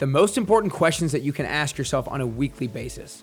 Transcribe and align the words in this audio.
the 0.00 0.06
most 0.06 0.38
important 0.38 0.72
questions 0.72 1.12
that 1.12 1.20
you 1.20 1.30
can 1.30 1.44
ask 1.44 1.76
yourself 1.76 2.08
on 2.08 2.22
a 2.22 2.26
weekly 2.26 2.66
basis. 2.66 3.22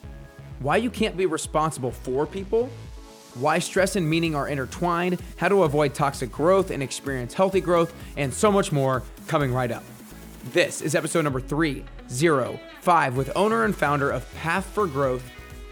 Why 0.59 0.77
you 0.77 0.91
can't 0.91 1.17
be 1.17 1.25
responsible 1.25 1.89
for 1.89 2.27
people, 2.27 2.69
why 3.33 3.57
stress 3.57 3.95
and 3.95 4.07
meaning 4.07 4.35
are 4.35 4.47
intertwined, 4.47 5.19
how 5.37 5.49
to 5.49 5.63
avoid 5.63 5.95
toxic 5.95 6.31
growth 6.31 6.69
and 6.69 6.83
experience 6.83 7.33
healthy 7.33 7.61
growth, 7.61 7.95
and 8.15 8.31
so 8.31 8.51
much 8.51 8.71
more 8.71 9.01
coming 9.25 9.51
right 9.51 9.71
up. 9.71 9.83
This 10.53 10.83
is 10.83 10.93
episode 10.93 11.23
number 11.23 11.41
305 11.41 13.17
with 13.17 13.31
owner 13.35 13.63
and 13.65 13.75
founder 13.75 14.11
of 14.11 14.31
Path 14.35 14.67
for 14.67 14.85
Growth, 14.85 15.23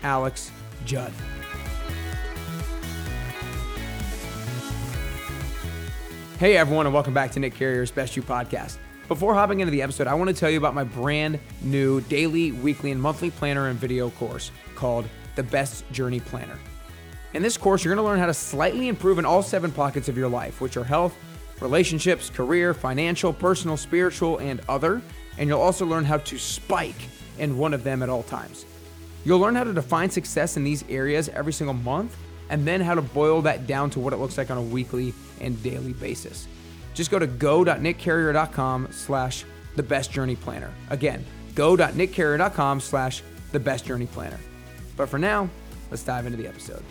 Alex 0.01 0.51
Judd. 0.85 1.13
Hey 6.39 6.57
everyone, 6.57 6.87
and 6.87 6.95
welcome 6.95 7.13
back 7.13 7.31
to 7.33 7.39
Nick 7.39 7.53
Carrier's 7.53 7.91
Best 7.91 8.15
You 8.15 8.23
podcast. 8.23 8.77
Before 9.07 9.35
hopping 9.35 9.59
into 9.59 9.69
the 9.69 9.83
episode, 9.83 10.07
I 10.07 10.15
want 10.15 10.29
to 10.29 10.33
tell 10.35 10.49
you 10.49 10.57
about 10.57 10.73
my 10.73 10.83
brand 10.83 11.37
new 11.61 12.01
daily, 12.01 12.51
weekly, 12.51 12.89
and 12.89 12.99
monthly 12.99 13.29
planner 13.29 13.67
and 13.67 13.77
video 13.77 14.09
course 14.09 14.49
called 14.73 15.05
The 15.35 15.43
Best 15.43 15.89
Journey 15.91 16.19
Planner. 16.19 16.57
In 17.35 17.43
this 17.43 17.55
course, 17.55 17.83
you're 17.83 17.93
going 17.93 18.03
to 18.03 18.09
learn 18.09 18.17
how 18.17 18.25
to 18.25 18.33
slightly 18.33 18.87
improve 18.87 19.19
in 19.19 19.25
all 19.25 19.43
seven 19.43 19.71
pockets 19.71 20.09
of 20.09 20.17
your 20.17 20.27
life, 20.27 20.59
which 20.59 20.75
are 20.75 20.83
health, 20.83 21.15
relationships, 21.61 22.31
career, 22.31 22.73
financial, 22.73 23.31
personal, 23.31 23.77
spiritual, 23.77 24.39
and 24.39 24.59
other. 24.67 25.03
And 25.37 25.47
you'll 25.49 25.61
also 25.61 25.85
learn 25.85 26.03
how 26.03 26.17
to 26.17 26.39
spike 26.39 26.95
in 27.37 27.59
one 27.59 27.75
of 27.75 27.83
them 27.83 28.01
at 28.01 28.09
all 28.09 28.23
times. 28.23 28.65
You'll 29.23 29.39
learn 29.39 29.53
how 29.53 29.65
to 29.65 29.73
define 29.73 30.09
success 30.09 30.57
in 30.57 30.63
these 30.63 30.83
areas 30.89 31.29
every 31.29 31.53
single 31.53 31.75
month 31.75 32.17
and 32.49 32.65
then 32.65 32.81
how 32.81 32.95
to 32.95 33.03
boil 33.03 33.43
that 33.43 33.67
down 33.67 33.91
to 33.91 33.99
what 33.99 34.13
it 34.13 34.17
looks 34.17 34.39
like 34.39 34.49
on 34.49 34.57
a 34.57 34.63
weekly 34.63 35.13
and 35.41 35.61
daily 35.61 35.93
basis. 35.93 36.47
Just 36.95 37.11
go 37.11 37.19
to 37.19 37.27
go.nickcarrier.com 37.27 38.87
slash 38.91 39.45
the 39.75 39.83
best 39.83 40.11
journey 40.11 40.35
planner. 40.35 40.73
Again, 40.89 41.23
go.nickcarrier.com 41.53 42.79
slash 42.79 43.21
the 43.51 43.59
best 43.59 43.85
journey 43.85 44.07
planner. 44.07 44.39
But 44.97 45.09
for 45.09 45.19
now, 45.19 45.49
let's 45.91 46.03
dive 46.03 46.25
into 46.25 46.37
the 46.37 46.47
episode. 46.47 46.83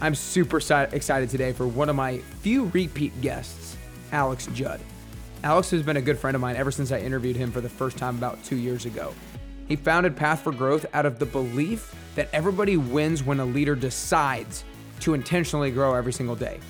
I'm 0.00 0.14
super 0.14 0.58
excited 0.58 1.30
today 1.30 1.52
for 1.52 1.66
one 1.66 1.88
of 1.88 1.96
my 1.96 2.18
few 2.18 2.66
repeat 2.66 3.20
guests, 3.20 3.76
Alex 4.12 4.46
Judd. 4.54 4.80
Alex 5.42 5.70
has 5.70 5.82
been 5.82 5.96
a 5.96 6.02
good 6.02 6.18
friend 6.18 6.34
of 6.34 6.40
mine 6.40 6.56
ever 6.56 6.70
since 6.70 6.92
I 6.92 6.98
interviewed 6.98 7.36
him 7.36 7.50
for 7.50 7.60
the 7.60 7.68
first 7.68 7.96
time 7.96 8.16
about 8.16 8.42
two 8.44 8.56
years 8.56 8.84
ago. 8.84 9.14
He 9.68 9.76
founded 9.76 10.16
Path 10.16 10.42
for 10.42 10.52
Growth 10.52 10.86
out 10.94 11.06
of 11.06 11.18
the 11.18 11.26
belief 11.26 11.94
that 12.14 12.28
everybody 12.32 12.76
wins 12.76 13.24
when 13.24 13.40
a 13.40 13.44
leader 13.44 13.74
decides 13.74 14.64
to 15.00 15.14
intentionally 15.14 15.70
grow 15.70 15.94
every 15.94 16.12
single 16.12 16.36
day. 16.36 16.60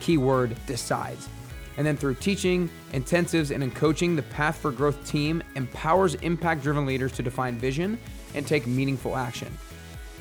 Keyword 0.00 0.56
decides. 0.66 1.28
And 1.76 1.86
then 1.86 1.96
through 1.96 2.14
teaching, 2.14 2.70
intensives, 2.92 3.52
and 3.52 3.62
in 3.62 3.70
coaching, 3.70 4.14
the 4.14 4.22
Path 4.22 4.56
for 4.58 4.70
Growth 4.70 5.04
team 5.06 5.42
empowers 5.56 6.14
impact 6.16 6.62
driven 6.62 6.86
leaders 6.86 7.12
to 7.12 7.22
define 7.22 7.58
vision 7.58 7.98
and 8.34 8.46
take 8.46 8.66
meaningful 8.66 9.16
action. 9.16 9.52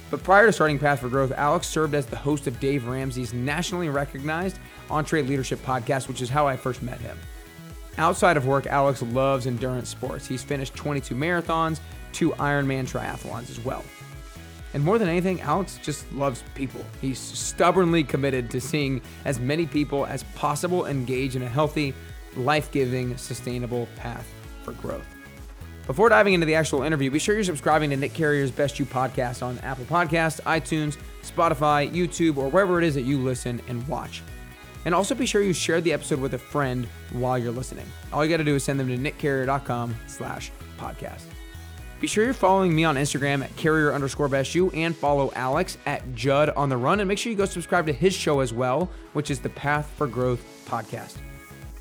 But 0.09 0.23
prior 0.23 0.45
to 0.45 0.53
starting 0.53 0.77
Path 0.77 0.99
for 0.99 1.09
Growth, 1.09 1.31
Alex 1.31 1.67
served 1.67 1.95
as 1.95 2.05
the 2.05 2.15
host 2.15 2.45
of 2.47 2.59
Dave 2.59 2.87
Ramsey's 2.87 3.33
nationally 3.33 3.89
recognized 3.89 4.59
EntreLeadership 4.89 5.57
podcast, 5.57 6.07
which 6.07 6.21
is 6.21 6.29
how 6.29 6.47
I 6.47 6.55
first 6.55 6.83
met 6.83 6.99
him. 6.99 7.17
Outside 7.97 8.37
of 8.37 8.45
work, 8.45 8.67
Alex 8.67 9.01
loves 9.01 9.47
endurance 9.47 9.89
sports. 9.89 10.27
He's 10.27 10.43
finished 10.43 10.75
22 10.75 11.15
marathons, 11.15 11.79
two 12.11 12.31
Ironman 12.31 12.87
triathlons 12.87 13.49
as 13.49 13.59
well. 13.59 13.83
And 14.73 14.83
more 14.83 14.97
than 14.97 15.07
anything, 15.07 15.41
Alex 15.41 15.79
just 15.81 16.11
loves 16.13 16.43
people. 16.55 16.83
He's 16.99 17.19
stubbornly 17.19 18.03
committed 18.03 18.49
to 18.51 18.61
seeing 18.61 19.01
as 19.25 19.39
many 19.39 19.67
people 19.67 20.05
as 20.05 20.23
possible 20.35 20.87
engage 20.87 21.35
in 21.35 21.43
a 21.43 21.49
healthy, 21.49 21.93
life 22.35 22.71
giving, 22.71 23.15
sustainable 23.17 23.87
path 23.95 24.27
for 24.63 24.71
growth. 24.73 25.05
Before 25.85 26.07
diving 26.07 26.33
into 26.33 26.45
the 26.45 26.55
actual 26.55 26.83
interview, 26.83 27.11
be 27.11 27.19
sure 27.19 27.35
you're 27.35 27.43
subscribing 27.43 27.89
to 27.89 27.97
Nick 27.97 28.13
Carrier's 28.13 28.51
Best 28.51 28.79
You 28.79 28.85
podcast 28.85 29.43
on 29.43 29.59
Apple 29.59 29.85
Podcasts, 29.85 30.39
iTunes, 30.41 30.97
Spotify, 31.21 31.91
YouTube, 31.91 32.37
or 32.37 32.49
wherever 32.49 32.79
it 32.79 32.85
is 32.85 32.95
that 32.95 33.01
you 33.01 33.19
listen 33.19 33.61
and 33.67 33.85
watch. 33.87 34.23
And 34.85 34.95
also 34.95 35.13
be 35.13 35.25
sure 35.25 35.41
you 35.41 35.53
share 35.53 35.81
the 35.81 35.93
episode 35.93 36.19
with 36.19 36.33
a 36.33 36.37
friend 36.37 36.87
while 37.11 37.37
you're 37.37 37.51
listening. 37.51 37.85
All 38.11 38.23
you 38.23 38.31
got 38.31 38.37
to 38.37 38.43
do 38.43 38.55
is 38.55 38.63
send 38.63 38.79
them 38.79 38.87
to 38.87 38.97
nickcarrier.com 38.97 39.95
slash 40.07 40.51
podcast. 40.77 41.32
Be 42.03 42.07
sure 42.07 42.25
you're 42.25 42.33
following 42.33 42.75
me 42.75 42.83
on 42.83 42.97
Instagram 42.97 43.45
at 43.45 43.55
carrier 43.55 43.93
underscore 43.93 44.27
best 44.27 44.53
you 44.53 44.69
and 44.71 44.93
follow 44.93 45.31
Alex 45.37 45.77
at 45.85 46.13
Judd 46.13 46.49
on 46.49 46.67
the 46.67 46.75
run. 46.75 46.99
And 46.99 47.07
make 47.07 47.17
sure 47.17 47.31
you 47.31 47.37
go 47.37 47.45
subscribe 47.45 47.85
to 47.85 47.93
his 47.93 48.13
show 48.13 48.41
as 48.41 48.51
well, 48.51 48.89
which 49.13 49.31
is 49.31 49.39
the 49.39 49.47
Path 49.47 49.89
for 49.95 50.05
Growth 50.05 50.43
podcast. 50.67 51.15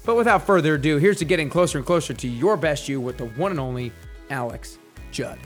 But 0.07 0.15
without 0.15 0.47
further 0.47 0.77
ado, 0.77 0.99
here's 0.99 1.19
to 1.19 1.25
getting 1.25 1.51
closer 1.51 1.79
and 1.79 1.85
closer 1.85 2.15
to 2.15 2.29
your 2.29 2.57
best 2.57 2.89
you 2.89 3.01
with 3.01 3.19
the 3.19 3.27
one 3.31 3.51
and 3.51 3.59
only 3.59 3.91
Alex 4.31 4.79
Judd. 5.11 5.41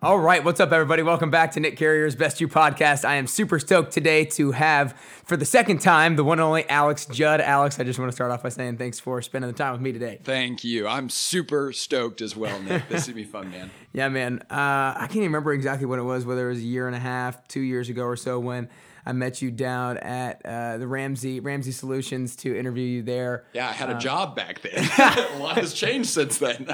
All 0.00 0.20
right, 0.20 0.44
what's 0.44 0.60
up, 0.60 0.70
everybody? 0.70 1.02
Welcome 1.02 1.28
back 1.28 1.50
to 1.52 1.60
Nick 1.60 1.76
Carrier's 1.76 2.14
Best 2.14 2.40
You 2.40 2.46
podcast. 2.46 3.04
I 3.04 3.16
am 3.16 3.26
super 3.26 3.58
stoked 3.58 3.90
today 3.90 4.24
to 4.26 4.52
have, 4.52 4.92
for 5.24 5.36
the 5.36 5.44
second 5.44 5.80
time, 5.80 6.14
the 6.14 6.22
one 6.22 6.38
and 6.38 6.46
only 6.46 6.70
Alex 6.70 7.04
Judd. 7.06 7.40
Alex, 7.40 7.80
I 7.80 7.82
just 7.82 7.98
want 7.98 8.08
to 8.08 8.14
start 8.14 8.30
off 8.30 8.44
by 8.44 8.50
saying 8.50 8.76
thanks 8.76 9.00
for 9.00 9.20
spending 9.22 9.50
the 9.50 9.56
time 9.56 9.72
with 9.72 9.80
me 9.80 9.90
today. 9.90 10.20
Thank 10.22 10.62
you. 10.62 10.86
I'm 10.86 11.08
super 11.08 11.72
stoked 11.72 12.20
as 12.20 12.36
well, 12.36 12.62
Nick. 12.62 12.88
This 12.88 13.00
is 13.00 13.06
gonna 13.08 13.16
be 13.16 13.24
fun, 13.24 13.50
man. 13.50 13.72
yeah, 13.92 14.08
man. 14.08 14.38
Uh, 14.42 14.94
I 14.94 15.06
can't 15.08 15.16
even 15.16 15.30
remember 15.30 15.52
exactly 15.52 15.86
when 15.86 15.98
it 15.98 16.04
was, 16.04 16.24
whether 16.24 16.46
it 16.46 16.52
was 16.52 16.60
a 16.60 16.62
year 16.62 16.86
and 16.86 16.94
a 16.94 17.00
half, 17.00 17.48
two 17.48 17.62
years 17.62 17.88
ago 17.88 18.04
or 18.04 18.14
so, 18.14 18.38
when 18.38 18.68
I 19.04 19.10
met 19.10 19.42
you 19.42 19.50
down 19.50 19.98
at 19.98 20.40
uh, 20.44 20.78
the 20.78 20.86
Ramsey 20.86 21.40
Ramsey 21.40 21.72
Solutions 21.72 22.36
to 22.36 22.56
interview 22.56 22.86
you 22.86 23.02
there. 23.02 23.46
Yeah, 23.52 23.68
I 23.68 23.72
had 23.72 23.90
a 23.90 23.96
uh, 23.96 23.98
job 23.98 24.36
back 24.36 24.60
then. 24.60 24.74
a 25.34 25.38
lot 25.40 25.58
has 25.58 25.74
changed 25.74 26.10
since 26.10 26.38
then. 26.38 26.68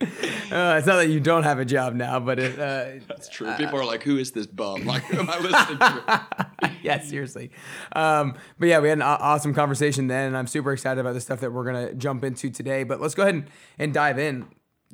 uh, 0.02 0.76
it's 0.78 0.86
not 0.86 0.96
that 0.96 1.08
you 1.08 1.20
don't 1.20 1.42
have 1.42 1.58
a 1.58 1.64
job 1.64 1.94
now, 1.94 2.18
but 2.18 2.38
it, 2.38 2.58
uh, 2.58 3.04
that's 3.06 3.28
true. 3.28 3.52
People 3.56 3.78
are 3.78 3.84
like, 3.84 4.02
"Who 4.02 4.16
is 4.16 4.32
this 4.32 4.46
bum? 4.46 4.84
Like, 4.90 5.02
who 5.04 5.18
am 5.18 5.28
I 5.28 5.38
listening 5.38 5.78
to?" 5.78 6.72
yeah, 6.82 7.00
seriously. 7.00 7.50
Um, 7.92 8.34
but 8.58 8.68
yeah, 8.68 8.80
we 8.80 8.88
had 8.88 8.98
an 8.98 9.02
awesome 9.02 9.52
conversation 9.52 10.06
then, 10.06 10.28
and 10.28 10.36
I'm 10.36 10.46
super 10.46 10.72
excited 10.72 11.00
about 11.00 11.12
the 11.12 11.20
stuff 11.20 11.40
that 11.40 11.52
we're 11.52 11.64
gonna 11.64 11.92
jump 11.94 12.24
into 12.24 12.48
today. 12.50 12.84
But 12.84 13.00
let's 13.00 13.14
go 13.14 13.22
ahead 13.22 13.34
and, 13.34 13.46
and 13.78 13.92
dive 13.92 14.18
in 14.18 14.46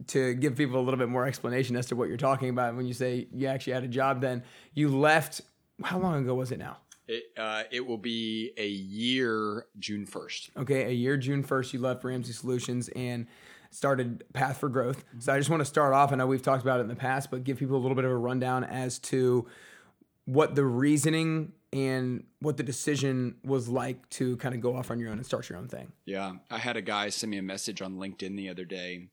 to 0.08 0.34
give 0.34 0.56
people 0.56 0.80
a 0.80 0.82
little 0.82 0.98
bit 0.98 1.08
more 1.08 1.24
explanation 1.24 1.76
as 1.76 1.86
to 1.86 1.96
what 1.96 2.08
you're 2.08 2.16
talking 2.16 2.48
about 2.48 2.74
when 2.74 2.86
you 2.86 2.92
say 2.92 3.28
you 3.32 3.46
actually 3.46 3.74
had 3.74 3.84
a 3.84 3.88
job. 3.88 4.20
Then 4.20 4.42
you 4.74 4.88
left 4.88 5.40
how 5.82 5.98
long 5.98 6.22
ago 6.22 6.34
was 6.34 6.52
it 6.52 6.58
now? 6.58 6.78
It, 7.08 7.24
uh, 7.36 7.62
it 7.70 7.86
will 7.86 7.98
be 7.98 8.52
a 8.56 8.66
year 8.66 9.66
June 9.78 10.06
1st. 10.06 10.50
Okay, 10.56 10.86
a 10.86 10.90
year 10.90 11.16
June 11.16 11.44
1st, 11.44 11.74
you 11.74 11.80
left 11.80 12.02
Ramsey 12.02 12.32
Solutions 12.32 12.88
and 12.96 13.26
started 13.76 14.24
Path 14.32 14.58
for 14.58 14.68
Growth. 14.68 15.04
So 15.18 15.32
I 15.32 15.38
just 15.38 15.50
want 15.50 15.60
to 15.60 15.66
start 15.66 15.92
off. 15.92 16.12
I 16.12 16.16
know 16.16 16.26
we've 16.26 16.42
talked 16.42 16.62
about 16.62 16.80
it 16.80 16.84
in 16.84 16.88
the 16.88 16.96
past, 16.96 17.30
but 17.30 17.44
give 17.44 17.58
people 17.58 17.76
a 17.76 17.78
little 17.78 17.94
bit 17.94 18.04
of 18.04 18.10
a 18.10 18.16
rundown 18.16 18.64
as 18.64 18.98
to 19.00 19.46
what 20.24 20.54
the 20.54 20.64
reasoning 20.64 21.52
and 21.72 22.24
what 22.40 22.56
the 22.56 22.62
decision 22.62 23.36
was 23.44 23.68
like 23.68 24.08
to 24.10 24.36
kind 24.38 24.54
of 24.54 24.60
go 24.60 24.74
off 24.74 24.90
on 24.90 24.98
your 24.98 25.10
own 25.10 25.18
and 25.18 25.26
start 25.26 25.48
your 25.48 25.58
own 25.58 25.68
thing. 25.68 25.92
Yeah, 26.06 26.32
I 26.50 26.58
had 26.58 26.76
a 26.76 26.82
guy 26.82 27.10
send 27.10 27.30
me 27.30 27.38
a 27.38 27.42
message 27.42 27.82
on 27.82 27.96
LinkedIn 27.96 28.36
the 28.36 28.48
other 28.48 28.64
day, 28.64 29.08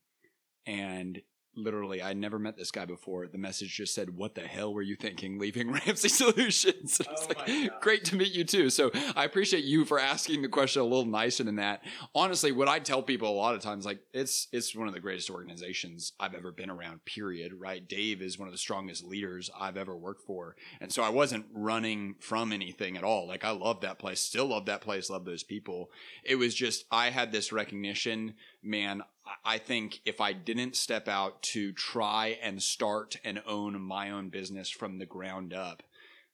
and 0.65 1.21
literally 1.55 2.01
I 2.01 2.13
never 2.13 2.39
met 2.39 2.57
this 2.57 2.71
guy 2.71 2.85
before. 2.85 3.27
The 3.27 3.37
message 3.37 3.75
just 3.75 3.93
said, 3.93 4.15
"What 4.15 4.35
the 4.35 4.41
hell 4.41 4.73
were 4.73 4.81
you 4.81 4.95
thinking 4.95 5.39
leaving 5.39 5.71
Ramsey 5.85 6.09
Solutions?" 6.09 6.99
And 6.99 7.09
it's 7.11 7.27
oh 7.29 7.33
like, 7.37 7.81
"Great 7.81 8.05
to 8.05 8.15
meet 8.15 8.33
you 8.33 8.43
too." 8.43 8.69
So 8.69 8.91
I 9.15 9.25
appreciate 9.25 9.63
you 9.63 9.85
for 9.85 9.99
asking 9.99 10.41
the 10.41 10.47
question 10.47 10.81
a 10.81 10.85
little 10.85 11.05
nicer 11.05 11.43
than 11.43 11.57
that. 11.57 11.83
Honestly, 12.15 12.51
what 12.51 12.67
I 12.67 12.79
tell 12.79 13.01
people 13.01 13.29
a 13.29 13.31
lot 13.31 13.55
of 13.55 13.61
times, 13.61 13.85
like 13.85 13.99
it's 14.13 14.47
it's 14.51 14.75
one 14.75 14.87
of 14.87 14.93
the 14.93 14.99
greatest 14.99 15.29
organizations 15.29 16.13
I've 16.19 16.33
ever 16.35 16.51
been 16.51 16.69
around. 16.69 17.05
Period. 17.05 17.53
Right? 17.53 17.87
Dave 17.87 18.21
is 18.21 18.39
one 18.39 18.47
of 18.47 18.53
the 18.53 18.57
strongest 18.57 19.03
leaders 19.03 19.49
I've 19.59 19.77
ever 19.77 19.95
worked 19.95 20.25
for, 20.25 20.55
and 20.81 20.91
so 20.91 21.03
I 21.03 21.09
wasn't 21.09 21.45
running 21.53 22.15
from 22.19 22.51
anything 22.51 22.97
at 22.97 23.03
all. 23.03 23.27
Like 23.27 23.43
I 23.43 23.51
love 23.51 23.81
that 23.81 23.99
place, 23.99 24.19
still 24.19 24.47
love 24.47 24.65
that 24.65 24.81
place, 24.81 25.09
love 25.09 25.25
those 25.25 25.43
people. 25.43 25.91
It 26.23 26.35
was 26.35 26.53
just 26.53 26.85
I 26.91 27.09
had 27.09 27.31
this 27.31 27.51
recognition, 27.51 28.35
man. 28.61 29.03
I 29.45 29.57
think 29.57 30.01
if 30.05 30.19
I 30.19 30.33
didn't 30.33 30.75
step 30.75 31.07
out 31.07 31.41
to 31.43 31.71
try 31.71 32.37
and 32.41 32.61
start 32.61 33.17
and 33.23 33.41
own 33.47 33.81
my 33.81 34.09
own 34.09 34.29
business 34.29 34.69
from 34.69 34.97
the 34.97 35.05
ground 35.05 35.53
up, 35.53 35.83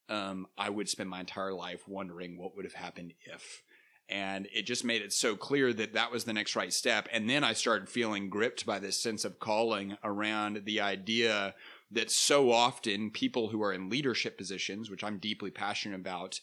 um, 0.09 0.47
I 0.57 0.69
would 0.69 0.89
spend 0.89 1.09
my 1.09 1.19
entire 1.19 1.53
life 1.53 1.87
wondering 1.87 2.37
what 2.37 2.55
would 2.55 2.65
have 2.65 2.73
happened 2.73 3.13
if. 3.21 3.63
And 4.09 4.47
it 4.51 4.63
just 4.63 4.83
made 4.83 5.03
it 5.03 5.13
so 5.13 5.35
clear 5.35 5.71
that 5.71 5.93
that 5.93 6.11
was 6.11 6.23
the 6.23 6.33
next 6.33 6.55
right 6.55 6.73
step. 6.73 7.07
And 7.11 7.29
then 7.29 7.43
I 7.43 7.53
started 7.53 7.89
feeling 7.89 8.27
gripped 8.27 8.65
by 8.65 8.79
this 8.79 8.99
sense 8.99 9.23
of 9.23 9.39
calling 9.39 9.97
around 10.03 10.63
the 10.65 10.81
idea 10.81 11.53
that 11.91 12.09
so 12.09 12.51
often 12.51 13.11
people 13.11 13.49
who 13.49 13.61
are 13.61 13.73
in 13.73 13.89
leadership 13.89 14.35
positions, 14.35 14.89
which 14.89 15.03
I'm 15.03 15.19
deeply 15.19 15.51
passionate 15.51 15.99
about, 15.99 16.39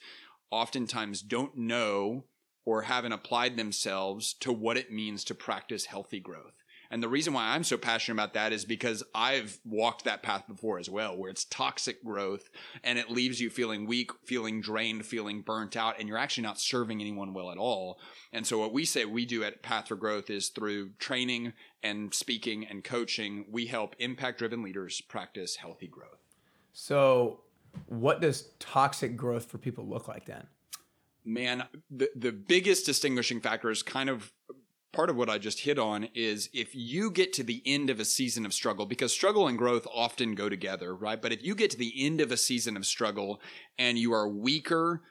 oftentimes 0.50 1.22
don't 1.22 1.56
know 1.56 2.25
or 2.66 2.82
haven't 2.82 3.12
applied 3.12 3.56
themselves 3.56 4.34
to 4.34 4.52
what 4.52 4.76
it 4.76 4.92
means 4.92 5.24
to 5.24 5.34
practice 5.34 5.86
healthy 5.86 6.20
growth. 6.20 6.52
And 6.90 7.02
the 7.02 7.08
reason 7.08 7.32
why 7.32 7.48
I'm 7.48 7.64
so 7.64 7.76
passionate 7.76 8.14
about 8.14 8.34
that 8.34 8.52
is 8.52 8.64
because 8.64 9.02
I've 9.14 9.58
walked 9.64 10.04
that 10.04 10.22
path 10.22 10.46
before 10.46 10.78
as 10.78 10.88
well, 10.88 11.16
where 11.16 11.30
it's 11.30 11.44
toxic 11.44 12.04
growth 12.04 12.48
and 12.84 12.98
it 12.98 13.10
leaves 13.10 13.40
you 13.40 13.50
feeling 13.50 13.86
weak, 13.86 14.10
feeling 14.24 14.60
drained, 14.60 15.04
feeling 15.04 15.42
burnt 15.42 15.76
out, 15.76 15.98
and 15.98 16.08
you're 16.08 16.18
actually 16.18 16.44
not 16.44 16.60
serving 16.60 17.00
anyone 17.00 17.34
well 17.34 17.50
at 17.50 17.58
all. 17.58 17.98
And 18.32 18.46
so 18.46 18.58
what 18.58 18.72
we 18.72 18.84
say 18.84 19.04
we 19.04 19.26
do 19.26 19.42
at 19.42 19.62
Path 19.62 19.88
for 19.88 19.96
Growth 19.96 20.30
is 20.30 20.48
through 20.48 20.90
training 20.98 21.54
and 21.82 22.14
speaking 22.14 22.66
and 22.66 22.84
coaching, 22.84 23.46
we 23.50 23.66
help 23.66 23.96
impact 23.98 24.38
driven 24.38 24.62
leaders 24.62 25.00
practice 25.00 25.56
healthy 25.56 25.88
growth. 25.88 26.22
So 26.72 27.40
what 27.86 28.20
does 28.20 28.50
toxic 28.58 29.16
growth 29.16 29.46
for 29.46 29.58
people 29.58 29.86
look 29.86 30.08
like 30.08 30.26
then? 30.26 30.46
Man, 31.26 31.64
the, 31.90 32.08
the 32.14 32.31
biggest 32.31 32.87
distinguishing 32.87 33.40
factor 33.40 33.69
is 33.69 33.82
kind 33.82 34.08
of 34.08 34.32
part 34.93 35.11
of 35.11 35.17
what 35.17 35.28
I 35.28 35.38
just 35.38 35.61
hit 35.61 35.78
on 35.78 36.08
is 36.14 36.49
if 36.55 36.75
you 36.75 37.11
get 37.11 37.32
to 37.34 37.43
the 37.43 37.62
end 37.67 37.90
of 37.90 38.00
a 38.00 38.05
season 38.05 38.46
of 38.46 38.55
struggle, 38.55 38.87
because 38.87 39.12
struggle 39.12 39.46
and 39.49 39.58
growth 39.58 39.87
often 39.93 40.34
go 40.34 40.49
together, 40.49 40.94
right? 40.94 41.20
But 41.20 41.32
if 41.32 41.44
you 41.44 41.55
get 41.55 41.70
to 41.73 41.76
the 41.76 41.93
end 41.96 42.20
of 42.20 42.32
a 42.32 42.37
season 42.37 42.76
of 42.76 42.87
struggle 42.87 43.40
and 43.76 43.99
you 43.99 44.12
are 44.12 44.28
weaker, 44.28 45.02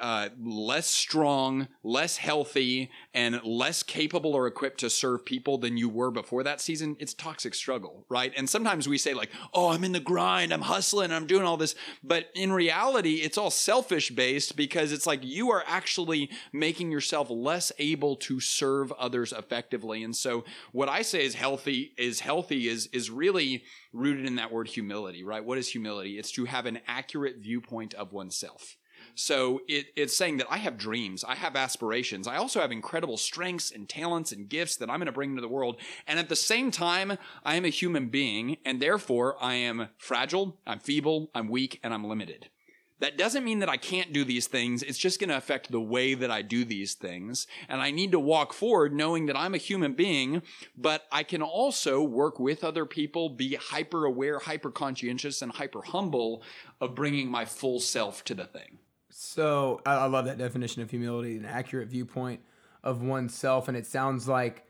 uh, 0.00 0.28
less 0.40 0.86
strong, 0.86 1.68
less 1.82 2.16
healthy, 2.16 2.90
and 3.12 3.40
less 3.44 3.82
capable 3.82 4.34
or 4.34 4.46
equipped 4.46 4.80
to 4.80 4.90
serve 4.90 5.24
people 5.24 5.58
than 5.58 5.76
you 5.76 5.88
were 5.88 6.10
before 6.10 6.42
that 6.42 6.60
season, 6.60 6.96
it's 6.98 7.14
toxic 7.14 7.54
struggle, 7.54 8.04
right? 8.08 8.32
And 8.36 8.48
sometimes 8.48 8.88
we 8.88 8.98
say 8.98 9.14
like, 9.14 9.30
"Oh, 9.52 9.68
I'm 9.70 9.84
in 9.84 9.92
the 9.92 10.00
grind, 10.00 10.52
I'm 10.52 10.62
hustling, 10.62 11.12
I'm 11.12 11.26
doing 11.26 11.44
all 11.44 11.56
this," 11.56 11.74
but 12.02 12.30
in 12.34 12.52
reality, 12.52 13.16
it's 13.16 13.38
all 13.38 13.50
selfish 13.50 14.10
based 14.10 14.56
because 14.56 14.92
it's 14.92 15.06
like 15.06 15.24
you 15.24 15.50
are 15.50 15.64
actually 15.66 16.30
making 16.52 16.90
yourself 16.90 17.28
less 17.30 17.72
able 17.78 18.16
to 18.16 18.40
serve 18.40 18.92
others 18.92 19.32
effectively. 19.32 20.02
And 20.04 20.14
so, 20.14 20.44
what 20.72 20.88
I 20.88 21.02
say 21.02 21.24
is 21.24 21.34
healthy 21.34 21.92
is 21.98 22.20
healthy 22.20 22.68
is 22.68 22.86
is 22.92 23.10
really 23.10 23.64
rooted 23.92 24.26
in 24.26 24.36
that 24.36 24.52
word 24.52 24.68
humility, 24.68 25.24
right? 25.24 25.44
What 25.44 25.58
is 25.58 25.68
humility? 25.68 26.18
It's 26.18 26.32
to 26.32 26.44
have 26.44 26.66
an 26.66 26.80
accurate 26.86 27.38
viewpoint 27.38 27.94
of 27.94 28.12
oneself 28.12 28.76
so 29.16 29.62
it, 29.66 29.86
it's 29.96 30.16
saying 30.16 30.36
that 30.36 30.46
I 30.50 30.58
have 30.58 30.76
dreams, 30.76 31.24
I 31.24 31.34
have 31.34 31.56
aspirations, 31.56 32.28
I 32.28 32.36
also 32.36 32.60
have 32.60 32.70
incredible 32.70 33.16
strengths 33.16 33.70
and 33.70 33.88
talents 33.88 34.30
and 34.30 34.48
gifts 34.48 34.76
that 34.76 34.90
I'm 34.90 34.98
going 34.98 35.06
to 35.06 35.12
bring 35.12 35.34
to 35.34 35.40
the 35.40 35.48
world. 35.48 35.80
And 36.06 36.18
at 36.18 36.28
the 36.28 36.36
same 36.36 36.70
time, 36.70 37.16
I 37.42 37.56
am 37.56 37.64
a 37.64 37.70
human 37.70 38.08
being, 38.08 38.58
and 38.64 38.80
therefore 38.80 39.36
I 39.40 39.54
am 39.54 39.88
fragile, 39.96 40.58
I'm 40.66 40.80
feeble, 40.80 41.30
I'm 41.34 41.48
weak, 41.48 41.80
and 41.82 41.94
I'm 41.94 42.04
limited. 42.04 42.50
That 42.98 43.18
doesn't 43.18 43.44
mean 43.44 43.58
that 43.58 43.68
I 43.68 43.76
can't 43.76 44.12
do 44.12 44.24
these 44.24 44.46
things. 44.46 44.82
It's 44.82 44.98
just 44.98 45.20
going 45.20 45.28
to 45.28 45.36
affect 45.36 45.70
the 45.70 45.80
way 45.80 46.14
that 46.14 46.30
I 46.30 46.40
do 46.42 46.64
these 46.64 46.94
things. 46.94 47.46
And 47.68 47.80
I 47.80 47.90
need 47.90 48.12
to 48.12 48.20
walk 48.20 48.52
forward 48.54 48.94
knowing 48.94 49.26
that 49.26 49.36
I'm 49.36 49.54
a 49.54 49.58
human 49.58 49.92
being, 49.92 50.42
but 50.76 51.04
I 51.12 51.22
can 51.22 51.42
also 51.42 52.02
work 52.02 52.38
with 52.38 52.64
other 52.64 52.86
people, 52.86 53.28
be 53.28 53.56
hyper 53.56 54.06
aware, 54.06 54.38
hyper 54.38 54.70
conscientious, 54.70 55.42
and 55.42 55.52
hyper 55.52 55.82
humble 55.82 56.42
of 56.80 56.94
bringing 56.94 57.30
my 57.30 57.44
full 57.44 57.80
self 57.80 58.24
to 58.24 58.34
the 58.34 58.46
thing. 58.46 58.78
So 59.18 59.80
I, 59.86 59.94
I 59.94 60.06
love 60.08 60.26
that 60.26 60.36
definition 60.36 60.82
of 60.82 60.90
humility, 60.90 61.38
an 61.38 61.46
accurate 61.46 61.88
viewpoint 61.88 62.40
of 62.84 63.02
oneself, 63.02 63.66
and 63.66 63.74
it 63.74 63.86
sounds 63.86 64.28
like, 64.28 64.66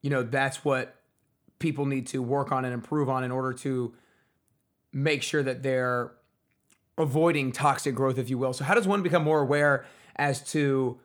you 0.00 0.10
know, 0.10 0.22
that's 0.22 0.64
what 0.64 0.94
people 1.58 1.86
need 1.86 2.06
to 2.06 2.22
work 2.22 2.52
on 2.52 2.64
and 2.64 2.72
improve 2.72 3.08
on 3.08 3.24
in 3.24 3.32
order 3.32 3.52
to 3.52 3.92
make 4.92 5.24
sure 5.24 5.42
that 5.42 5.64
they're 5.64 6.12
avoiding 6.98 7.50
toxic 7.50 7.96
growth, 7.96 8.16
if 8.16 8.30
you 8.30 8.38
will. 8.38 8.52
So 8.52 8.62
how 8.62 8.74
does 8.74 8.86
one 8.86 9.02
become 9.02 9.24
more 9.24 9.40
aware 9.40 9.84
as 10.14 10.40
to 10.52 11.00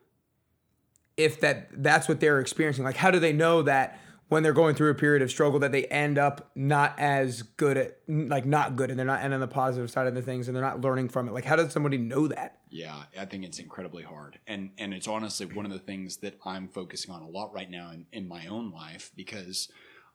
if 1.17 1.39
that 1.39 1.69
that's 1.81 2.07
what 2.07 2.19
they're 2.19 2.39
experiencing? 2.39 2.83
Like, 2.83 2.97
how 2.97 3.09
do 3.09 3.17
they 3.17 3.33
know 3.33 3.63
that? 3.63 3.99
When 4.27 4.41
they're 4.41 4.53
going 4.53 4.75
through 4.75 4.89
a 4.89 4.95
period 4.95 5.21
of 5.21 5.29
struggle 5.29 5.59
that 5.59 5.71
they 5.71 5.85
end 5.85 6.17
up 6.17 6.49
not 6.55 6.95
as 6.97 7.43
good 7.43 7.77
at 7.77 7.99
like 8.07 8.45
not 8.45 8.75
good 8.75 8.89
and 8.89 8.97
they're 8.97 9.05
not 9.05 9.19
ending 9.19 9.35
on 9.35 9.39
the 9.39 9.47
positive 9.47 9.89
side 9.91 10.07
of 10.07 10.15
the 10.15 10.21
things 10.21 10.47
and 10.47 10.55
they're 10.55 10.63
not 10.63 10.81
learning 10.81 11.09
from 11.09 11.27
it. 11.27 11.31
Like 11.31 11.45
how 11.45 11.55
does 11.55 11.71
somebody 11.71 11.97
know 11.97 12.27
that? 12.27 12.59
Yeah 12.69 13.03
i 13.17 13.25
think 13.25 13.43
it's 13.43 13.59
incredibly 13.59 14.03
hard. 14.03 14.39
And 14.47 14.71
and 14.77 14.93
it's 14.93 15.07
honestly 15.07 15.45
one 15.45 15.65
of 15.65 15.71
the 15.71 15.79
things 15.79 16.17
that 16.17 16.37
i'm 16.45 16.67
focusing 16.67 17.13
on 17.13 17.21
a 17.21 17.29
lot 17.29 17.53
right 17.53 17.69
now 17.69 17.91
in, 17.91 18.05
in 18.11 18.27
my 18.27 18.47
own 18.47 18.71
life 18.71 19.11
because 19.15 19.69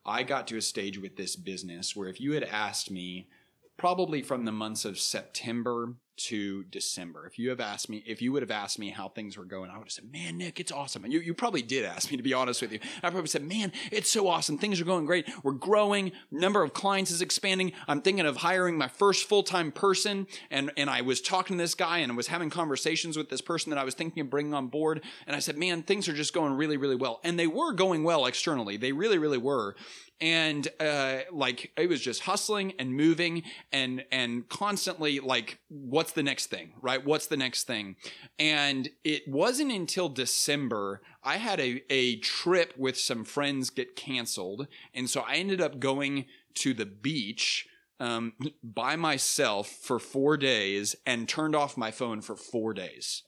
i 0.04 0.22
got 0.22 0.46
to 0.48 0.56
a 0.56 0.62
stage 0.62 0.98
with 0.98 1.16
this 1.16 1.36
business 1.36 1.94
where 1.94 2.08
if 2.08 2.20
you 2.20 2.32
had 2.32 2.44
asked 2.44 2.90
me 2.90 3.28
probably 3.76 4.22
from 4.22 4.44
the 4.44 4.52
months 4.52 4.84
of 4.84 4.98
september 4.98 5.94
to 6.24 6.64
December. 6.64 7.26
If 7.26 7.38
you 7.38 7.48
have 7.48 7.60
asked 7.60 7.88
me, 7.88 8.04
if 8.06 8.20
you 8.20 8.32
would 8.32 8.42
have 8.42 8.50
asked 8.50 8.78
me 8.78 8.90
how 8.90 9.08
things 9.08 9.38
were 9.38 9.44
going, 9.44 9.70
I 9.70 9.78
would 9.78 9.84
have 9.84 9.92
said, 9.92 10.12
man, 10.12 10.36
Nick, 10.36 10.60
it's 10.60 10.70
awesome. 10.70 11.04
And 11.04 11.12
you, 11.12 11.20
you 11.20 11.32
probably 11.32 11.62
did 11.62 11.84
ask 11.84 12.10
me, 12.10 12.16
to 12.18 12.22
be 12.22 12.34
honest 12.34 12.60
with 12.60 12.72
you. 12.72 12.78
I 13.02 13.08
probably 13.08 13.28
said, 13.28 13.42
man, 13.42 13.72
it's 13.90 14.10
so 14.10 14.28
awesome. 14.28 14.58
Things 14.58 14.80
are 14.80 14.84
going 14.84 15.06
great. 15.06 15.30
We're 15.42 15.52
growing. 15.52 16.12
Number 16.30 16.62
of 16.62 16.74
clients 16.74 17.10
is 17.10 17.22
expanding. 17.22 17.72
I'm 17.88 18.02
thinking 18.02 18.26
of 18.26 18.38
hiring 18.38 18.76
my 18.76 18.88
first 18.88 19.28
full-time 19.28 19.72
person. 19.72 20.26
And, 20.50 20.70
and 20.76 20.90
I 20.90 21.00
was 21.00 21.22
talking 21.22 21.56
to 21.56 21.62
this 21.62 21.74
guy 21.74 21.98
and 21.98 22.12
I 22.12 22.14
was 22.14 22.26
having 22.26 22.50
conversations 22.50 23.16
with 23.16 23.30
this 23.30 23.40
person 23.40 23.70
that 23.70 23.78
I 23.78 23.84
was 23.84 23.94
thinking 23.94 24.20
of 24.20 24.28
bringing 24.28 24.52
on 24.52 24.66
board. 24.66 25.02
And 25.26 25.34
I 25.34 25.38
said, 25.38 25.56
man, 25.56 25.82
things 25.82 26.08
are 26.08 26.14
just 26.14 26.34
going 26.34 26.52
really, 26.52 26.76
really 26.76 26.96
well. 26.96 27.20
And 27.24 27.38
they 27.38 27.46
were 27.46 27.72
going 27.72 28.04
well 28.04 28.26
externally. 28.26 28.76
They 28.76 28.92
really, 28.92 29.18
really 29.18 29.38
were 29.38 29.74
and 30.20 30.68
uh, 30.78 31.20
like 31.32 31.72
it 31.76 31.88
was 31.88 32.00
just 32.00 32.22
hustling 32.22 32.74
and 32.78 32.94
moving 32.94 33.42
and 33.72 34.04
and 34.12 34.48
constantly 34.48 35.18
like 35.20 35.58
what's 35.70 36.12
the 36.12 36.22
next 36.22 36.46
thing 36.46 36.72
right? 36.82 37.04
What's 37.04 37.28
the 37.28 37.36
next 37.36 37.64
thing? 37.64 37.96
And 38.38 38.88
it 39.04 39.22
wasn't 39.28 39.72
until 39.72 40.08
december 40.08 41.00
i 41.22 41.36
had 41.36 41.60
a, 41.60 41.82
a 41.90 42.16
trip 42.16 42.74
with 42.76 42.98
some 42.98 43.24
friends 43.24 43.70
get 43.70 43.96
canceled. 43.96 44.66
And 44.94 45.08
so 45.08 45.20
i 45.20 45.34
ended 45.36 45.60
up 45.60 45.80
going 45.80 46.26
to 46.54 46.74
the 46.74 46.86
beach 46.86 47.68
um, 48.00 48.32
by 48.64 48.96
myself 48.96 49.68
for 49.68 49.98
four 49.98 50.36
days 50.36 50.96
and 51.06 51.28
turned 51.28 51.54
off 51.54 51.76
my 51.76 51.90
phone 51.90 52.22
for 52.22 52.34
four 52.34 52.72
days. 52.72 53.22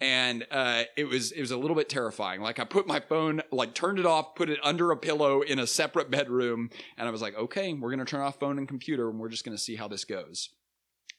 And 0.00 0.46
uh, 0.50 0.84
it 0.96 1.04
was 1.04 1.32
it 1.32 1.40
was 1.40 1.50
a 1.50 1.56
little 1.56 1.76
bit 1.76 1.88
terrifying. 1.88 2.40
Like 2.40 2.60
I 2.60 2.64
put 2.64 2.86
my 2.86 3.00
phone, 3.00 3.42
like 3.50 3.74
turned 3.74 3.98
it 3.98 4.06
off, 4.06 4.36
put 4.36 4.48
it 4.48 4.60
under 4.62 4.92
a 4.92 4.96
pillow 4.96 5.40
in 5.40 5.58
a 5.58 5.66
separate 5.66 6.08
bedroom, 6.08 6.70
and 6.96 7.08
I 7.08 7.10
was 7.10 7.20
like, 7.20 7.36
okay, 7.36 7.74
we're 7.74 7.90
gonna 7.90 8.04
turn 8.04 8.20
off 8.20 8.38
phone 8.38 8.58
and 8.58 8.68
computer, 8.68 9.10
and 9.10 9.18
we're 9.18 9.28
just 9.28 9.44
gonna 9.44 9.58
see 9.58 9.74
how 9.74 9.88
this 9.88 10.04
goes. 10.04 10.50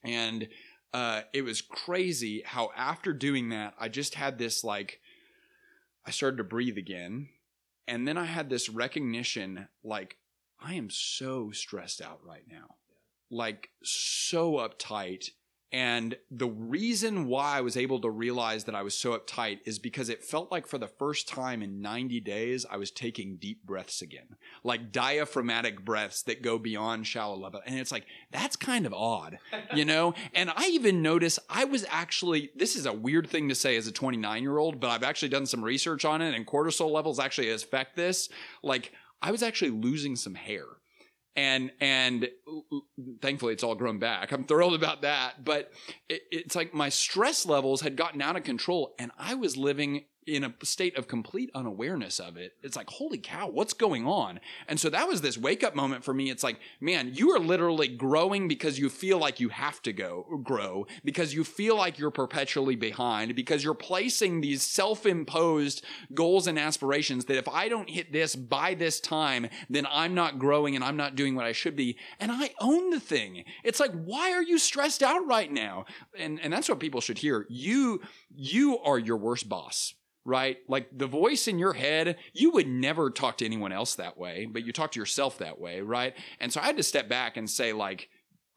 And 0.03 0.47
uh, 0.93 1.21
it 1.33 1.43
was 1.43 1.61
crazy 1.61 2.41
how 2.45 2.71
after 2.75 3.13
doing 3.13 3.49
that, 3.49 3.73
I 3.79 3.89
just 3.89 4.15
had 4.15 4.37
this 4.37 4.63
like, 4.63 4.99
I 6.05 6.11
started 6.11 6.37
to 6.37 6.43
breathe 6.43 6.77
again, 6.77 7.29
and 7.87 8.07
then 8.07 8.17
I 8.17 8.25
had 8.25 8.49
this 8.49 8.69
recognition, 8.69 9.67
like 9.83 10.17
I 10.59 10.73
am 10.75 10.89
so 10.89 11.51
stressed 11.51 12.01
out 12.01 12.19
right 12.23 12.45
now, 12.49 12.75
like 13.29 13.69
so 13.83 14.53
uptight 14.53 15.29
and 15.71 16.17
the 16.31 16.47
reason 16.47 17.27
why 17.27 17.57
I 17.57 17.61
was 17.61 17.77
able 17.77 18.01
to 18.01 18.09
realize 18.09 18.63
that 18.63 18.73
I 18.73 18.81
was 18.81 18.95
so 18.95 19.15
uptight 19.15 19.59
is 19.65 19.77
because 19.77 20.09
it 20.09 20.23
felt 20.23 20.51
like 20.51 20.65
for 20.65 20.79
the 20.79 20.87
first 20.87 21.27
time 21.27 21.61
in 21.61 21.79
90 21.79 22.19
days, 22.21 22.65
I 22.69 22.77
was 22.77 22.89
taking 22.89 23.37
deep 23.37 23.63
breaths 23.63 24.01
again, 24.01 24.35
like 24.63 24.91
diaphragmatic 24.91 25.85
breaths 25.85 26.23
that 26.23 26.41
go 26.41 26.57
beyond 26.57 27.05
shallow 27.05 27.37
level. 27.37 27.61
And 27.67 27.77
it's 27.77 27.91
like, 27.91 28.05
that's 28.31 28.55
kind 28.55 28.87
of 28.87 28.93
odd, 28.93 29.37
you 29.75 29.85
know? 29.85 30.15
and 30.33 30.49
I 30.55 30.69
even 30.69 31.03
noticed 31.03 31.37
I 31.49 31.65
was 31.65 31.85
actually, 31.89 32.49
this 32.55 32.75
is 32.75 32.87
a 32.87 32.93
weird 32.93 33.29
thing 33.29 33.47
to 33.49 33.55
say 33.55 33.75
as 33.75 33.85
a 33.85 33.91
29 33.91 34.41
year 34.41 34.57
old, 34.57 34.79
but 34.79 34.89
I've 34.89 35.03
actually 35.03 35.29
done 35.29 35.45
some 35.45 35.63
research 35.63 36.03
on 36.03 36.23
it 36.23 36.33
and 36.33 36.47
cortisol 36.47 36.89
levels 36.89 37.19
actually 37.19 37.51
affect 37.51 37.95
this. 37.95 38.29
Like, 38.63 38.91
I 39.21 39.31
was 39.31 39.43
actually 39.43 39.71
losing 39.71 40.15
some 40.15 40.33
hair 40.33 40.65
and 41.39 41.71
and 41.79 42.29
thankfully 43.21 43.53
it's 43.53 43.63
all 43.63 43.75
grown 43.75 43.97
back. 43.97 44.33
I'm 44.33 44.43
thrilled 44.43 44.73
about 44.73 45.03
that. 45.03 45.45
But 45.45 45.71
it, 46.09 46.23
it's 46.31 46.55
like 46.55 46.73
my 46.73 46.89
stress 46.89 47.45
levels 47.45 47.79
had 47.79 47.95
gotten 47.95 48.21
out 48.21 48.35
of 48.35 48.43
control 48.43 48.93
and 48.99 49.11
i 49.17 49.35
was 49.35 49.55
living 49.55 50.05
in 50.29 50.43
a 50.43 50.53
state 50.63 50.97
of 50.97 51.07
complete 51.07 51.49
unawareness 51.53 52.19
of 52.19 52.37
it. 52.37 52.53
It's 52.63 52.75
like, 52.75 52.89
holy 52.89 53.17
cow, 53.17 53.49
what's 53.49 53.73
going 53.73 54.05
on? 54.05 54.39
And 54.67 54.79
so 54.79 54.89
that 54.89 55.07
was 55.07 55.21
this 55.21 55.37
wake 55.37 55.63
up 55.63 55.75
moment 55.75 56.03
for 56.03 56.13
me. 56.13 56.29
It's 56.29 56.43
like, 56.43 56.59
man, 56.79 57.11
you 57.13 57.31
are 57.31 57.39
literally 57.39 57.87
growing 57.87 58.47
because 58.47 58.79
you 58.79 58.89
feel 58.89 59.17
like 59.17 59.39
you 59.39 59.49
have 59.49 59.81
to 59.83 59.93
go 59.93 60.25
grow, 60.43 60.85
because 61.03 61.33
you 61.33 61.43
feel 61.43 61.75
like 61.75 61.97
you're 61.97 62.11
perpetually 62.11 62.75
behind, 62.75 63.35
because 63.35 63.63
you're 63.63 63.73
placing 63.73 64.41
these 64.41 64.61
self 64.61 65.05
imposed 65.05 65.83
goals 66.13 66.47
and 66.47 66.59
aspirations 66.59 67.25
that 67.25 67.37
if 67.37 67.47
I 67.47 67.67
don't 67.69 67.89
hit 67.89 68.11
this 68.11 68.35
by 68.35 68.73
this 68.73 68.99
time, 68.99 69.47
then 69.69 69.87
I'm 69.89 70.13
not 70.13 70.39
growing 70.39 70.75
and 70.75 70.83
I'm 70.83 70.97
not 70.97 71.15
doing 71.15 71.35
what 71.35 71.45
I 71.45 71.51
should 71.51 71.75
be. 71.75 71.97
And 72.19 72.31
I 72.31 72.51
own 72.61 72.91
the 72.91 72.99
thing. 72.99 73.43
It's 73.63 73.79
like, 73.79 73.91
why 73.91 74.31
are 74.31 74.43
you 74.43 74.59
stressed 74.59 75.03
out 75.03 75.25
right 75.25 75.51
now? 75.51 75.85
And, 76.17 76.39
and 76.41 76.53
that's 76.53 76.69
what 76.69 76.79
people 76.79 77.01
should 77.01 77.17
hear. 77.17 77.45
You, 77.49 78.01
you 78.29 78.79
are 78.79 78.99
your 78.99 79.17
worst 79.17 79.49
boss 79.49 79.93
right? 80.25 80.57
Like 80.67 80.89
the 80.95 81.07
voice 81.07 81.47
in 81.47 81.57
your 81.57 81.73
head, 81.73 82.17
you 82.33 82.51
would 82.51 82.67
never 82.67 83.09
talk 83.09 83.37
to 83.37 83.45
anyone 83.45 83.71
else 83.71 83.95
that 83.95 84.17
way, 84.17 84.45
but 84.45 84.63
you 84.63 84.71
talk 84.71 84.91
to 84.91 84.99
yourself 84.99 85.39
that 85.39 85.59
way, 85.59 85.81
right? 85.81 86.13
And 86.39 86.53
so 86.53 86.61
I 86.61 86.65
had 86.65 86.77
to 86.77 86.83
step 86.83 87.09
back 87.09 87.35
and 87.35 87.49
say, 87.49 87.73
like, 87.73 88.09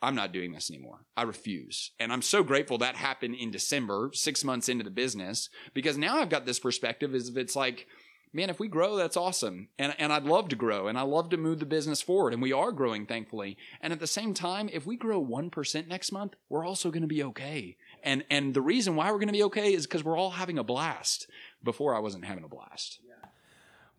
I'm 0.02 0.16
not 0.16 0.32
doing 0.32 0.52
this 0.52 0.70
anymore. 0.70 1.06
I 1.16 1.22
refuse. 1.22 1.92
And 2.00 2.12
I'm 2.12 2.22
so 2.22 2.42
grateful 2.42 2.78
that 2.78 2.96
happened 2.96 3.36
in 3.36 3.52
December, 3.52 4.10
six 4.12 4.42
months 4.44 4.68
into 4.68 4.84
the 4.84 4.90
business, 4.90 5.48
because 5.72 5.96
now 5.96 6.18
I've 6.18 6.28
got 6.28 6.44
this 6.44 6.58
perspective 6.58 7.14
is 7.14 7.34
it's 7.36 7.54
like, 7.54 7.86
man, 8.32 8.50
if 8.50 8.58
we 8.58 8.66
grow, 8.66 8.96
that's 8.96 9.16
awesome. 9.16 9.68
And, 9.78 9.94
and 9.98 10.12
I'd 10.12 10.24
love 10.24 10.48
to 10.48 10.56
grow 10.56 10.88
and 10.88 10.98
I 10.98 11.02
love 11.02 11.28
to 11.30 11.36
move 11.36 11.60
the 11.60 11.66
business 11.66 12.02
forward. 12.02 12.32
And 12.32 12.42
we 12.42 12.52
are 12.52 12.72
growing, 12.72 13.06
thankfully. 13.06 13.56
And 13.80 13.92
at 13.92 14.00
the 14.00 14.06
same 14.06 14.34
time, 14.34 14.68
if 14.72 14.86
we 14.86 14.96
grow 14.96 15.24
1% 15.24 15.86
next 15.86 16.10
month, 16.10 16.34
we're 16.48 16.66
also 16.66 16.90
going 16.90 17.02
to 17.02 17.08
be 17.08 17.22
okay. 17.22 17.76
And, 18.02 18.24
and 18.30 18.52
the 18.54 18.60
reason 18.60 18.96
why 18.96 19.10
we're 19.10 19.18
going 19.18 19.28
to 19.28 19.32
be 19.32 19.44
okay 19.44 19.74
is 19.74 19.86
because 19.86 20.02
we're 20.04 20.18
all 20.18 20.30
having 20.30 20.58
a 20.58 20.64
blast. 20.64 21.28
Before 21.62 21.94
I 21.94 22.00
wasn't 22.00 22.24
having 22.24 22.42
a 22.42 22.48
blast. 22.48 22.98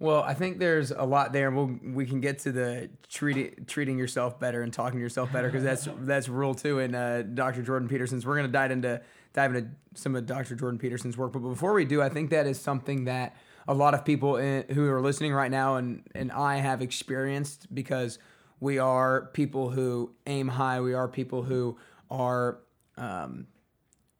Well, 0.03 0.21
I 0.21 0.33
think 0.33 0.59
there's 0.59 0.91
a 0.91 1.03
lot 1.03 1.31
there. 1.31 1.49
We'll 1.49 1.79
we 1.81 2.05
can 2.05 2.19
get 2.19 2.39
to 2.39 2.51
the 2.51 2.89
treating 3.07 3.63
treating 3.67 3.97
yourself 3.97 4.37
better 4.37 4.61
and 4.61 4.73
talking 4.73 4.99
to 4.99 5.01
yourself 5.01 5.31
better 5.31 5.47
because 5.47 5.63
that's 5.63 5.87
that's 5.99 6.27
rule 6.27 6.53
two 6.53 6.79
in 6.79 6.93
uh, 6.93 7.23
Dr. 7.33 7.61
Jordan 7.61 7.87
Peterson's. 7.87 8.25
We're 8.25 8.35
gonna 8.35 8.49
dive 8.49 8.71
into 8.71 9.01
dive 9.31 9.55
into 9.55 9.69
some 9.93 10.15
of 10.15 10.25
Dr. 10.25 10.55
Jordan 10.55 10.77
Peterson's 10.77 11.17
work, 11.17 11.31
but 11.31 11.39
before 11.39 11.71
we 11.71 11.85
do, 11.85 12.01
I 12.01 12.09
think 12.09 12.31
that 12.31 12.47
is 12.47 12.59
something 12.59 13.05
that 13.05 13.37
a 13.65 13.73
lot 13.73 13.93
of 13.93 14.03
people 14.03 14.35
in, 14.35 14.65
who 14.73 14.89
are 14.89 15.01
listening 15.01 15.33
right 15.33 15.49
now 15.51 15.75
and 15.75 16.03
and 16.13 16.33
I 16.33 16.57
have 16.57 16.81
experienced 16.81 17.73
because 17.73 18.19
we 18.59 18.79
are 18.79 19.27
people 19.27 19.69
who 19.69 20.11
aim 20.25 20.49
high. 20.49 20.81
We 20.81 20.93
are 20.93 21.07
people 21.07 21.43
who 21.43 21.77
are 22.11 22.59
um, 22.97 23.47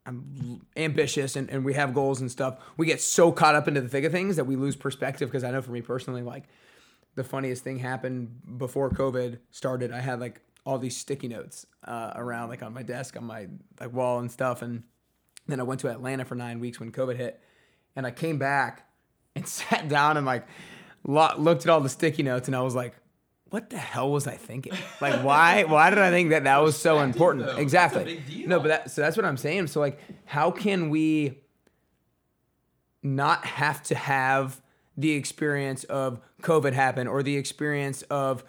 I'm 0.06 0.66
ambitious 0.76 1.36
and, 1.36 1.48
and 1.48 1.64
we 1.64 1.74
have 1.74 1.94
goals 1.94 2.20
and 2.20 2.30
stuff, 2.30 2.58
we 2.76 2.86
get 2.86 3.00
so 3.00 3.32
caught 3.32 3.54
up 3.54 3.68
into 3.68 3.80
the 3.80 3.88
thick 3.88 4.04
of 4.04 4.12
things 4.12 4.36
that 4.36 4.44
we 4.44 4.56
lose 4.56 4.76
perspective. 4.76 5.30
Because 5.30 5.44
I 5.44 5.50
know 5.50 5.62
for 5.62 5.70
me 5.70 5.80
personally, 5.80 6.22
like 6.22 6.44
the 7.14 7.24
funniest 7.24 7.64
thing 7.64 7.78
happened 7.78 8.58
before 8.58 8.90
COVID 8.90 9.38
started. 9.50 9.92
I 9.92 10.00
had 10.00 10.20
like 10.20 10.40
all 10.66 10.78
these 10.78 10.96
sticky 10.96 11.28
notes 11.28 11.66
uh, 11.84 12.12
around, 12.16 12.48
like 12.48 12.62
on 12.62 12.72
my 12.72 12.82
desk, 12.82 13.16
on 13.16 13.24
my 13.24 13.48
like 13.80 13.92
wall 13.92 14.18
and 14.18 14.30
stuff. 14.30 14.62
And 14.62 14.82
then 15.46 15.60
I 15.60 15.62
went 15.62 15.80
to 15.80 15.88
Atlanta 15.88 16.24
for 16.24 16.34
nine 16.34 16.60
weeks 16.60 16.80
when 16.80 16.90
COVID 16.90 17.16
hit, 17.16 17.40
and 17.96 18.06
I 18.06 18.10
came 18.10 18.38
back 18.38 18.86
and 19.34 19.46
sat 19.48 19.88
down 19.88 20.16
and 20.16 20.26
like 20.26 20.46
looked 21.04 21.62
at 21.62 21.68
all 21.68 21.80
the 21.80 21.88
sticky 21.88 22.22
notes, 22.22 22.48
and 22.48 22.56
I 22.56 22.62
was 22.62 22.74
like, 22.74 22.94
what 23.54 23.70
the 23.70 23.78
hell 23.78 24.10
was 24.10 24.26
I 24.26 24.34
thinking? 24.34 24.72
Like, 25.00 25.22
why? 25.22 25.62
Why 25.62 25.88
did 25.88 26.00
I 26.00 26.10
think 26.10 26.30
that 26.30 26.42
that 26.42 26.60
was 26.60 26.76
so 26.76 26.98
important? 26.98 27.46
Though. 27.46 27.56
Exactly. 27.56 28.20
No, 28.48 28.58
but 28.58 28.66
that, 28.66 28.90
so 28.90 29.00
that's 29.00 29.16
what 29.16 29.24
I'm 29.24 29.36
saying. 29.36 29.68
So 29.68 29.78
like, 29.78 30.00
how 30.24 30.50
can 30.50 30.90
we 30.90 31.38
not 33.04 33.44
have 33.44 33.80
to 33.84 33.94
have 33.94 34.60
the 34.96 35.12
experience 35.12 35.84
of 35.84 36.18
COVID 36.42 36.72
happen 36.72 37.06
or 37.06 37.22
the 37.22 37.36
experience 37.36 38.02
of 38.02 38.42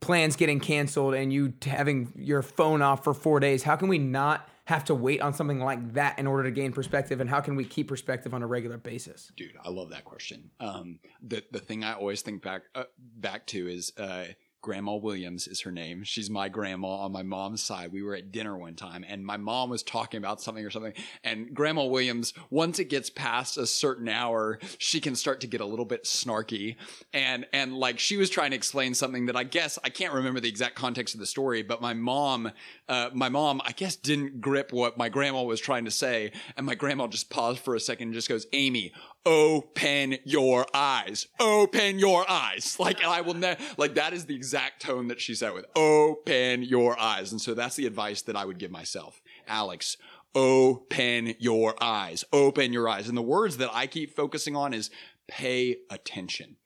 plans 0.00 0.36
getting 0.36 0.60
canceled 0.60 1.14
and 1.14 1.32
you 1.32 1.54
having 1.64 2.12
your 2.14 2.42
phone 2.42 2.82
off 2.82 3.02
for 3.02 3.14
four 3.14 3.40
days? 3.40 3.62
How 3.62 3.76
can 3.76 3.88
we 3.88 3.96
not 3.96 4.46
have 4.66 4.84
to 4.84 4.94
wait 4.94 5.22
on 5.22 5.32
something 5.32 5.58
like 5.58 5.94
that 5.94 6.18
in 6.18 6.26
order 6.26 6.44
to 6.44 6.50
gain 6.50 6.70
perspective 6.70 7.20
and 7.20 7.30
how 7.30 7.40
can 7.40 7.56
we 7.56 7.64
keep 7.64 7.88
perspective 7.88 8.32
on 8.32 8.40
a 8.40 8.46
regular 8.46 8.78
basis 8.78 9.32
dude 9.36 9.56
i 9.64 9.68
love 9.68 9.90
that 9.90 10.04
question 10.04 10.48
um, 10.60 11.00
the, 11.20 11.42
the 11.50 11.58
thing 11.58 11.82
i 11.82 11.92
always 11.94 12.22
think 12.22 12.40
back 12.40 12.62
uh, 12.76 12.84
back 13.16 13.44
to 13.48 13.66
is 13.66 13.92
uh, 13.98 14.26
Grandma 14.62 14.94
Williams 14.96 15.48
is 15.48 15.62
her 15.62 15.70
name. 15.70 16.04
She's 16.04 16.28
my 16.28 16.48
grandma 16.48 16.88
on 16.88 17.12
my 17.12 17.22
mom's 17.22 17.62
side. 17.62 17.92
We 17.92 18.02
were 18.02 18.14
at 18.14 18.30
dinner 18.30 18.56
one 18.56 18.74
time 18.74 19.04
and 19.08 19.24
my 19.24 19.36
mom 19.36 19.70
was 19.70 19.82
talking 19.82 20.18
about 20.18 20.40
something 20.40 20.64
or 20.64 20.70
something. 20.70 20.92
And 21.24 21.54
Grandma 21.54 21.84
Williams, 21.84 22.34
once 22.50 22.78
it 22.78 22.86
gets 22.86 23.08
past 23.10 23.56
a 23.56 23.66
certain 23.66 24.08
hour, 24.08 24.58
she 24.78 25.00
can 25.00 25.16
start 25.16 25.40
to 25.40 25.46
get 25.46 25.60
a 25.60 25.66
little 25.66 25.84
bit 25.84 26.04
snarky. 26.04 26.76
And, 27.12 27.46
and 27.52 27.74
like 27.74 27.98
she 27.98 28.16
was 28.16 28.28
trying 28.28 28.50
to 28.50 28.56
explain 28.56 28.94
something 28.94 29.26
that 29.26 29.36
I 29.36 29.44
guess 29.44 29.78
I 29.82 29.88
can't 29.88 30.12
remember 30.12 30.40
the 30.40 30.48
exact 30.48 30.74
context 30.74 31.14
of 31.14 31.20
the 31.20 31.26
story, 31.26 31.62
but 31.62 31.80
my 31.80 31.94
mom, 31.94 32.52
uh, 32.88 33.10
my 33.14 33.28
mom, 33.28 33.62
I 33.64 33.72
guess 33.72 33.96
didn't 33.96 34.40
grip 34.40 34.72
what 34.72 34.98
my 34.98 35.08
grandma 35.08 35.42
was 35.42 35.60
trying 35.60 35.86
to 35.86 35.90
say. 35.90 36.32
And 36.56 36.66
my 36.66 36.74
grandma 36.74 37.06
just 37.06 37.30
paused 37.30 37.60
for 37.60 37.74
a 37.74 37.80
second 37.80 38.08
and 38.08 38.14
just 38.14 38.28
goes, 38.28 38.46
Amy, 38.52 38.92
open 39.26 40.16
your 40.24 40.66
eyes. 40.74 41.26
Open 41.38 41.98
your 41.98 42.28
eyes. 42.28 42.76
Like, 42.90 43.04
I 43.04 43.20
will 43.20 43.34
never, 43.34 43.60
like, 43.76 43.94
that 43.94 44.12
is 44.12 44.24
the 44.24 44.34
exact 44.34 44.82
tone 44.82 45.08
that 45.08 45.20
she 45.20 45.34
said 45.34 45.52
with, 45.52 45.66
open 45.76 46.62
your 46.62 46.98
eyes. 46.98 47.30
And 47.30 47.40
so 47.40 47.52
that's 47.52 47.76
the 47.76 47.86
advice 47.86 48.22
that 48.22 48.36
I 48.36 48.44
would 48.44 48.58
give 48.58 48.70
myself. 48.70 49.20
Alex, 49.46 49.98
open 50.34 51.34
your 51.38 51.74
eyes. 51.82 52.24
Open 52.32 52.72
your 52.72 52.88
eyes. 52.88 53.06
And 53.08 53.16
the 53.16 53.22
words 53.22 53.58
that 53.58 53.70
I 53.72 53.86
keep 53.86 54.16
focusing 54.16 54.56
on 54.56 54.72
is 54.72 54.90
pay 55.28 55.76
attention. 55.90 56.56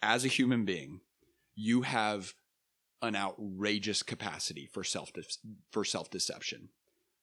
As 0.00 0.24
a 0.24 0.28
human 0.28 0.64
being, 0.64 1.00
you 1.54 1.82
have 1.82 2.32
an 3.02 3.14
outrageous 3.16 4.02
capacity 4.02 4.66
for 4.66 4.82
self 4.84 5.10
for 5.70 5.84
self 5.84 6.10
deception. 6.10 6.70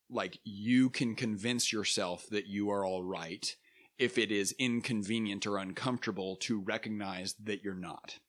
Like 0.10 0.40
you 0.44 0.90
can 0.90 1.16
convince 1.16 1.74
yourself 1.74 2.28
that 2.30 2.48
you 2.48 2.70
are 2.70 2.86
all 2.86 3.04
right 3.04 3.56
if 4.00 4.18
it 4.18 4.32
is 4.32 4.56
inconvenient 4.60 5.48
or 5.48 5.58
uncomfortable 5.58 6.36
to 6.38 6.60
recognize 6.60 7.36
that 7.44 7.64
you're 7.64 7.74
not. 7.74 8.20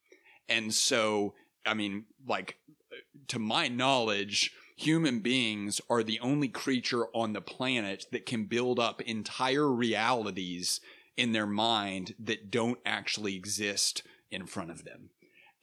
And 0.49 0.73
so, 0.73 1.35
I 1.67 1.75
mean, 1.75 2.05
like, 2.27 2.57
to 3.29 3.39
my 3.39 3.69
knowledge, 3.69 4.53
human 4.77 5.21
beings 5.21 5.81
are 5.91 6.03
the 6.03 6.21
only 6.21 6.49
creature 6.49 7.07
on 7.15 7.33
the 7.33 7.41
planet 7.41 8.07
that 8.13 8.27
can 8.27 8.45
build 8.45 8.79
up 8.79 9.03
entire 9.03 9.71
realities 9.71 10.81
in 11.17 11.33
their 11.33 11.47
mind 11.47 12.15
that 12.19 12.51
don't 12.51 12.79
actually 12.87 13.35
exist 13.35 14.03
in 14.31 14.47
front 14.47 14.71
of 14.71 14.85
them. 14.85 15.11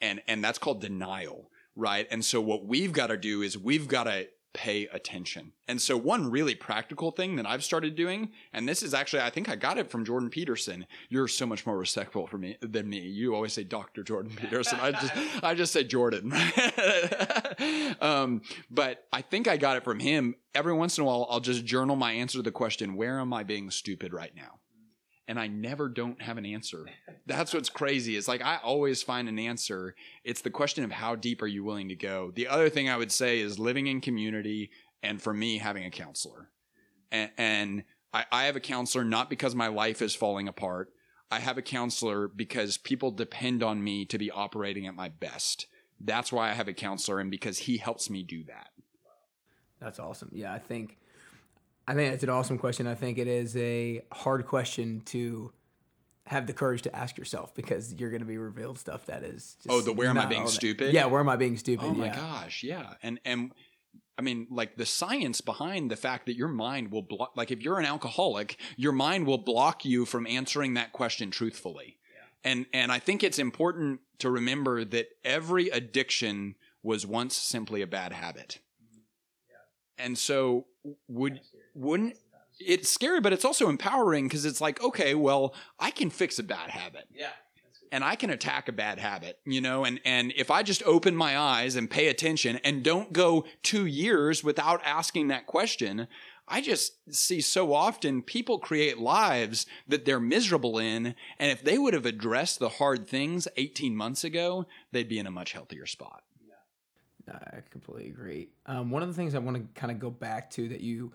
And, 0.01 0.21
and 0.27 0.43
that's 0.43 0.59
called 0.59 0.81
denial, 0.81 1.49
right? 1.75 2.07
And 2.11 2.23
so 2.23 2.41
what 2.41 2.65
we've 2.65 2.91
got 2.91 3.07
to 3.07 3.17
do 3.17 3.41
is 3.41 3.57
we've 3.57 3.87
got 3.87 4.03
to 4.03 4.27
pay 4.55 4.87
attention. 4.87 5.51
And 5.67 5.81
so 5.81 5.97
one 5.97 6.31
really 6.31 6.55
practical 6.55 7.11
thing 7.11 7.35
that 7.35 7.45
I've 7.45 7.63
started 7.63 7.93
doing, 7.93 8.31
and 8.53 8.67
this 8.67 8.81
is 8.81 8.93
actually, 8.93 9.21
I 9.21 9.29
think 9.29 9.49
I 9.49 9.57
got 9.57 9.77
it 9.77 9.91
from 9.91 10.05
Jordan 10.05 10.29
Peterson. 10.29 10.87
You're 11.09 11.27
so 11.27 11.45
much 11.45 11.65
more 11.65 11.77
respectful 11.77 12.25
for 12.25 12.37
me 12.37 12.57
than 12.61 12.89
me. 12.89 12.99
You 12.99 13.35
always 13.35 13.51
say 13.51 13.65
Dr. 13.65 14.01
Jordan 14.01 14.31
Peterson. 14.35 14.79
I 14.81 14.91
just, 14.91 15.13
I 15.43 15.53
just 15.53 15.73
say 15.73 15.83
Jordan. 15.83 16.33
um, 18.01 18.41
but 18.71 19.05
I 19.11 19.21
think 19.21 19.47
I 19.49 19.57
got 19.57 19.75
it 19.75 19.83
from 19.83 19.99
him. 19.99 20.35
Every 20.55 20.73
once 20.73 20.97
in 20.97 21.03
a 21.03 21.05
while, 21.05 21.27
I'll 21.29 21.41
just 21.41 21.65
journal 21.65 21.97
my 21.97 22.13
answer 22.13 22.37
to 22.39 22.43
the 22.43 22.51
question, 22.51 22.95
where 22.95 23.19
am 23.19 23.33
I 23.33 23.43
being 23.43 23.69
stupid 23.69 24.13
right 24.13 24.33
now? 24.33 24.59
And 25.27 25.39
I 25.39 25.47
never 25.47 25.89
don't 25.89 26.21
have 26.21 26.37
an 26.37 26.45
answer. 26.45 26.85
That's 27.25 27.53
what's 27.53 27.69
crazy. 27.69 28.15
It's 28.15 28.27
like 28.27 28.43
I 28.43 28.57
always 28.63 29.01
find 29.01 29.27
an 29.27 29.39
answer. 29.39 29.95
It's 30.23 30.41
the 30.41 30.49
question 30.49 30.83
of 30.83 30.91
how 30.91 31.15
deep 31.15 31.41
are 31.41 31.47
you 31.47 31.63
willing 31.63 31.89
to 31.89 31.95
go. 31.95 32.31
The 32.35 32.47
other 32.47 32.69
thing 32.69 32.89
I 32.89 32.97
would 32.97 33.11
say 33.11 33.39
is 33.39 33.57
living 33.57 33.87
in 33.87 34.01
community 34.01 34.69
and 35.01 35.21
for 35.21 35.33
me 35.33 35.57
having 35.57 35.85
a 35.85 35.91
counselor. 35.91 36.49
And, 37.11 37.31
and 37.37 37.83
I, 38.13 38.25
I 38.31 38.43
have 38.45 38.55
a 38.55 38.61
counselor 38.61 39.03
not 39.03 39.29
because 39.29 39.55
my 39.55 39.67
life 39.67 40.01
is 40.01 40.15
falling 40.15 40.47
apart. 40.47 40.91
I 41.31 41.39
have 41.39 41.57
a 41.57 41.63
counselor 41.63 42.27
because 42.27 42.77
people 42.77 43.11
depend 43.11 43.63
on 43.63 43.83
me 43.83 44.05
to 44.05 44.17
be 44.17 44.29
operating 44.29 44.85
at 44.85 44.95
my 44.95 45.09
best. 45.09 45.67
That's 45.99 46.31
why 46.31 46.49
I 46.49 46.53
have 46.53 46.67
a 46.67 46.73
counselor 46.73 47.19
and 47.19 47.31
because 47.31 47.59
he 47.59 47.77
helps 47.77 48.09
me 48.09 48.21
do 48.21 48.43
that. 48.45 48.67
That's 49.81 49.99
awesome. 49.99 50.29
Yeah, 50.33 50.53
I 50.53 50.59
think 50.59 50.97
I 51.87 51.93
think 51.93 52.13
it's 52.13 52.23
an 52.23 52.29
awesome 52.29 52.57
question. 52.57 52.87
I 52.87 52.95
think 52.95 53.17
it 53.17 53.27
is 53.27 53.55
a 53.57 54.01
hard 54.11 54.45
question 54.47 55.01
to 55.05 55.51
have 56.27 56.47
the 56.47 56.53
courage 56.53 56.81
to 56.83 56.95
ask 56.95 57.17
yourself 57.17 57.53
because 57.53 57.93
you're 57.93 58.09
going 58.09 58.21
to 58.21 58.27
be 58.27 58.37
revealed 58.37 58.79
stuff 58.79 59.05
that 59.05 59.23
is. 59.23 59.57
oh, 59.69 59.81
the 59.81 59.93
where 59.93 60.09
am 60.09 60.17
I 60.17 60.25
being 60.25 60.47
stupid? 60.47 60.93
Yeah, 60.93 61.05
where 61.05 61.19
am 61.19 61.29
I 61.29 61.35
being 61.35 61.57
stupid? 61.57 61.85
Oh 61.85 61.93
my 61.93 62.07
yeah. 62.07 62.15
gosh, 62.15 62.63
yeah, 62.63 62.93
and 63.03 63.19
and 63.25 63.51
I 64.17 64.21
mean, 64.21 64.47
like 64.49 64.77
the 64.77 64.85
science 64.85 65.41
behind 65.41 65.91
the 65.91 65.95
fact 65.95 66.25
that 66.25 66.35
your 66.35 66.47
mind 66.47 66.91
will 66.91 67.01
block, 67.01 67.33
like 67.35 67.51
if 67.51 67.61
you're 67.61 67.79
an 67.79 67.85
alcoholic, 67.85 68.57
your 68.77 68.93
mind 68.93 69.27
will 69.27 69.37
block 69.37 69.85
you 69.85 70.05
from 70.05 70.25
answering 70.25 70.73
that 70.75 70.93
question 70.93 71.31
truthfully. 71.31 71.97
Yeah. 72.13 72.51
And 72.51 72.65
and 72.73 72.91
I 72.91 72.99
think 72.99 73.23
it's 73.23 73.39
important 73.39 73.99
to 74.19 74.31
remember 74.31 74.85
that 74.85 75.09
every 75.23 75.69
addiction 75.69 76.55
was 76.81 77.05
once 77.05 77.35
simply 77.35 77.81
a 77.81 77.87
bad 77.87 78.13
habit. 78.13 78.59
Mm-hmm. 78.83 79.01
Yeah. 79.49 80.05
And 80.05 80.17
so 80.17 80.65
would 81.07 81.41
wouldn't 81.75 82.17
it's 82.59 82.89
scary, 82.89 83.19
but 83.21 83.33
it's 83.33 83.45
also 83.45 83.69
empowering 83.69 84.27
because 84.27 84.45
it's 84.45 84.61
like, 84.61 84.81
okay, 84.81 85.15
well, 85.15 85.53
I 85.79 85.91
can 85.91 86.09
fix 86.09 86.39
a 86.39 86.43
bad 86.43 86.69
habit. 86.69 87.05
Yeah. 87.13 87.29
And 87.91 88.03
I 88.03 88.15
can 88.15 88.29
attack 88.29 88.67
a 88.67 88.73
bad 88.73 88.99
habit, 88.99 89.39
you 89.45 89.61
know, 89.61 89.85
and, 89.85 90.01
and 90.03 90.33
if 90.35 90.51
I 90.51 90.63
just 90.63 90.83
open 90.83 91.15
my 91.15 91.37
eyes 91.37 91.75
and 91.75 91.89
pay 91.89 92.07
attention 92.07 92.57
and 92.63 92.83
don't 92.83 93.13
go 93.13 93.45
two 93.61 93.85
years 93.85 94.43
without 94.43 94.81
asking 94.83 95.27
that 95.29 95.45
question, 95.45 96.07
I 96.47 96.61
just 96.61 96.93
see 97.13 97.41
so 97.41 97.73
often 97.73 98.21
people 98.21 98.59
create 98.59 98.97
lives 98.97 99.65
that 99.87 100.03
they're 100.03 100.19
miserable 100.19 100.77
in. 100.77 101.15
And 101.39 101.51
if 101.51 101.63
they 101.63 101.77
would 101.77 101.93
have 101.93 102.05
addressed 102.05 102.59
the 102.59 102.69
hard 102.69 103.07
things 103.07 103.47
18 103.55 103.95
months 103.95 104.23
ago, 104.23 104.65
they'd 104.91 105.07
be 105.07 105.19
in 105.19 105.27
a 105.27 105.31
much 105.31 105.53
healthier 105.53 105.85
spot. 105.85 106.23
Yeah. 107.27 107.39
I 107.39 107.61
completely 107.69 108.09
agree. 108.09 108.49
Um, 108.65 108.91
one 108.91 109.03
of 109.03 109.07
the 109.07 109.15
things 109.15 109.35
I 109.35 109.39
want 109.39 109.57
to 109.57 109.79
kind 109.79 109.91
of 109.91 109.99
go 109.99 110.09
back 110.09 110.49
to 110.51 110.67
that 110.69 110.81
you 110.81 111.13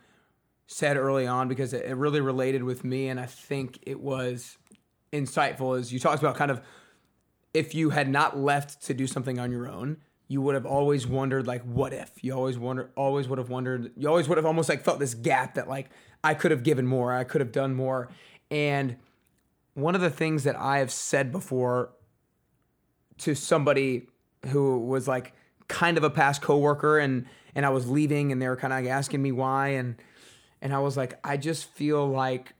said 0.72 0.96
early 0.96 1.26
on 1.26 1.48
because 1.48 1.72
it, 1.72 1.96
really 1.96 2.20
related 2.20 2.62
with 2.62 2.84
me, 2.84 3.08
and 3.08 3.18
I 3.18 3.26
think 3.26 3.80
it 3.82 3.98
was 3.98 4.56
insightful. 5.12 5.76
Is 5.76 5.92
you 5.92 5.98
talked 5.98 6.22
about 6.22 6.36
kind 6.36 6.50
of 6.50 6.62
if 7.52 7.74
you 7.74 7.90
had 7.90 8.08
not 8.08 8.38
left 8.38 8.80
to 8.86 8.94
do 8.94 9.08
something 9.08 9.40
on 9.40 9.50
your 9.50 9.68
own, 9.68 9.96
you 10.28 10.40
would 10.40 10.54
have 10.54 10.64
always 10.64 11.08
wondered 11.08 11.44
like, 11.48 11.62
what 11.62 11.92
if? 11.92 12.22
You 12.22 12.34
always 12.34 12.56
wonder, 12.56 12.92
always 12.94 13.26
would 13.26 13.38
have 13.38 13.50
wondered. 13.50 13.90
You 13.96 14.08
always 14.08 14.28
would 14.28 14.38
have 14.38 14.46
almost 14.46 14.68
like 14.68 14.84
felt 14.84 15.00
this 15.00 15.12
gap 15.12 15.54
that 15.54 15.68
like 15.68 15.90
I 16.22 16.34
could 16.34 16.52
have 16.52 16.62
given 16.62 16.86
more, 16.86 17.12
I 17.12 17.24
could 17.24 17.40
have 17.40 17.50
done 17.50 17.74
more, 17.74 18.08
and 18.48 18.96
one 19.74 19.96
of 19.96 20.00
the 20.00 20.10
things 20.10 20.44
that 20.44 20.54
I 20.56 20.78
have 20.78 20.92
said 20.92 21.32
before 21.32 21.90
to 23.18 23.34
somebody 23.34 24.06
who 24.48 24.78
was 24.78 25.08
like 25.08 25.32
kind 25.66 25.98
of 25.98 26.04
a 26.04 26.10
past 26.10 26.42
coworker 26.42 26.98
and 26.98 27.26
and 27.56 27.66
I 27.66 27.70
was 27.70 27.90
leaving 27.90 28.30
and 28.30 28.40
they 28.40 28.46
were 28.46 28.56
kind 28.56 28.72
of 28.72 28.84
like 28.84 28.88
asking 28.88 29.20
me 29.20 29.32
why 29.32 29.68
and 29.68 29.96
and 30.62 30.74
I 30.74 30.78
was 30.78 30.96
like 30.96 31.18
I 31.24 31.36
just 31.36 31.66
feel 31.66 32.06
like 32.06 32.54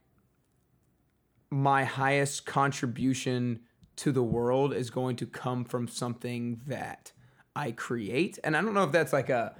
my 1.50 1.84
highest 1.84 2.46
contribution 2.46 3.60
to 3.96 4.12
the 4.12 4.22
world 4.22 4.72
is 4.72 4.90
going 4.90 5.16
to 5.16 5.26
come 5.26 5.64
from 5.64 5.88
something 5.88 6.60
that 6.66 7.12
I 7.56 7.72
create 7.72 8.38
and 8.44 8.56
I 8.56 8.62
don't 8.62 8.74
know 8.74 8.84
if 8.84 8.92
that's 8.92 9.12
like 9.12 9.30
a 9.30 9.54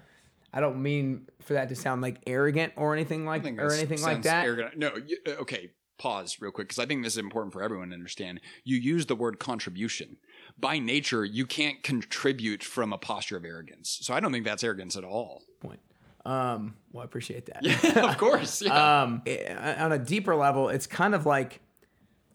I 0.53 0.61
don't 0.61 0.83
mean 0.83 1.29
for 1.41 1.55
that 1.55 1.69
to 1.69 1.77
sound 1.77 2.03
like 2.03 2.19
arrogant 2.27 2.73
or 2.77 2.95
anything 2.95 3.25
like 3.25 3.47
or 3.47 3.73
anything 3.73 4.03
like 4.03 4.23
that. 4.23 4.45
Arrogant. 4.45 4.77
No, 4.77 4.97
you, 4.97 5.19
uh, 5.27 5.43
okay. 5.43 5.71
Pause 5.99 6.39
real 6.41 6.51
quick 6.51 6.69
because 6.69 6.79
I 6.79 6.87
think 6.87 7.05
this 7.05 7.13
is 7.13 7.19
important 7.19 7.53
for 7.53 7.63
everyone 7.63 7.91
to 7.91 7.95
understand. 7.95 8.41
You 8.65 8.77
use 8.79 9.05
the 9.05 9.15
word 9.15 9.39
contribution. 9.39 10.17
By 10.59 10.79
nature, 10.79 11.27
you 11.27 11.45
can't 11.45 11.83
contribute 11.83 12.65
from 12.65 12.95
a 12.95 12.99
posture 12.99 13.37
of 13.37 13.45
arrogance. 13.45 13.99
So 14.01 14.15
I 14.15 14.21
don't 14.21 14.33
think 14.33 14.47
that's 14.47 14.65
arrogance 14.65 14.97
at 14.97 15.05
all. 15.05 15.43
Point. 15.61 15.81
Um, 16.25 16.75
well, 16.93 17.03
I 17.03 17.05
appreciate 17.05 17.47
that. 17.47 17.63
Yeah, 17.85 18.11
of 18.11 18.19
course. 18.19 18.63
Yeah. 18.63 19.03
um, 19.03 19.23
eh, 19.27 19.83
on 19.83 19.93
a 19.93 19.99
deeper 19.99 20.37
level, 20.37 20.69
it's 20.69 20.87
kind 20.87 21.15
of 21.15 21.27
like 21.27 21.61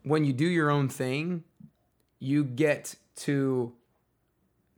when 0.04 0.26
you 0.26 0.34
do 0.34 0.46
your 0.46 0.70
own 0.70 0.90
thing, 0.90 1.44
you 2.20 2.44
get 2.44 2.96
to 3.18 3.74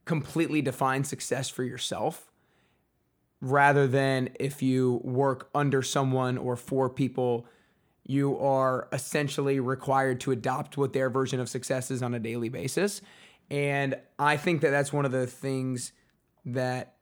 completely 0.06 0.62
define 0.62 1.04
success 1.04 1.50
for 1.50 1.64
yourself 1.64 2.32
rather 3.42 3.88
than 3.88 4.30
if 4.40 4.62
you 4.64 5.00
work 5.04 5.50
under 5.54 5.82
someone 5.84 6.38
or 6.38 6.56
for 6.56 6.90
people 6.90 7.46
you 8.10 8.40
are 8.40 8.88
essentially 8.94 9.60
required 9.60 10.22
to 10.22 10.32
adopt 10.32 10.78
what 10.78 10.94
their 10.94 11.10
version 11.10 11.42
of 11.42 11.50
success 11.50 11.92
is 11.92 12.02
on 12.02 12.14
a 12.14 12.20
daily 12.20 12.50
basis 12.50 13.02
and 13.52 13.96
i 14.18 14.38
think 14.38 14.62
that 14.62 14.72
that's 14.72 14.92
one 14.94 15.06
of 15.06 15.12
the 15.12 15.28
things 15.28 15.92
that 16.46 16.96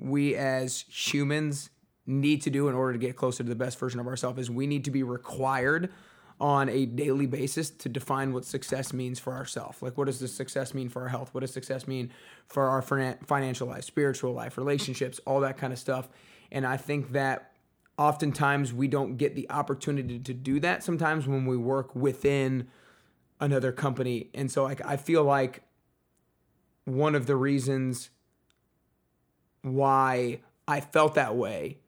we 0.00 0.34
as 0.34 0.84
humans 0.88 1.70
need 2.06 2.42
to 2.42 2.50
do 2.50 2.68
in 2.68 2.74
order 2.74 2.92
to 2.94 2.98
get 2.98 3.16
closer 3.16 3.42
to 3.42 3.48
the 3.48 3.54
best 3.54 3.78
version 3.78 4.00
of 4.00 4.06
ourselves 4.06 4.38
is 4.38 4.50
we 4.50 4.66
need 4.66 4.84
to 4.84 4.90
be 4.90 5.02
required 5.02 5.90
on 6.40 6.70
a 6.70 6.86
daily 6.86 7.26
basis 7.26 7.68
to 7.68 7.88
define 7.88 8.32
what 8.32 8.46
success 8.46 8.94
means 8.94 9.18
for 9.18 9.34
ourselves. 9.34 9.82
Like, 9.82 9.98
what 9.98 10.06
does 10.06 10.20
this 10.20 10.32
success 10.34 10.72
mean 10.72 10.88
for 10.88 11.02
our 11.02 11.08
health? 11.08 11.34
What 11.34 11.42
does 11.42 11.52
success 11.52 11.86
mean 11.86 12.10
for 12.46 12.66
our 12.68 12.80
financial 12.80 13.68
life, 13.68 13.84
spiritual 13.84 14.32
life, 14.32 14.56
relationships, 14.56 15.20
all 15.26 15.40
that 15.40 15.58
kind 15.58 15.72
of 15.72 15.78
stuff? 15.78 16.08
And 16.50 16.66
I 16.66 16.78
think 16.78 17.12
that 17.12 17.52
oftentimes 17.98 18.72
we 18.72 18.88
don't 18.88 19.18
get 19.18 19.36
the 19.36 19.50
opportunity 19.50 20.18
to 20.18 20.32
do 20.32 20.58
that 20.60 20.82
sometimes 20.82 21.28
when 21.28 21.44
we 21.44 21.58
work 21.58 21.94
within 21.94 22.68
another 23.38 23.70
company. 23.70 24.30
And 24.32 24.50
so, 24.50 24.64
like, 24.64 24.84
I 24.84 24.96
feel 24.96 25.22
like 25.22 25.62
one 26.86 27.14
of 27.14 27.26
the 27.26 27.36
reasons 27.36 28.08
why 29.62 30.40
I 30.66 30.80
felt 30.80 31.14
that 31.14 31.36
way 31.36 31.78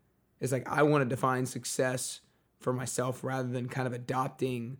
is 0.40 0.52
like 0.52 0.68
I 0.68 0.82
want 0.82 1.02
to 1.02 1.08
define 1.08 1.46
success 1.46 2.20
for 2.60 2.72
myself 2.72 3.22
rather 3.24 3.48
than 3.48 3.68
kind 3.68 3.86
of 3.86 3.92
adopting 3.92 4.78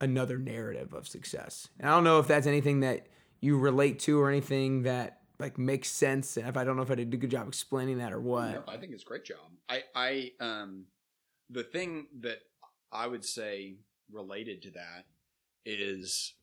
another 0.00 0.38
narrative 0.38 0.92
of 0.94 1.06
success. 1.06 1.68
And 1.78 1.88
I 1.88 1.94
don't 1.94 2.04
know 2.04 2.18
if 2.18 2.26
that's 2.26 2.46
anything 2.46 2.80
that 2.80 3.06
you 3.40 3.58
relate 3.58 3.98
to 4.00 4.20
or 4.20 4.28
anything 4.28 4.82
that 4.82 5.20
like 5.38 5.58
makes 5.58 5.88
sense. 5.88 6.36
And 6.36 6.48
if 6.48 6.56
I 6.56 6.64
don't 6.64 6.76
know 6.76 6.82
if 6.82 6.90
I 6.90 6.96
did 6.96 7.12
a 7.12 7.16
good 7.16 7.30
job 7.30 7.48
explaining 7.48 7.98
that 7.98 8.12
or 8.12 8.20
what. 8.20 8.52
No, 8.52 8.62
I 8.68 8.76
think 8.76 8.92
it's 8.92 9.02
a 9.02 9.06
great 9.06 9.24
job. 9.24 9.38
I, 9.68 9.82
I, 9.94 10.32
um, 10.40 10.86
the 11.50 11.62
thing 11.62 12.06
that 12.20 12.38
I 12.90 13.06
would 13.06 13.24
say 13.24 13.76
related 14.10 14.62
to 14.62 14.70
that 14.72 15.06
is 15.64 16.34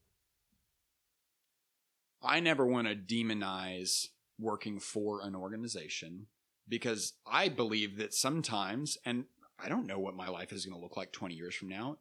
I 2.22 2.39
never 2.39 2.65
want 2.65 2.88
to 2.88 2.96
demonize 2.96 4.08
working 4.39 4.79
for 4.79 5.22
an 5.22 5.36
organization 5.36 6.27
because 6.67 7.13
I 7.25 7.50
believe 7.50 7.98
that 7.98 8.13
sometimes, 8.13 8.98
and 9.05 9.25
I 9.58 9.69
don't 9.69 9.88
know 9.88 10.00
what 10.00 10.15
my 10.15 10.29
life 10.29 10.53
is 10.53 10.65
going 10.65 10.79
to 10.79 10.81
look 10.81 10.96
like 10.96 11.12
20 11.12 11.34
years 11.34 11.55
from 11.55 11.67
now. 11.67 11.98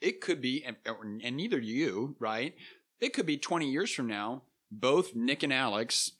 It 0.00 0.20
could 0.20 0.40
be, 0.40 0.64
and, 0.64 1.36
neither 1.36 1.60
do 1.60 1.66
you, 1.66 2.16
right? 2.18 2.54
It 3.00 3.12
could 3.12 3.26
be 3.26 3.38
20 3.38 3.70
years 3.70 3.92
from 3.92 4.06
now, 4.06 4.42
both 4.70 5.14
Nick 5.14 5.42
and 5.42 5.52
Alex, 5.52 6.12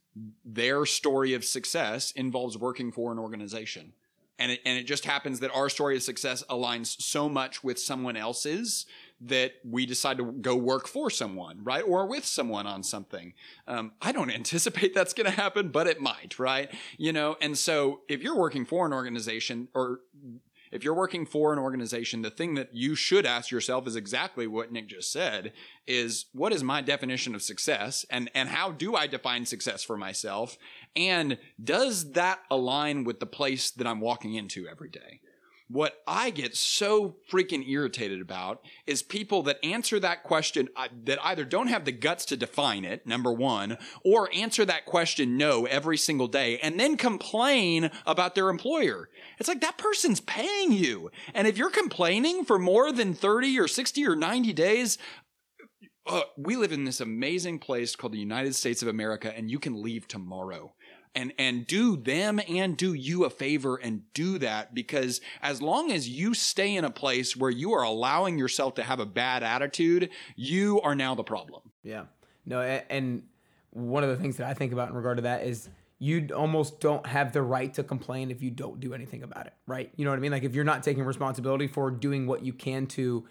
their 0.45 0.85
story 0.87 1.35
of 1.35 1.45
success 1.45 2.11
involves 2.13 2.59
working 2.59 2.91
for 2.91 3.13
an 3.13 3.19
organization. 3.19 3.93
And 4.39 4.53
it, 4.53 4.61
and 4.65 4.79
it 4.79 4.85
just 4.85 5.05
happens 5.05 5.41
that 5.41 5.55
our 5.55 5.69
story 5.69 5.97
of 5.97 6.03
success 6.03 6.43
aligns 6.49 7.01
so 7.01 7.29
much 7.29 7.63
with 7.63 7.79
someone 7.79 8.17
else's 8.17 8.87
that 9.21 9.53
we 9.65 9.85
decide 9.87 10.17
to 10.19 10.33
go 10.33 10.57
work 10.57 10.89
for 10.89 11.11
someone, 11.11 11.63
right? 11.63 11.83
Or 11.83 12.07
with 12.07 12.25
someone 12.25 12.67
on 12.67 12.83
something. 12.83 13.35
Um, 13.67 13.93
I 14.01 14.13
don't 14.13 14.31
anticipate 14.35 14.95
that's 14.95 15.13
going 15.13 15.27
to 15.27 15.31
happen, 15.31 15.69
but 15.69 15.87
it 15.87 16.01
might, 16.01 16.39
right? 16.39 16.73
You 16.97 17.13
know, 17.13 17.37
and 17.41 17.57
so 17.57 18.01
if 18.09 18.23
you're 18.23 18.37
working 18.37 18.65
for 18.65 18.87
an 18.87 18.93
organization 18.93 19.69
or 19.75 20.01
if 20.73 20.85
you're 20.85 20.95
working 20.95 21.27
for 21.27 21.53
an 21.53 21.59
organization, 21.59 22.23
the 22.23 22.31
thing 22.31 22.55
that 22.55 22.73
you 22.73 22.95
should 22.95 23.27
ask 23.27 23.51
yourself 23.51 23.89
is 23.89 23.97
exactly 23.97 24.47
what 24.47 24.71
Nick 24.71 24.87
just 24.89 25.13
said 25.13 25.53
is 25.87 26.27
what 26.33 26.53
is 26.53 26.63
my 26.63 26.81
definition 26.81 27.35
of 27.35 27.43
success 27.43 28.07
and, 28.09 28.31
and 28.35 28.49
how 28.49 28.71
do 28.71 28.95
I 28.95 29.09
define 29.09 29.47
success 29.47 29.83
for 29.83 29.97
myself? 29.97 30.57
And 30.95 31.39
does 31.63 32.13
that 32.13 32.41
align 32.51 33.05
with 33.05 33.19
the 33.19 33.27
place 33.27 33.71
that 33.73 33.87
I'm 33.87 34.01
walking 34.01 34.35
into 34.35 34.69
every 34.69 34.91
day? 34.91 35.21
What 35.73 35.99
I 36.05 36.31
get 36.31 36.57
so 36.57 37.15
freaking 37.31 37.65
irritated 37.69 38.21
about 38.21 38.61
is 38.89 39.05
people 39.05 39.45
that 39.45 39.65
answer 39.65 40.01
that 40.01 40.25
question 40.25 40.69
uh, 40.75 40.89
that 41.05 41.25
either 41.25 41.45
don't 41.45 41.69
have 41.69 41.85
the 41.85 41.93
guts 41.93 42.25
to 42.25 42.37
define 42.37 42.85
it, 42.85 43.07
number 43.07 43.33
one, 43.33 43.79
or 44.05 44.29
answer 44.35 44.65
that 44.65 44.85
question 44.85 45.37
no 45.37 45.67
every 45.67 45.97
single 45.97 46.27
day 46.27 46.59
and 46.59 46.81
then 46.81 46.97
complain 46.97 47.93
about 48.05 48.35
their 48.35 48.49
employer. 48.49 49.11
It's 49.39 49.49
like 49.49 49.61
that 49.61 49.79
person's 49.79 50.21
paying 50.21 50.73
you. 50.73 51.13
And 51.35 51.47
if 51.47 51.57
you're 51.57 51.71
complaining 51.71 52.45
for 52.45 52.59
more 52.59 52.91
than 52.91 53.15
30 53.15 53.57
or 53.61 53.69
60 53.69 54.05
or 54.09 54.17
90 54.17 54.53
days, 54.53 54.99
uh, 56.05 56.23
we 56.37 56.57
live 56.57 56.73
in 56.73 56.85
this 56.85 57.01
amazing 57.01 57.61
place 57.61 57.95
called 57.95 58.13
the 58.13 58.19
United 58.19 58.57
States 58.57 58.83
of 58.83 58.89
America, 58.89 59.33
and 59.37 59.49
you 59.49 59.61
can 59.61 59.81
leave 59.81 60.09
tomorrow 60.09 60.75
and 61.15 61.33
and 61.39 61.67
do 61.67 61.97
them 61.97 62.41
and 62.49 62.77
do 62.77 62.95
you 62.95 63.25
a 63.25 63.31
favor 63.31 63.77
and 63.77 64.03
do 64.15 64.39
that 64.39 64.75
because 64.75 65.21
as 65.43 65.61
long 65.61 65.91
as 65.91 66.09
you 66.09 66.35
stay 66.35 66.75
in 66.77 66.85
a 66.85 66.91
place 66.91 67.37
where 67.37 67.51
you 67.51 67.73
are 67.73 67.83
allowing 67.83 68.39
yourself 68.39 68.75
to 68.75 68.83
have 68.83 69.01
a 69.01 69.07
bad 69.07 69.43
attitude 69.43 70.11
you 70.37 70.81
are 70.83 70.95
now 70.95 71.15
the 71.15 71.25
problem. 71.25 71.63
Yeah. 71.83 72.05
No 72.47 72.61
and 72.61 73.25
one 73.71 74.03
of 74.03 74.11
the 74.11 74.17
things 74.17 74.37
that 74.37 74.49
i 74.49 74.55
think 74.55 74.73
about 74.73 74.89
in 74.89 74.95
regard 74.95 75.19
to 75.19 75.23
that 75.23 75.45
is 75.45 75.69
you 75.99 76.29
almost 76.35 76.81
don't 76.81 77.07
have 77.07 77.33
the 77.33 77.43
right 77.43 77.75
to 77.75 77.83
complain 77.83 78.31
if 78.31 78.43
you 78.43 78.51
don't 78.51 78.81
do 78.81 78.95
anything 78.95 79.23
about 79.23 79.47
it 79.47 79.55
right? 79.67 79.91
You 79.97 80.05
know 80.05 80.11
what 80.11 80.19
i 80.19 80.21
mean? 80.21 80.33
Like 80.33 80.45
if 80.45 80.55
you're 80.55 80.65
not 80.65 80.83
taking 80.83 81.05
responsibility 81.05 81.67
for 81.67 81.91
doing 81.91 82.27
what 82.27 82.45
you 82.45 82.53
can 82.53 82.87
to 82.89 83.27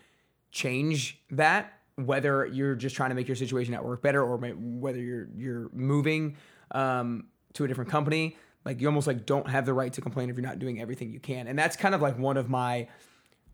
change 0.52 1.22
that 1.32 1.74
whether 1.96 2.46
you're 2.46 2.76
just 2.76 2.96
trying 2.96 3.10
to 3.10 3.16
make 3.16 3.28
your 3.28 3.36
situation 3.36 3.74
at 3.74 3.84
work 3.84 4.02
better 4.02 4.24
or 4.24 4.38
whether 4.38 5.00
you're 5.00 5.30
you're 5.36 5.70
moving 5.74 6.38
um, 6.72 7.26
to 7.54 7.64
a 7.64 7.68
different 7.68 7.90
company, 7.90 8.38
like 8.66 8.82
you 8.82 8.88
almost 8.88 9.08
like 9.08 9.26
don't 9.26 9.50
have 9.50 9.66
the 9.66 9.74
right 9.74 9.92
to 9.94 10.02
complain 10.02 10.30
if 10.30 10.36
you're 10.36 10.46
not 10.46 10.60
doing 10.60 10.82
everything 10.82 11.12
you 11.12 11.20
can. 11.20 11.48
And 11.48 11.58
that's 11.58 11.76
kind 11.76 11.96
of 11.96 12.02
like 12.02 12.18
one 12.18 12.38
of 12.38 12.50
my 12.50 12.88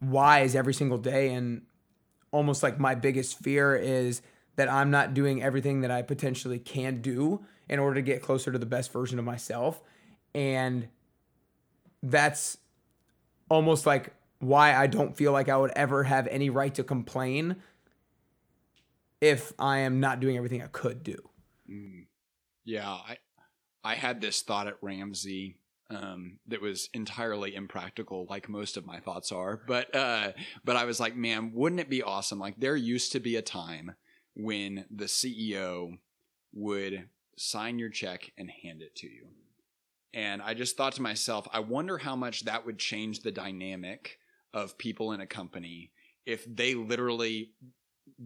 whys 0.02 0.56
every 0.56 0.74
single 0.74 0.98
day 0.98 1.34
and 1.34 1.62
almost 2.32 2.64
like 2.64 2.80
my 2.80 2.96
biggest 2.96 3.40
fear 3.40 3.76
is 3.76 4.22
that 4.58 4.72
I'm 4.72 4.92
not 4.92 5.14
doing 5.14 5.42
everything 5.42 5.82
that 5.82 5.92
I 5.92 6.02
potentially 6.02 6.60
can 6.60 7.02
do 7.02 7.46
in 7.70 7.80
order 7.80 7.96
to 7.96 8.02
get 8.02 8.22
closer 8.22 8.52
to 8.52 8.60
the 8.60 8.66
best 8.66 8.92
version 8.92 9.20
of 9.20 9.26
myself. 9.26 9.82
And 10.34 10.88
that's 12.04 12.58
almost 13.50 13.86
like 13.86 14.14
why 14.40 14.76
I 14.76 14.88
don't 14.88 15.16
feel 15.16 15.32
like 15.32 15.50
I 15.50 15.58
would 15.58 15.72
ever 15.76 16.04
have 16.04 16.28
any 16.28 16.50
right 16.50 16.74
to 16.76 16.84
complain 16.84 17.58
if 19.22 19.54
I 19.58 19.80
am 19.80 20.00
not 20.00 20.20
doing 20.20 20.38
everything 20.38 20.62
I 20.62 20.68
could 20.68 21.04
do. 21.04 21.18
Mm. 21.70 22.06
Yeah, 22.64 22.90
I 22.90 23.18
I 23.86 23.94
had 23.94 24.20
this 24.20 24.42
thought 24.42 24.68
at 24.68 24.82
Ramsey 24.82 25.60
um, 25.92 26.40
that 26.48 26.60
was 26.60 26.90
entirely 26.96 27.54
impractical, 27.54 28.26
like 28.28 28.50
most 28.50 28.78
of 28.78 28.86
my 28.88 29.00
thoughts 29.00 29.32
are. 29.32 29.62
But 29.68 29.94
uh, 29.96 30.32
but 30.64 30.76
I 30.76 30.86
was 30.86 31.00
like, 31.00 31.16
man, 31.16 31.52
wouldn't 31.54 31.80
it 31.80 31.90
be 31.90 32.02
awesome? 32.02 32.40
Like 32.40 32.60
there 32.60 32.76
used 32.76 33.12
to 33.12 33.20
be 33.20 33.36
a 33.36 33.44
time 33.44 33.94
when 34.34 34.86
the 34.90 35.06
CEO 35.06 36.00
would 36.52 37.10
sign 37.38 37.78
your 37.78 37.90
check 37.90 38.32
and 38.38 38.50
hand 38.50 38.82
it 38.82 38.96
to 38.96 39.08
you. 39.08 39.28
And 40.16 40.42
I 40.42 40.56
just 40.56 40.78
thought 40.78 40.94
to 40.94 41.02
myself, 41.04 41.48
I 41.54 41.60
wonder 41.60 42.00
how 42.00 42.16
much 42.16 42.46
that 42.46 42.66
would 42.66 42.80
change 42.80 43.20
the 43.20 43.32
dynamic 43.32 44.18
of 44.52 44.78
people 44.80 45.12
in 45.12 45.22
a 45.22 45.28
company 45.28 45.92
if 46.26 46.44
they 46.46 46.74
literally 46.74 47.52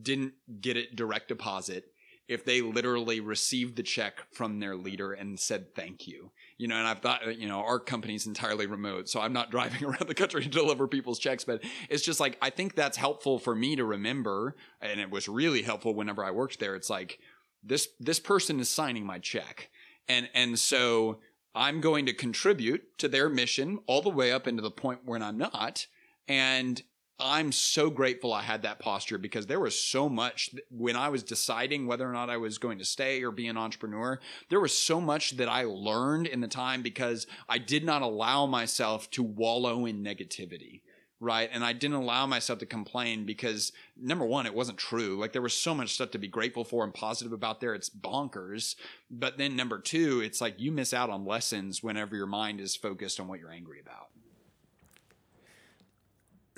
didn't 0.02 0.34
get 0.62 0.78
it 0.78 0.96
direct 0.96 1.28
deposit 1.28 1.86
if 2.30 2.46
they 2.46 2.62
literally 2.62 3.20
received 3.20 3.76
the 3.76 3.84
check 3.84 4.24
from 4.32 4.60
their 4.60 4.76
leader 4.76 5.12
and 5.12 5.40
said 5.40 5.74
thank 5.76 6.08
you. 6.08 6.30
You 6.60 6.68
know, 6.68 6.76
and 6.76 6.88
I've 6.88 7.00
thought, 7.00 7.38
you 7.38 7.48
know, 7.48 7.62
our 7.62 7.80
company's 7.80 8.28
entirely 8.28 8.68
remote, 8.68 9.10
so 9.10 9.20
I'm 9.20 9.34
not 9.34 9.50
driving 9.52 9.84
around 9.84 10.08
the 10.08 10.14
country 10.14 10.44
to 10.44 10.50
deliver 10.50 10.88
people's 10.88 11.18
checks, 11.18 11.44
but 11.44 11.64
it's 11.90 12.04
just 12.04 12.20
like, 12.20 12.38
I 12.40 12.52
think 12.52 12.76
that's 12.76 12.98
helpful 12.98 13.40
for 13.40 13.56
me 13.56 13.76
to 13.76 13.84
remember. 13.84 14.56
And 14.80 15.00
it 15.00 15.10
was 15.10 15.28
really 15.28 15.64
helpful 15.64 15.96
whenever 15.96 16.24
I 16.24 16.30
worked 16.30 16.60
there. 16.60 16.76
It's 16.76 16.90
like, 16.90 17.20
this, 17.64 17.90
this 18.00 18.20
person 18.20 18.60
is 18.60 18.70
signing 18.70 19.06
my 19.06 19.18
check. 19.18 19.72
And, 20.08 20.30
and 20.36 20.58
so 20.58 21.20
I'm 21.56 21.82
going 21.82 22.06
to 22.06 22.14
contribute 22.14 22.98
to 23.00 23.08
their 23.08 23.28
mission 23.28 23.80
all 23.88 24.04
the 24.04 24.10
way 24.10 24.32
up 24.32 24.48
into 24.48 24.62
the 24.62 24.72
point 24.72 25.00
when 25.04 25.24
I'm 25.24 25.38
not. 25.38 25.88
And 26.28 26.82
I'm 27.20 27.52
so 27.52 27.90
grateful 27.90 28.32
I 28.32 28.42
had 28.42 28.62
that 28.62 28.80
posture 28.80 29.18
because 29.18 29.46
there 29.46 29.60
was 29.60 29.78
so 29.78 30.08
much 30.08 30.52
when 30.72 30.96
I 30.96 31.10
was 31.10 31.22
deciding 31.22 31.86
whether 31.86 32.10
or 32.10 32.14
not 32.14 32.30
I 32.30 32.38
was 32.38 32.58
going 32.58 32.78
to 32.80 32.86
stay 32.86 33.22
or 33.24 33.32
be 33.32 33.48
an 33.48 33.58
entrepreneur. 33.58 34.20
There 34.50 34.62
was 34.62 34.78
so 34.78 35.02
much 35.02 35.32
that 35.38 35.50
I 35.50 35.64
learned 35.64 36.28
in 36.28 36.40
the 36.40 36.48
time 36.48 36.82
because 36.82 37.28
I 37.50 37.58
did 37.58 37.84
not 37.84 38.02
allow 38.02 38.46
myself 38.46 39.12
to 39.12 39.24
wallow 39.24 39.86
in 39.86 40.02
negativity. 40.02 40.82
Right. 41.22 41.50
And 41.52 41.66
I 41.66 41.74
didn't 41.74 41.98
allow 41.98 42.26
myself 42.26 42.60
to 42.60 42.66
complain 42.66 43.26
because 43.26 43.74
number 43.98 44.26
one, 44.26 44.46
it 44.46 44.54
wasn't 44.54 44.78
true. 44.78 45.20
Like 45.20 45.34
there 45.34 45.42
was 45.42 45.54
so 45.54 45.76
much 45.76 45.94
stuff 45.94 46.12
to 46.12 46.18
be 46.18 46.30
grateful 46.30 46.64
for 46.64 46.86
and 46.86 46.94
positive 46.94 47.34
about 47.34 47.60
there. 47.60 47.76
It's 47.76 47.90
bonkers. 47.90 48.76
But 49.12 49.38
then 49.38 49.58
number 49.58 49.80
two, 49.80 50.22
it's 50.22 50.40
like 50.40 50.62
you 50.62 50.72
miss 50.72 50.94
out 50.94 51.10
on 51.10 51.26
lessons 51.26 51.84
whenever 51.84 52.16
your 52.16 52.26
mind 52.26 52.62
is 52.62 52.78
focused 52.78 53.20
on 53.20 53.28
what 53.28 53.42
you're 53.42 53.52
angry 53.52 53.82
about. 53.82 54.09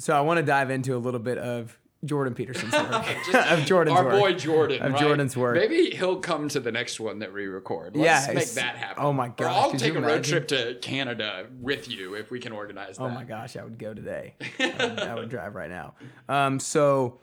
So 0.01 0.17
I 0.17 0.21
want 0.21 0.37
to 0.39 0.43
dive 0.43 0.71
into 0.71 0.95
a 0.95 0.97
little 0.97 1.19
bit 1.19 1.37
of 1.37 1.77
Jordan 2.03 2.33
Peterson's 2.33 2.73
work. 2.73 3.05
of 3.51 3.65
Jordan's 3.65 3.95
Our 3.99 4.05
work. 4.05 4.19
boy 4.19 4.33
Jordan. 4.33 4.81
Of 4.81 4.93
right? 4.93 4.99
Jordan's 5.01 5.37
work. 5.37 5.55
Maybe 5.55 5.91
he'll 5.91 6.19
come 6.19 6.49
to 6.49 6.59
the 6.59 6.71
next 6.71 6.99
one 6.99 7.19
that 7.19 7.31
we 7.31 7.45
record. 7.45 7.95
Let's 7.95 8.27
Yeah, 8.27 8.33
make 8.33 8.49
that 8.53 8.77
happen. 8.77 9.03
oh 9.05 9.13
my 9.13 9.27
Or 9.27 9.33
gosh, 9.37 9.55
I'll 9.55 9.71
take 9.73 9.93
a 9.93 10.01
road 10.01 10.23
trip 10.23 10.47
to 10.47 10.79
Canada 10.81 11.45
with 11.59 11.87
you 11.87 12.15
if 12.15 12.31
we 12.31 12.39
can 12.39 12.51
organize 12.51 12.97
that. 12.97 13.03
Oh 13.03 13.09
my 13.09 13.23
gosh, 13.23 13.55
I 13.55 13.63
would 13.63 13.77
go 13.77 13.93
today. 13.93 14.33
I 14.59 14.65
would, 14.79 14.99
I 14.99 15.13
would 15.13 15.29
drive 15.29 15.53
right 15.53 15.69
now. 15.69 15.93
Um, 16.27 16.59
so 16.59 17.19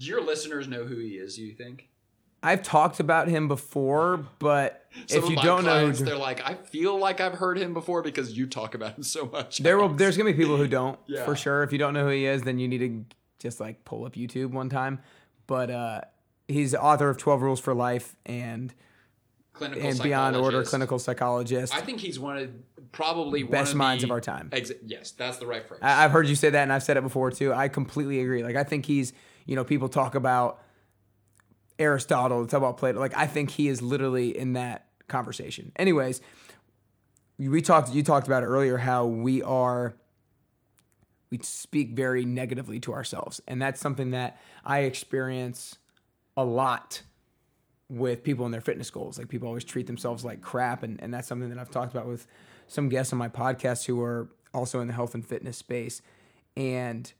Do 0.00 0.06
your 0.06 0.22
listeners 0.24 0.66
know 0.66 0.84
who 0.86 0.96
he 0.96 1.10
is, 1.10 1.36
do 1.36 1.42
you 1.44 1.54
think? 1.54 1.88
I've 2.46 2.62
talked 2.62 3.00
about 3.00 3.28
him 3.28 3.48
before, 3.48 4.24
but 4.38 4.86
Some 5.06 5.24
if 5.24 5.30
you 5.30 5.36
don't 5.36 5.64
know, 5.64 5.70
clients, 5.80 5.98
who, 5.98 6.04
they're 6.04 6.16
like, 6.16 6.40
I 6.48 6.54
feel 6.54 6.96
like 6.98 7.20
I've 7.20 7.34
heard 7.34 7.58
him 7.58 7.74
before 7.74 8.02
because 8.02 8.36
you 8.38 8.46
talk 8.46 8.74
about 8.74 8.96
him 8.96 9.02
so 9.02 9.26
much. 9.26 9.58
there 9.58 9.78
will 9.78 9.88
there's 9.94 10.16
gonna 10.16 10.30
be 10.32 10.36
people 10.36 10.56
who 10.56 10.68
don't 10.68 10.98
Yeah. 11.06 11.24
for 11.24 11.34
sure. 11.34 11.62
If 11.62 11.72
you 11.72 11.78
don't 11.78 11.92
know 11.94 12.04
who 12.04 12.10
he 12.10 12.26
is, 12.26 12.42
then 12.42 12.58
you 12.58 12.68
need 12.68 12.78
to 12.78 13.04
just 13.40 13.58
like 13.60 13.84
pull 13.84 14.04
up 14.04 14.14
YouTube 14.14 14.50
one 14.52 14.68
time. 14.68 15.00
But 15.48 15.70
uh, 15.70 16.00
he's 16.48 16.70
the 16.72 16.80
author 16.82 17.08
of 17.10 17.16
Twelve 17.18 17.42
Rules 17.42 17.60
for 17.60 17.74
Life 17.74 18.14
and 18.24 18.72
clinical 19.52 19.88
and 19.88 20.00
Beyond 20.02 20.36
Order, 20.36 20.62
clinical 20.64 20.98
psychologist. 20.98 21.74
I 21.74 21.80
think 21.80 22.00
he's 22.00 22.18
one 22.18 22.36
of 22.36 22.50
probably 22.92 23.42
Best 23.42 23.70
one 23.70 23.72
of 23.72 23.76
minds 23.76 24.02
the, 24.02 24.06
of 24.08 24.10
our 24.12 24.20
time. 24.20 24.50
Exa- 24.50 24.78
yes, 24.86 25.10
that's 25.12 25.38
the 25.38 25.46
right 25.46 25.66
phrase. 25.66 25.80
I- 25.82 26.04
I've 26.04 26.10
heard 26.12 26.28
you 26.28 26.34
say 26.36 26.50
that, 26.50 26.62
and 26.62 26.72
I've 26.72 26.82
said 26.82 26.96
it 26.96 27.02
before 27.02 27.30
too. 27.30 27.52
I 27.52 27.68
completely 27.68 28.20
agree. 28.20 28.42
Like 28.44 28.56
I 28.56 28.64
think 28.64 28.86
he's, 28.86 29.12
you 29.46 29.56
know, 29.56 29.64
people 29.64 29.88
talk 29.88 30.14
about 30.14 30.62
Aristotle, 31.78 32.44
to 32.44 32.50
talk 32.50 32.58
about 32.58 32.76
Plato. 32.76 32.98
Like 32.98 33.16
I 33.16 33.26
think 33.26 33.50
he 33.50 33.68
is 33.68 33.82
literally 33.82 34.36
in 34.36 34.54
that 34.54 34.86
conversation. 35.08 35.72
Anyways, 35.76 36.20
we 37.38 37.62
talked. 37.62 37.92
You 37.92 38.02
talked 38.02 38.26
about 38.26 38.42
it 38.42 38.46
earlier 38.46 38.76
how 38.78 39.06
we 39.06 39.42
are. 39.42 39.94
We 41.30 41.38
speak 41.42 41.90
very 41.90 42.24
negatively 42.24 42.78
to 42.80 42.92
ourselves, 42.92 43.40
and 43.48 43.60
that's 43.60 43.80
something 43.80 44.12
that 44.12 44.40
I 44.64 44.80
experience 44.80 45.76
a 46.36 46.44
lot 46.44 47.02
with 47.88 48.22
people 48.22 48.46
in 48.46 48.52
their 48.52 48.60
fitness 48.60 48.90
goals. 48.90 49.18
Like 49.18 49.28
people 49.28 49.48
always 49.48 49.64
treat 49.64 49.86
themselves 49.86 50.24
like 50.24 50.40
crap, 50.40 50.82
and, 50.82 51.02
and 51.02 51.12
that's 51.12 51.28
something 51.28 51.48
that 51.50 51.58
I've 51.58 51.70
talked 51.70 51.92
about 51.92 52.06
with 52.06 52.26
some 52.68 52.88
guests 52.88 53.12
on 53.12 53.18
my 53.18 53.28
podcast 53.28 53.86
who 53.86 54.00
are 54.02 54.28
also 54.54 54.80
in 54.80 54.86
the 54.86 54.92
health 54.92 55.14
and 55.14 55.24
fitness 55.26 55.56
space. 55.56 56.02
And 56.56 57.12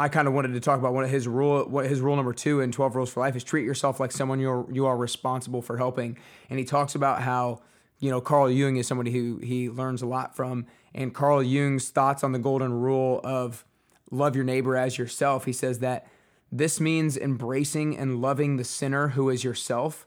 I 0.00 0.08
kind 0.08 0.26
of 0.26 0.32
wanted 0.32 0.54
to 0.54 0.60
talk 0.60 0.78
about 0.78 0.94
one 0.94 1.04
of 1.04 1.10
his 1.10 1.28
rule, 1.28 1.62
what 1.64 1.84
his 1.84 2.00
rule 2.00 2.16
number 2.16 2.32
two 2.32 2.60
in 2.60 2.72
Twelve 2.72 2.96
Rules 2.96 3.12
for 3.12 3.20
Life 3.20 3.36
is 3.36 3.44
treat 3.44 3.66
yourself 3.66 4.00
like 4.00 4.12
someone 4.12 4.40
you're 4.40 4.66
you 4.72 4.86
are 4.86 4.96
responsible 4.96 5.60
for 5.60 5.76
helping. 5.76 6.16
And 6.48 6.58
he 6.58 6.64
talks 6.64 6.94
about 6.94 7.20
how 7.20 7.60
you 7.98 8.10
know 8.10 8.22
Carl 8.22 8.50
Jung 8.50 8.76
is 8.76 8.86
somebody 8.86 9.10
who 9.10 9.36
he 9.42 9.68
learns 9.68 10.00
a 10.00 10.06
lot 10.06 10.34
from, 10.34 10.64
and 10.94 11.14
Carl 11.14 11.42
Jung's 11.42 11.90
thoughts 11.90 12.24
on 12.24 12.32
the 12.32 12.38
golden 12.38 12.72
rule 12.72 13.20
of 13.22 13.62
love 14.10 14.34
your 14.34 14.44
neighbor 14.44 14.74
as 14.74 14.96
yourself. 14.96 15.44
He 15.44 15.52
says 15.52 15.80
that 15.80 16.06
this 16.50 16.80
means 16.80 17.18
embracing 17.18 17.98
and 17.98 18.22
loving 18.22 18.56
the 18.56 18.64
sinner 18.64 19.08
who 19.08 19.28
is 19.28 19.44
yourself 19.44 20.06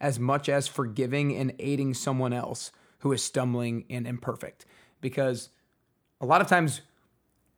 as 0.00 0.20
much 0.20 0.48
as 0.48 0.68
forgiving 0.68 1.34
and 1.34 1.52
aiding 1.58 1.94
someone 1.94 2.32
else 2.32 2.70
who 3.00 3.10
is 3.12 3.24
stumbling 3.24 3.86
and 3.90 4.06
imperfect. 4.06 4.66
Because 5.00 5.48
a 6.20 6.26
lot 6.26 6.40
of 6.40 6.46
times 6.46 6.82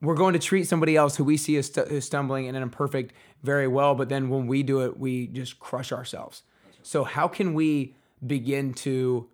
we're 0.00 0.14
going 0.14 0.34
to 0.34 0.38
treat 0.38 0.66
somebody 0.68 0.96
else 0.96 1.16
who 1.16 1.24
we 1.24 1.36
see 1.36 1.56
as 1.56 1.76
as 1.78 2.04
stumbling 2.04 2.48
and 2.48 2.56
imperfect 2.56 3.14
very 3.42 3.68
well, 3.68 3.94
but 3.94 4.08
then 4.08 4.28
when 4.28 4.46
we 4.46 4.62
do 4.62 4.80
it, 4.80 4.98
we 4.98 5.26
just 5.28 5.58
crush 5.58 5.92
ourselves. 5.92 6.42
So, 6.82 7.04
how 7.04 7.28
can 7.28 7.54
we 7.54 7.96
begin 8.24 8.74
to 8.74 9.28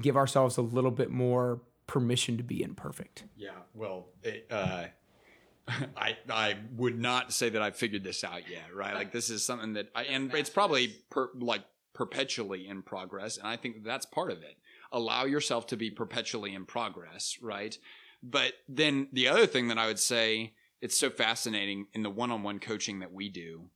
give 0.00 0.16
ourselves 0.16 0.56
a 0.56 0.62
little 0.62 0.90
bit 0.90 1.10
more 1.10 1.60
permission 1.86 2.36
to 2.36 2.42
be 2.42 2.62
imperfect? 2.62 3.24
Yeah, 3.36 3.50
well, 3.74 4.08
it, 4.22 4.46
uh, 4.50 4.86
I 5.96 6.16
I 6.28 6.56
would 6.76 6.98
not 6.98 7.32
say 7.32 7.48
that 7.50 7.62
I've 7.62 7.76
figured 7.76 8.04
this 8.04 8.24
out 8.24 8.48
yet, 8.50 8.74
right? 8.74 8.94
Like 8.94 9.12
this 9.12 9.30
is 9.30 9.44
something 9.44 9.74
that 9.74 9.90
I 9.94 10.04
and 10.04 10.32
it's 10.34 10.50
probably 10.50 10.96
per, 11.10 11.30
like 11.38 11.62
perpetually 11.92 12.66
in 12.66 12.82
progress, 12.82 13.36
and 13.36 13.46
I 13.46 13.56
think 13.56 13.84
that's 13.84 14.06
part 14.06 14.30
of 14.30 14.38
it. 14.38 14.56
Allow 14.92 15.24
yourself 15.24 15.66
to 15.68 15.76
be 15.76 15.90
perpetually 15.90 16.54
in 16.54 16.66
progress, 16.66 17.38
right? 17.40 17.76
But 18.26 18.54
then 18.68 19.08
the 19.12 19.28
other 19.28 19.46
thing 19.46 19.68
that 19.68 19.78
I 19.78 19.86
would 19.86 19.98
say, 19.98 20.54
it's 20.80 20.98
so 20.98 21.10
fascinating 21.10 21.86
in 21.92 22.02
the 22.02 22.10
one-on-one 22.10 22.58
coaching 22.58 23.00
that 23.00 23.12
we 23.12 23.28
do. 23.28 23.68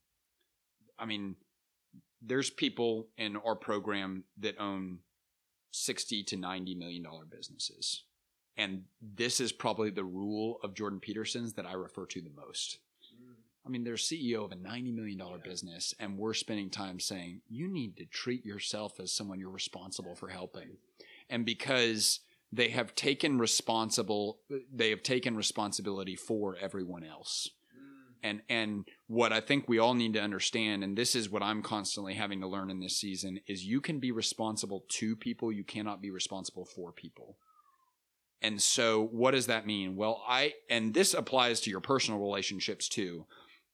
I 0.98 1.04
mean, 1.04 1.36
there's 2.22 2.50
people 2.50 3.08
in 3.16 3.36
our 3.36 3.54
program 3.54 4.24
that 4.38 4.58
own 4.58 5.00
60 5.70 6.24
to 6.24 6.36
90 6.36 6.74
million 6.74 7.02
dollar 7.02 7.24
businesses 7.24 8.04
and 8.58 8.82
this 9.00 9.40
is 9.40 9.52
probably 9.52 9.90
the 9.90 10.04
rule 10.04 10.58
of 10.64 10.74
Jordan 10.74 10.98
Peterson's 10.98 11.52
that 11.54 11.64
I 11.64 11.74
refer 11.74 12.04
to 12.06 12.20
the 12.20 12.32
most. 12.36 12.78
Mm. 13.14 13.34
I 13.64 13.68
mean, 13.70 13.84
they're 13.84 13.94
CEO 13.94 14.44
of 14.44 14.50
a 14.50 14.56
$90 14.56 14.92
million 14.94 15.22
business, 15.44 15.94
and 16.00 16.18
we're 16.18 16.34
spending 16.34 16.68
time 16.68 16.98
saying, 16.98 17.40
you 17.48 17.68
need 17.68 17.96
to 17.98 18.04
treat 18.04 18.44
yourself 18.44 18.98
as 18.98 19.12
someone 19.12 19.38
you're 19.38 19.48
responsible 19.48 20.16
for 20.16 20.28
helping. 20.28 20.76
And 21.30 21.46
because 21.46 22.20
they 22.52 22.70
have 22.70 22.94
taken 22.94 23.38
responsible, 23.38 24.40
they 24.72 24.90
have 24.90 25.02
taken 25.02 25.36
responsibility 25.36 26.16
for 26.16 26.56
everyone 26.56 27.04
else. 27.04 27.50
Hmm. 27.74 28.26
And, 28.26 28.42
and 28.48 28.88
what 29.06 29.32
I 29.32 29.40
think 29.40 29.68
we 29.68 29.78
all 29.78 29.94
need 29.94 30.14
to 30.14 30.22
understand, 30.22 30.82
and 30.82 30.96
this 30.96 31.14
is 31.14 31.28
what 31.28 31.42
I'm 31.42 31.62
constantly 31.62 32.14
having 32.14 32.40
to 32.40 32.48
learn 32.48 32.70
in 32.70 32.80
this 32.80 32.98
season, 32.98 33.40
is 33.46 33.64
you 33.64 33.80
can 33.80 33.98
be 33.98 34.12
responsible 34.12 34.84
to 34.88 35.16
people, 35.16 35.52
you 35.52 35.64
cannot 35.64 36.00
be 36.00 36.10
responsible 36.10 36.64
for 36.64 36.92
people. 36.92 37.36
And 38.40 38.62
so 38.62 39.08
what 39.10 39.32
does 39.32 39.46
that 39.46 39.66
mean? 39.66 39.96
Well, 39.96 40.22
I, 40.26 40.54
and 40.70 40.94
this 40.94 41.12
applies 41.12 41.60
to 41.62 41.70
your 41.70 41.80
personal 41.80 42.20
relationships 42.20 42.88
too. 42.88 43.26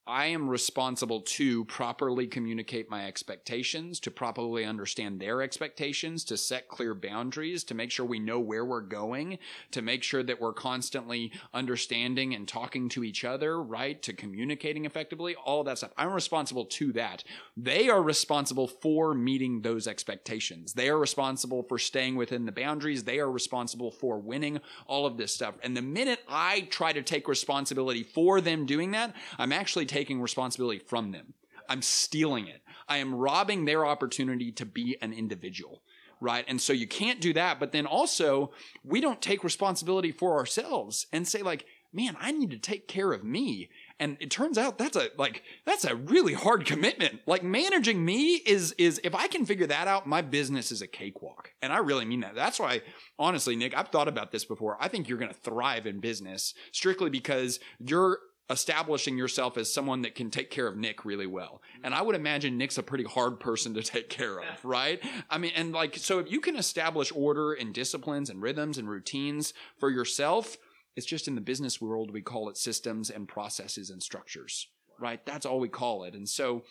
I 0.07 0.27
am 0.27 0.51
responsible 0.51 1.23
to 1.23 1.65
properly 1.65 2.27
communicate 2.27 2.91
my 2.91 3.07
expectations, 3.07 3.99
to 4.01 4.11
properly 4.11 4.63
understand 4.67 5.19
their 5.19 5.41
expectations, 5.41 6.25
to 6.25 6.37
set 6.37 6.69
clear 6.69 6.95
boundaries, 6.95 7.65
to 7.65 7.75
make 7.75 7.91
sure 7.91 8.05
we 8.05 8.19
know 8.19 8.39
where 8.39 8.67
we're 8.67 8.83
going, 8.83 9.39
to 9.71 9.81
make 9.81 10.03
sure 10.03 10.23
that 10.23 10.43
we're 10.43 10.53
constantly 10.53 11.33
understanding 11.55 12.35
and 12.35 12.47
talking 12.47 12.91
to 12.91 13.03
each 13.03 13.25
other, 13.25 13.63
right? 13.63 14.03
To 14.03 14.13
communicating 14.13 14.85
effectively, 14.85 15.37
all 15.37 15.65
that 15.65 15.79
stuff. 15.79 15.93
I'm 15.97 16.13
responsible 16.13 16.67
to 16.67 16.93
that. 16.93 17.25
They 17.57 17.89
are 17.89 18.03
responsible 18.03 18.69
for 18.69 19.15
meeting 19.15 19.63
those 19.63 19.89
expectations. 19.89 20.75
They 20.75 20.91
are 20.91 20.99
responsible 20.99 21.63
for 21.63 21.79
staying 21.79 22.17
within 22.17 22.45
the 22.45 22.53
boundaries. 22.53 23.05
They 23.05 23.21
are 23.21 23.31
responsible 23.31 23.91
for 23.91 24.19
winning 24.19 24.61
all 24.87 25.07
of 25.07 25.17
this 25.17 25.35
stuff. 25.35 25.55
And 25.63 25.75
the 25.75 25.83
minute 25.83 26.21
I 26.29 26.69
try 26.69 26.93
to 26.93 27.03
take 27.03 27.27
responsibility 27.27 28.03
for 28.03 28.43
them 28.43 28.67
doing 28.67 28.91
that, 28.91 29.15
I'm 29.39 29.53
actually 29.53 29.87
taking 29.95 30.21
responsibility 30.21 30.81
from 30.81 31.13
them. 31.13 31.35
I'm 31.69 31.81
stealing 31.81 32.49
it. 32.49 32.63
I 32.89 32.97
am 32.97 33.15
robbing 33.15 33.65
their 33.65 33.87
opportunity 33.87 34.51
to 34.51 34.67
be 34.67 34.97
an 35.01 35.13
individual. 35.13 35.83
Right. 36.21 36.45
And 36.49 36.61
so 36.61 36.73
you 36.73 36.89
can't 36.89 37.21
do 37.21 37.33
that. 37.35 37.61
But 37.61 37.71
then 37.71 37.87
also, 37.87 38.51
we 38.83 39.01
don't 39.01 39.23
take 39.23 39.45
responsibility 39.45 40.11
for 40.11 40.37
ourselves 40.37 41.07
and 41.13 41.29
say, 41.29 41.43
like, 41.43 41.67
man, 41.93 42.17
I 42.21 42.33
need 42.33 42.51
to 42.51 42.59
take 42.59 42.89
care 42.89 43.13
of 43.13 43.23
me. 43.23 43.71
And 44.01 44.17
it 44.19 44.31
turns 44.31 44.59
out 44.59 44.79
that's 44.79 44.97
a 44.97 45.11
like 45.17 45.43
that's 45.65 45.85
a 45.85 45.95
really 45.95 46.35
hard 46.35 46.67
commitment. 46.67 47.21
Like 47.27 47.45
managing 47.45 48.05
me 48.05 48.35
is 48.47 48.75
is 48.79 49.01
if 49.05 49.15
I 49.15 49.29
can 49.29 49.47
figure 49.47 49.69
that 49.69 49.87
out, 49.87 50.09
my 50.09 50.23
business 50.23 50.73
is 50.73 50.83
a 50.83 50.89
cakewalk. 50.89 51.53
And 51.63 51.73
I 51.73 51.79
really 51.79 52.05
mean 52.05 52.21
that. 52.21 52.35
That's 52.35 52.59
why 52.59 52.83
honestly, 53.19 53.55
Nick, 53.55 53.77
I've 53.77 53.89
thought 53.89 54.09
about 54.09 54.33
this 54.33 54.45
before. 54.45 54.77
I 54.81 54.89
think 54.89 55.09
you're 55.09 55.19
going 55.19 55.33
to 55.33 55.39
thrive 55.39 55.87
in 55.87 56.01
business 56.01 56.55
strictly 56.73 57.11
because 57.11 57.61
you're 57.79 58.19
establishing 58.51 59.17
yourself 59.17 59.57
as 59.57 59.73
someone 59.73 60.03
that 60.03 60.15
can 60.15 60.31
take 60.31 60.51
care 60.51 60.67
of 60.67 60.77
Nick 60.77 61.05
really 61.05 61.27
well. 61.27 61.63
And 61.83 61.95
I 61.95 62.03
would 62.03 62.15
imagine 62.15 62.59
Nick's 62.59 62.77
a 62.77 62.83
pretty 62.83 63.05
hard 63.05 63.41
person 63.41 63.73
to 63.75 63.83
take 63.83 64.11
care 64.11 64.39
of, 64.39 64.65
right? 64.65 65.03
I 65.31 65.39
mean, 65.39 65.53
and 65.57 65.73
like, 65.73 65.97
so 65.97 66.19
if 66.19 66.31
you 66.31 66.41
can 66.41 66.57
establish 66.57 67.11
order 67.15 67.55
and 67.55 67.73
disciplines 67.73 68.29
and 68.29 68.43
rhythms 68.43 68.77
and 68.77 68.89
routines 68.89 69.55
for 69.79 69.91
yourself, 69.91 70.59
it's 70.95 71.07
just 71.07 71.27
in 71.27 71.35
the 71.35 71.41
business 71.41 71.81
world, 71.81 72.11
we 72.13 72.21
call 72.21 72.49
it 72.49 72.57
systems 72.57 73.11
and 73.11 73.27
processes 73.27 73.91
and 73.91 74.03
structures, 74.03 74.69
right? 75.01 75.25
That's 75.25 75.47
all 75.47 75.59
we 75.59 75.69
call 75.69 76.05
it. 76.05 76.15
And 76.15 76.29
so 76.29 76.65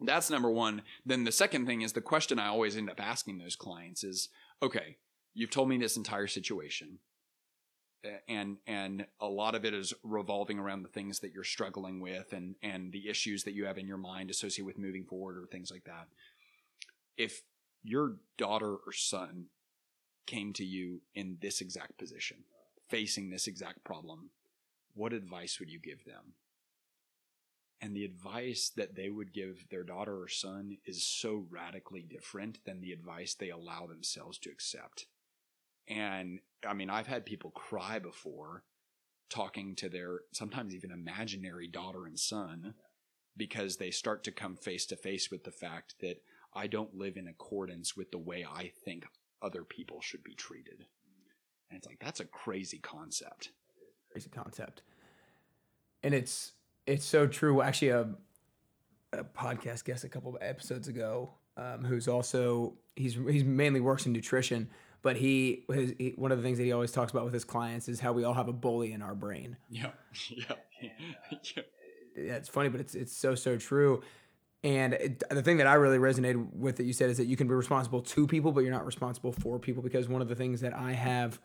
that's 0.00 0.30
number 0.30 0.50
one. 0.50 0.82
Then 1.04 1.24
the 1.24 1.32
second 1.32 1.66
thing 1.66 1.82
is 1.82 1.92
the 1.92 2.00
question 2.00 2.38
I 2.38 2.48
always 2.48 2.76
end 2.76 2.90
up 2.90 3.00
asking 3.00 3.38
those 3.38 3.56
clients 3.56 4.02
is, 4.02 4.30
okay, 4.62 4.96
you've 5.34 5.50
told 5.50 5.68
me 5.68 5.76
this 5.76 5.96
entire 5.96 6.26
situation 6.26 6.98
and 8.28 8.58
and 8.66 9.06
a 9.20 9.26
lot 9.26 9.54
of 9.54 9.64
it 9.64 9.74
is 9.74 9.94
revolving 10.02 10.58
around 10.58 10.82
the 10.82 10.88
things 10.88 11.20
that 11.20 11.32
you're 11.32 11.44
struggling 11.44 12.00
with 12.00 12.32
and 12.32 12.56
and 12.62 12.92
the 12.92 13.08
issues 13.08 13.44
that 13.44 13.54
you 13.54 13.66
have 13.66 13.78
in 13.78 13.86
your 13.86 13.96
mind 13.98 14.30
associated 14.30 14.66
with 14.66 14.78
moving 14.78 15.04
forward 15.04 15.36
or 15.36 15.46
things 15.46 15.70
like 15.70 15.84
that. 15.84 16.08
If 17.16 17.42
your 17.82 18.16
daughter 18.38 18.74
or 18.74 18.92
son 18.92 19.46
came 20.26 20.52
to 20.54 20.64
you 20.64 21.02
in 21.14 21.38
this 21.40 21.60
exact 21.60 21.98
position 21.98 22.38
facing 22.88 23.30
this 23.30 23.46
exact 23.46 23.84
problem 23.84 24.30
what 24.94 25.12
advice 25.12 25.58
would 25.58 25.70
you 25.70 25.80
give 25.80 26.04
them? 26.04 26.34
And 27.80 27.94
the 27.94 28.04
advice 28.04 28.70
that 28.76 28.94
they 28.94 29.10
would 29.10 29.34
give 29.34 29.66
their 29.70 29.82
daughter 29.82 30.22
or 30.22 30.28
son 30.28 30.78
is 30.86 31.04
so 31.04 31.46
radically 31.50 32.02
different 32.02 32.64
than 32.64 32.80
the 32.80 32.92
advice 32.92 33.34
they 33.34 33.50
allow 33.50 33.86
themselves 33.86 34.38
to 34.38 34.50
accept. 34.50 35.06
And 35.86 36.40
I 36.66 36.74
mean, 36.74 36.90
I've 36.90 37.06
had 37.06 37.26
people 37.26 37.50
cry 37.50 37.98
before 37.98 38.64
talking 39.30 39.74
to 39.76 39.88
their 39.88 40.20
sometimes 40.32 40.74
even 40.74 40.90
imaginary 40.90 41.66
daughter 41.66 42.06
and 42.06 42.18
son 42.18 42.74
because 43.36 43.76
they 43.76 43.90
start 43.90 44.22
to 44.24 44.30
come 44.30 44.56
face 44.56 44.86
to 44.86 44.96
face 44.96 45.30
with 45.30 45.44
the 45.44 45.50
fact 45.50 45.96
that 46.00 46.22
I 46.54 46.66
don't 46.66 46.94
live 46.94 47.16
in 47.16 47.26
accordance 47.26 47.96
with 47.96 48.10
the 48.12 48.18
way 48.18 48.46
I 48.48 48.70
think 48.84 49.06
other 49.42 49.64
people 49.64 50.00
should 50.00 50.22
be 50.22 50.34
treated. 50.34 50.86
And 51.70 51.78
it's 51.78 51.86
like 51.86 51.98
that's 52.00 52.20
a 52.20 52.24
crazy 52.24 52.78
concept. 52.78 53.50
Crazy 54.10 54.30
concept. 54.30 54.82
And 56.02 56.14
it's 56.14 56.52
it's 56.86 57.04
so 57.04 57.26
true. 57.26 57.62
Actually, 57.62 57.88
a, 57.88 58.08
a 59.12 59.24
podcast 59.24 59.84
guest 59.84 60.04
a 60.04 60.08
couple 60.08 60.36
of 60.36 60.42
episodes 60.42 60.86
ago, 60.86 61.34
um, 61.56 61.84
who's 61.84 62.06
also 62.06 62.74
he's 62.94 63.18
he's 63.28 63.44
mainly 63.44 63.80
works 63.80 64.06
in 64.06 64.12
nutrition, 64.12 64.70
but 65.04 65.16
he, 65.16 65.64
his, 65.70 65.92
he, 65.98 66.14
one 66.16 66.32
of 66.32 66.38
the 66.38 66.42
things 66.42 66.56
that 66.56 66.64
he 66.64 66.72
always 66.72 66.90
talks 66.90 67.12
about 67.12 67.24
with 67.24 67.34
his 67.34 67.44
clients 67.44 67.90
is 67.90 68.00
how 68.00 68.14
we 68.14 68.24
all 68.24 68.32
have 68.32 68.48
a 68.48 68.54
bully 68.54 68.90
in 68.90 69.02
our 69.02 69.14
brain. 69.14 69.58
Yeah, 69.68 69.90
yeah, 70.30 70.44
yeah. 70.80 71.62
yeah 72.16 72.32
it's 72.36 72.48
funny, 72.48 72.70
but 72.70 72.80
it's 72.80 72.94
it's 72.94 73.14
so 73.14 73.34
so 73.34 73.58
true. 73.58 74.02
And 74.64 74.94
it, 74.94 75.22
the 75.28 75.42
thing 75.42 75.58
that 75.58 75.66
I 75.66 75.74
really 75.74 75.98
resonated 75.98 76.54
with 76.54 76.76
that 76.76 76.84
you 76.84 76.94
said 76.94 77.10
is 77.10 77.18
that 77.18 77.26
you 77.26 77.36
can 77.36 77.46
be 77.46 77.52
responsible 77.52 78.00
to 78.00 78.26
people, 78.26 78.50
but 78.50 78.60
you're 78.60 78.72
not 78.72 78.86
responsible 78.86 79.30
for 79.30 79.58
people. 79.58 79.82
Because 79.82 80.08
one 80.08 80.22
of 80.22 80.28
the 80.28 80.34
things 80.34 80.62
that 80.62 80.72
I 80.72 80.92
have 80.92 81.38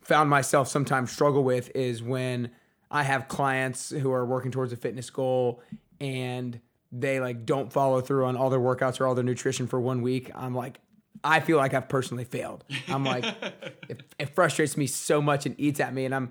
found 0.00 0.28
myself 0.28 0.66
sometimes 0.66 1.12
struggle 1.12 1.44
with 1.44 1.70
is 1.76 2.02
when 2.02 2.50
I 2.90 3.04
have 3.04 3.28
clients 3.28 3.90
who 3.90 4.10
are 4.10 4.26
working 4.26 4.50
towards 4.50 4.72
a 4.72 4.76
fitness 4.76 5.08
goal 5.08 5.62
and 6.00 6.58
they 6.90 7.20
like 7.20 7.46
don't 7.46 7.72
follow 7.72 8.00
through 8.00 8.24
on 8.24 8.36
all 8.36 8.50
their 8.50 8.58
workouts 8.58 9.00
or 9.00 9.06
all 9.06 9.14
their 9.14 9.22
nutrition 9.22 9.68
for 9.68 9.80
one 9.80 10.02
week. 10.02 10.32
I'm 10.34 10.56
like, 10.56 10.80
I 11.24 11.40
feel 11.40 11.56
like 11.56 11.74
I've 11.74 11.88
personally 11.88 12.24
failed. 12.24 12.64
I'm 12.88 13.04
like, 13.04 13.24
it, 13.88 14.02
it, 14.18 14.34
frustrates 14.34 14.76
me 14.76 14.86
so 14.86 15.22
much 15.22 15.46
and 15.46 15.54
eats 15.58 15.80
at 15.80 15.94
me, 15.94 16.04
and 16.04 16.14
I'm 16.14 16.30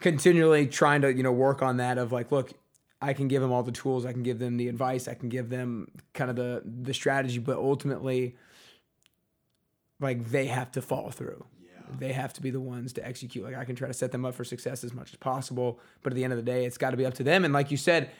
continually 0.00 0.66
trying 0.66 1.02
to 1.02 1.12
you 1.12 1.22
know 1.22 1.32
work 1.32 1.62
on 1.62 1.78
that. 1.78 1.98
Of 1.98 2.12
like, 2.12 2.30
look, 2.30 2.52
I 3.00 3.12
can 3.12 3.28
give 3.28 3.42
them 3.42 3.52
all 3.52 3.62
the 3.62 3.72
tools, 3.72 4.04
I 4.04 4.12
can 4.12 4.22
give 4.22 4.38
them 4.38 4.56
the 4.56 4.68
advice, 4.68 5.08
I 5.08 5.14
can 5.14 5.28
give 5.28 5.48
them 5.48 5.88
kind 6.14 6.30
of 6.30 6.36
the 6.36 6.62
the 6.64 6.94
strategy, 6.94 7.38
but 7.38 7.56
ultimately, 7.56 8.36
like 10.00 10.30
they 10.30 10.46
have 10.46 10.70
to 10.72 10.82
follow 10.82 11.10
through. 11.10 11.44
Yeah. 11.62 11.96
They 11.98 12.12
have 12.12 12.32
to 12.34 12.42
be 12.42 12.50
the 12.50 12.60
ones 12.60 12.92
to 12.94 13.06
execute. 13.06 13.44
Like 13.44 13.56
I 13.56 13.64
can 13.64 13.76
try 13.76 13.88
to 13.88 13.94
set 13.94 14.12
them 14.12 14.24
up 14.24 14.34
for 14.34 14.44
success 14.44 14.84
as 14.84 14.92
much 14.92 15.12
as 15.12 15.16
possible, 15.16 15.80
but 16.02 16.12
at 16.12 16.16
the 16.16 16.24
end 16.24 16.32
of 16.32 16.36
the 16.38 16.42
day, 16.42 16.64
it's 16.64 16.78
got 16.78 16.90
to 16.90 16.96
be 16.96 17.06
up 17.06 17.14
to 17.14 17.22
them. 17.22 17.44
And 17.44 17.54
like 17.54 17.70
you 17.70 17.76
said, 17.76 18.10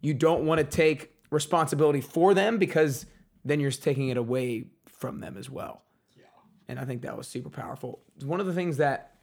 you 0.00 0.14
don't 0.14 0.44
want 0.46 0.58
to 0.60 0.64
take 0.64 1.12
responsibility 1.30 2.00
for 2.00 2.34
them 2.34 2.58
because 2.58 3.06
then 3.44 3.60
you're 3.60 3.70
taking 3.70 4.08
it 4.08 4.16
away 4.16 4.66
from 4.98 5.20
them 5.20 5.36
as 5.36 5.50
well. 5.50 5.82
Yeah. 6.16 6.24
And 6.68 6.78
I 6.78 6.84
think 6.84 7.02
that 7.02 7.16
was 7.16 7.28
super 7.28 7.50
powerful. 7.50 8.00
One 8.24 8.40
of 8.40 8.46
the 8.46 8.52
things 8.52 8.78
that 8.78 9.14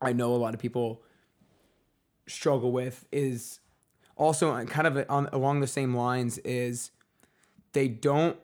I 0.00 0.12
know 0.12 0.34
a 0.34 0.36
lot 0.36 0.54
of 0.54 0.60
people 0.60 1.02
struggle 2.26 2.72
with 2.72 3.06
is 3.12 3.60
also 4.16 4.64
kind 4.66 4.86
of 4.86 5.04
on 5.08 5.28
along 5.32 5.60
the 5.60 5.66
same 5.66 5.94
lines 5.94 6.38
is 6.38 6.90
they 7.72 7.88
don't 7.88 8.36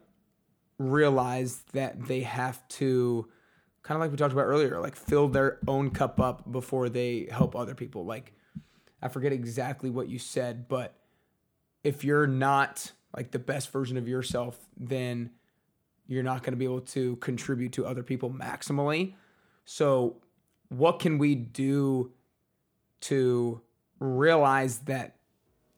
realize 0.78 1.62
that 1.72 2.06
they 2.06 2.22
have 2.22 2.66
to 2.68 3.28
kind 3.82 3.96
of 3.96 4.00
like 4.00 4.10
we 4.10 4.16
talked 4.16 4.32
about 4.32 4.42
earlier 4.46 4.80
like 4.80 4.96
fill 4.96 5.28
their 5.28 5.58
own 5.68 5.90
cup 5.90 6.20
up 6.20 6.50
before 6.50 6.88
they 6.88 7.28
help 7.30 7.54
other 7.54 7.74
people 7.74 8.04
like 8.04 8.32
i 9.02 9.08
forget 9.08 9.32
exactly 9.32 9.90
what 9.90 10.08
you 10.08 10.18
said 10.18 10.68
but 10.68 10.94
if 11.84 12.02
you're 12.02 12.26
not 12.26 12.92
like 13.16 13.30
the 13.30 13.38
best 13.38 13.70
version 13.70 13.96
of 13.96 14.08
yourself 14.08 14.58
then 14.76 15.30
you're 16.10 16.24
not 16.24 16.42
going 16.42 16.52
to 16.52 16.56
be 16.56 16.64
able 16.64 16.80
to 16.80 17.14
contribute 17.16 17.72
to 17.72 17.86
other 17.86 18.02
people 18.02 18.30
maximally. 18.30 19.14
So, 19.64 20.16
what 20.68 20.98
can 20.98 21.18
we 21.18 21.36
do 21.36 22.10
to 23.02 23.60
realize 24.00 24.80
that 24.80 25.16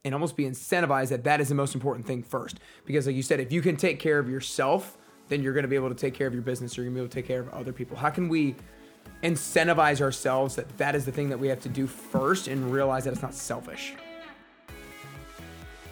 and 0.05 0.15
almost 0.15 0.35
be 0.35 0.45
incentivized 0.45 1.11
that 1.11 1.25
that 1.25 1.41
is 1.41 1.51
the 1.51 1.55
most 1.55 1.75
important 1.75 2.07
thing 2.07 2.23
first? 2.23 2.61
Because, 2.87 3.07
like 3.07 3.15
you 3.15 3.23
said, 3.23 3.41
if 3.41 3.53
you 3.53 3.61
can 3.61 3.77
take 3.77 4.01
care 4.01 4.19
of 4.19 4.31
yourself, 4.31 4.97
then 5.29 5.43
you're 5.43 5.53
going 5.53 5.65
to 5.65 5.69
be 5.69 5.77
able 5.77 5.91
to 5.91 5.95
take 5.95 6.15
care 6.15 6.27
of 6.27 6.33
your 6.33 6.43
business. 6.43 6.79
You're 6.79 6.87
going 6.87 6.95
to 6.95 7.01
be 7.01 7.03
able 7.03 7.11
to 7.11 7.15
take 7.15 7.27
care 7.27 7.41
of 7.41 7.51
other 7.51 7.73
people. 7.73 7.99
How 7.99 8.09
can 8.09 8.31
we 8.31 8.57
incentivize 9.23 10.01
ourselves 10.01 10.57
that 10.57 10.79
that 10.79 10.95
is 10.95 11.05
the 11.05 11.13
thing 11.13 11.29
that 11.29 11.39
we 11.39 11.49
have 11.49 11.61
to 11.61 11.69
do 11.69 11.87
first 11.87 12.49
and 12.49 12.73
realize 12.73 13.05
that 13.05 13.13
it's 13.13 13.23
not 13.23 13.35
selfish? 13.35 13.93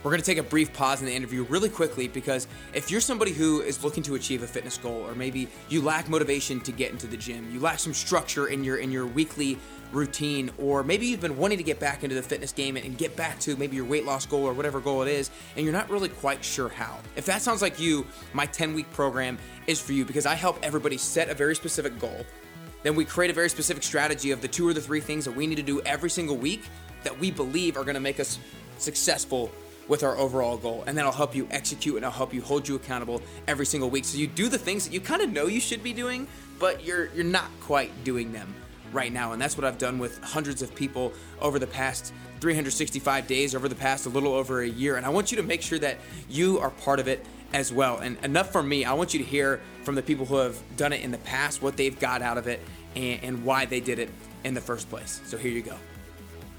We're 0.02 0.10
going 0.10 0.22
to 0.22 0.26
take 0.26 0.38
a 0.38 0.42
brief 0.42 0.72
pause 0.72 1.00
in 1.00 1.06
the 1.06 1.14
interview 1.14 1.44
really 1.44 1.68
quickly 1.68 2.08
because 2.08 2.46
if 2.72 2.90
you're 2.90 3.02
somebody 3.02 3.32
who 3.32 3.60
is 3.60 3.84
looking 3.84 4.02
to 4.04 4.14
achieve 4.14 4.42
a 4.42 4.46
fitness 4.46 4.78
goal 4.78 5.06
or 5.06 5.14
maybe 5.14 5.46
you 5.68 5.82
lack 5.82 6.08
motivation 6.08 6.58
to 6.60 6.72
get 6.72 6.90
into 6.90 7.06
the 7.06 7.18
gym, 7.18 7.50
you 7.52 7.60
lack 7.60 7.78
some 7.78 7.92
structure 7.92 8.46
in 8.46 8.64
your 8.64 8.78
in 8.78 8.90
your 8.90 9.06
weekly 9.06 9.58
routine 9.92 10.50
or 10.56 10.82
maybe 10.82 11.04
you've 11.04 11.20
been 11.20 11.36
wanting 11.36 11.58
to 11.58 11.64
get 11.64 11.78
back 11.78 12.02
into 12.02 12.14
the 12.14 12.22
fitness 12.22 12.50
game 12.50 12.78
and 12.78 12.96
get 12.96 13.14
back 13.14 13.38
to 13.40 13.56
maybe 13.56 13.76
your 13.76 13.84
weight 13.84 14.06
loss 14.06 14.24
goal 14.24 14.44
or 14.44 14.54
whatever 14.54 14.80
goal 14.80 15.02
it 15.02 15.08
is 15.08 15.30
and 15.54 15.64
you're 15.64 15.72
not 15.72 15.90
really 15.90 16.08
quite 16.08 16.42
sure 16.42 16.70
how. 16.70 16.98
If 17.14 17.26
that 17.26 17.42
sounds 17.42 17.60
like 17.60 17.78
you, 17.78 18.06
my 18.32 18.46
10 18.46 18.72
week 18.72 18.90
program 18.92 19.36
is 19.66 19.82
for 19.82 19.92
you 19.92 20.06
because 20.06 20.24
I 20.24 20.34
help 20.34 20.58
everybody 20.62 20.96
set 20.96 21.28
a 21.28 21.34
very 21.34 21.54
specific 21.54 21.98
goal. 21.98 22.24
Then 22.84 22.94
we 22.94 23.04
create 23.04 23.30
a 23.30 23.34
very 23.34 23.50
specific 23.50 23.82
strategy 23.82 24.30
of 24.30 24.40
the 24.40 24.48
two 24.48 24.66
or 24.66 24.72
the 24.72 24.80
three 24.80 25.00
things 25.00 25.26
that 25.26 25.36
we 25.36 25.46
need 25.46 25.56
to 25.56 25.62
do 25.62 25.82
every 25.82 26.08
single 26.08 26.38
week 26.38 26.62
that 27.02 27.18
we 27.18 27.30
believe 27.30 27.76
are 27.76 27.84
going 27.84 27.94
to 27.94 28.00
make 28.00 28.18
us 28.18 28.38
successful 28.78 29.50
with 29.90 30.04
our 30.04 30.16
overall 30.16 30.56
goal. 30.56 30.84
And 30.86 30.96
then 30.96 31.04
I'll 31.04 31.12
help 31.12 31.34
you 31.34 31.48
execute 31.50 31.96
and 31.96 32.04
I'll 32.04 32.12
help 32.12 32.32
you 32.32 32.40
hold 32.40 32.66
you 32.66 32.76
accountable 32.76 33.20
every 33.48 33.66
single 33.66 33.90
week. 33.90 34.04
So 34.04 34.16
you 34.16 34.28
do 34.28 34.48
the 34.48 34.56
things 34.56 34.86
that 34.86 34.94
you 34.94 35.00
kind 35.00 35.20
of 35.20 35.30
know 35.30 35.48
you 35.48 35.60
should 35.60 35.82
be 35.82 35.92
doing, 35.92 36.28
but 36.60 36.84
you're 36.84 37.12
you're 37.12 37.24
not 37.24 37.50
quite 37.60 38.04
doing 38.04 38.32
them 38.32 38.54
right 38.92 39.12
now. 39.12 39.32
And 39.32 39.42
that's 39.42 39.58
what 39.58 39.64
I've 39.64 39.78
done 39.78 39.98
with 39.98 40.22
hundreds 40.22 40.62
of 40.62 40.72
people 40.76 41.12
over 41.40 41.58
the 41.58 41.66
past 41.66 42.12
365 42.38 43.26
days, 43.26 43.54
over 43.54 43.68
the 43.68 43.74
past 43.74 44.06
a 44.06 44.08
little 44.08 44.32
over 44.32 44.62
a 44.62 44.68
year. 44.68 44.96
And 44.96 45.04
I 45.04 45.08
want 45.08 45.32
you 45.32 45.36
to 45.38 45.42
make 45.42 45.60
sure 45.60 45.78
that 45.80 45.98
you 46.28 46.60
are 46.60 46.70
part 46.70 47.00
of 47.00 47.08
it 47.08 47.26
as 47.52 47.72
well. 47.72 47.98
And 47.98 48.16
enough 48.24 48.52
from 48.52 48.68
me, 48.68 48.84
I 48.84 48.92
want 48.92 49.12
you 49.12 49.18
to 49.18 49.26
hear 49.26 49.60
from 49.82 49.96
the 49.96 50.02
people 50.02 50.24
who 50.24 50.36
have 50.36 50.56
done 50.76 50.92
it 50.92 51.02
in 51.02 51.10
the 51.10 51.18
past, 51.18 51.62
what 51.62 51.76
they've 51.76 51.98
got 51.98 52.22
out 52.22 52.38
of 52.38 52.46
it, 52.46 52.60
and, 52.94 53.22
and 53.24 53.44
why 53.44 53.64
they 53.64 53.80
did 53.80 53.98
it 53.98 54.08
in 54.44 54.54
the 54.54 54.60
first 54.60 54.88
place. 54.88 55.20
So 55.24 55.36
here 55.36 55.50
you 55.50 55.62
go. 55.62 55.76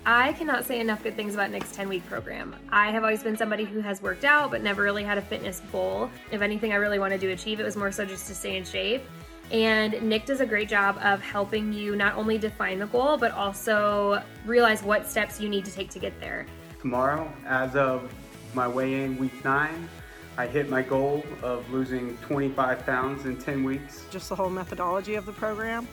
I 0.06 0.34
cannot 0.34 0.66
say 0.66 0.80
enough 0.80 1.04
good 1.04 1.16
things 1.16 1.36
about 1.36 1.52
Nick's 1.52 1.72
10 1.76 1.88
week 1.88 2.04
program. 2.08 2.56
I 2.72 2.90
have 2.90 3.04
always 3.04 3.22
been 3.22 3.38
somebody 3.38 3.66
who 3.66 3.82
has 3.82 4.02
worked 4.02 4.24
out 4.24 4.50
but 4.50 4.64
never 4.64 4.82
really 4.82 5.04
had 5.04 5.20
a 5.20 5.22
fitness 5.22 5.62
goal. 5.72 6.10
If 6.32 6.42
anything 6.42 6.74
I 6.74 6.78
really 6.78 6.98
wanted 6.98 7.22
to 7.22 7.28
achieve, 7.28 7.60
it 7.60 7.64
was 7.64 7.76
more 7.76 7.92
so 7.92 8.04
just 8.04 8.26
to 8.28 8.34
stay 8.34 8.58
in 8.58 8.64
shape. 8.64 9.04
And 9.52 10.02
Nick 10.02 10.26
does 10.26 10.40
a 10.40 10.46
great 10.46 10.70
job 10.70 10.98
of 11.04 11.22
helping 11.22 11.72
you 11.72 11.96
not 11.96 12.16
only 12.16 12.40
define 12.40 12.80
the 12.80 12.88
goal, 12.88 13.16
but 13.18 13.32
also 13.34 14.24
realize 14.44 14.82
what 14.82 15.08
steps 15.08 15.40
you 15.40 15.50
need 15.50 15.66
to 15.66 15.72
take 15.72 15.92
to 15.92 16.00
get 16.00 16.20
there. 16.20 16.48
Tomorrow, 16.80 17.32
as 17.46 17.76
of 17.76 18.12
my 18.56 18.68
weigh 18.68 19.04
in 19.04 19.20
week 19.20 19.46
nine, 19.46 19.88
I 20.36 20.48
hit 20.48 20.68
my 20.68 20.82
goal 20.82 21.24
of 21.44 21.70
losing 21.70 22.18
25 22.20 22.86
pounds 22.88 23.26
in 23.26 23.38
10 23.38 23.64
weeks. 23.64 24.06
Just 24.10 24.30
the 24.30 24.36
whole 24.36 24.50
methodology 24.50 25.14
of 25.14 25.28
the 25.28 25.34
program, 25.34 25.88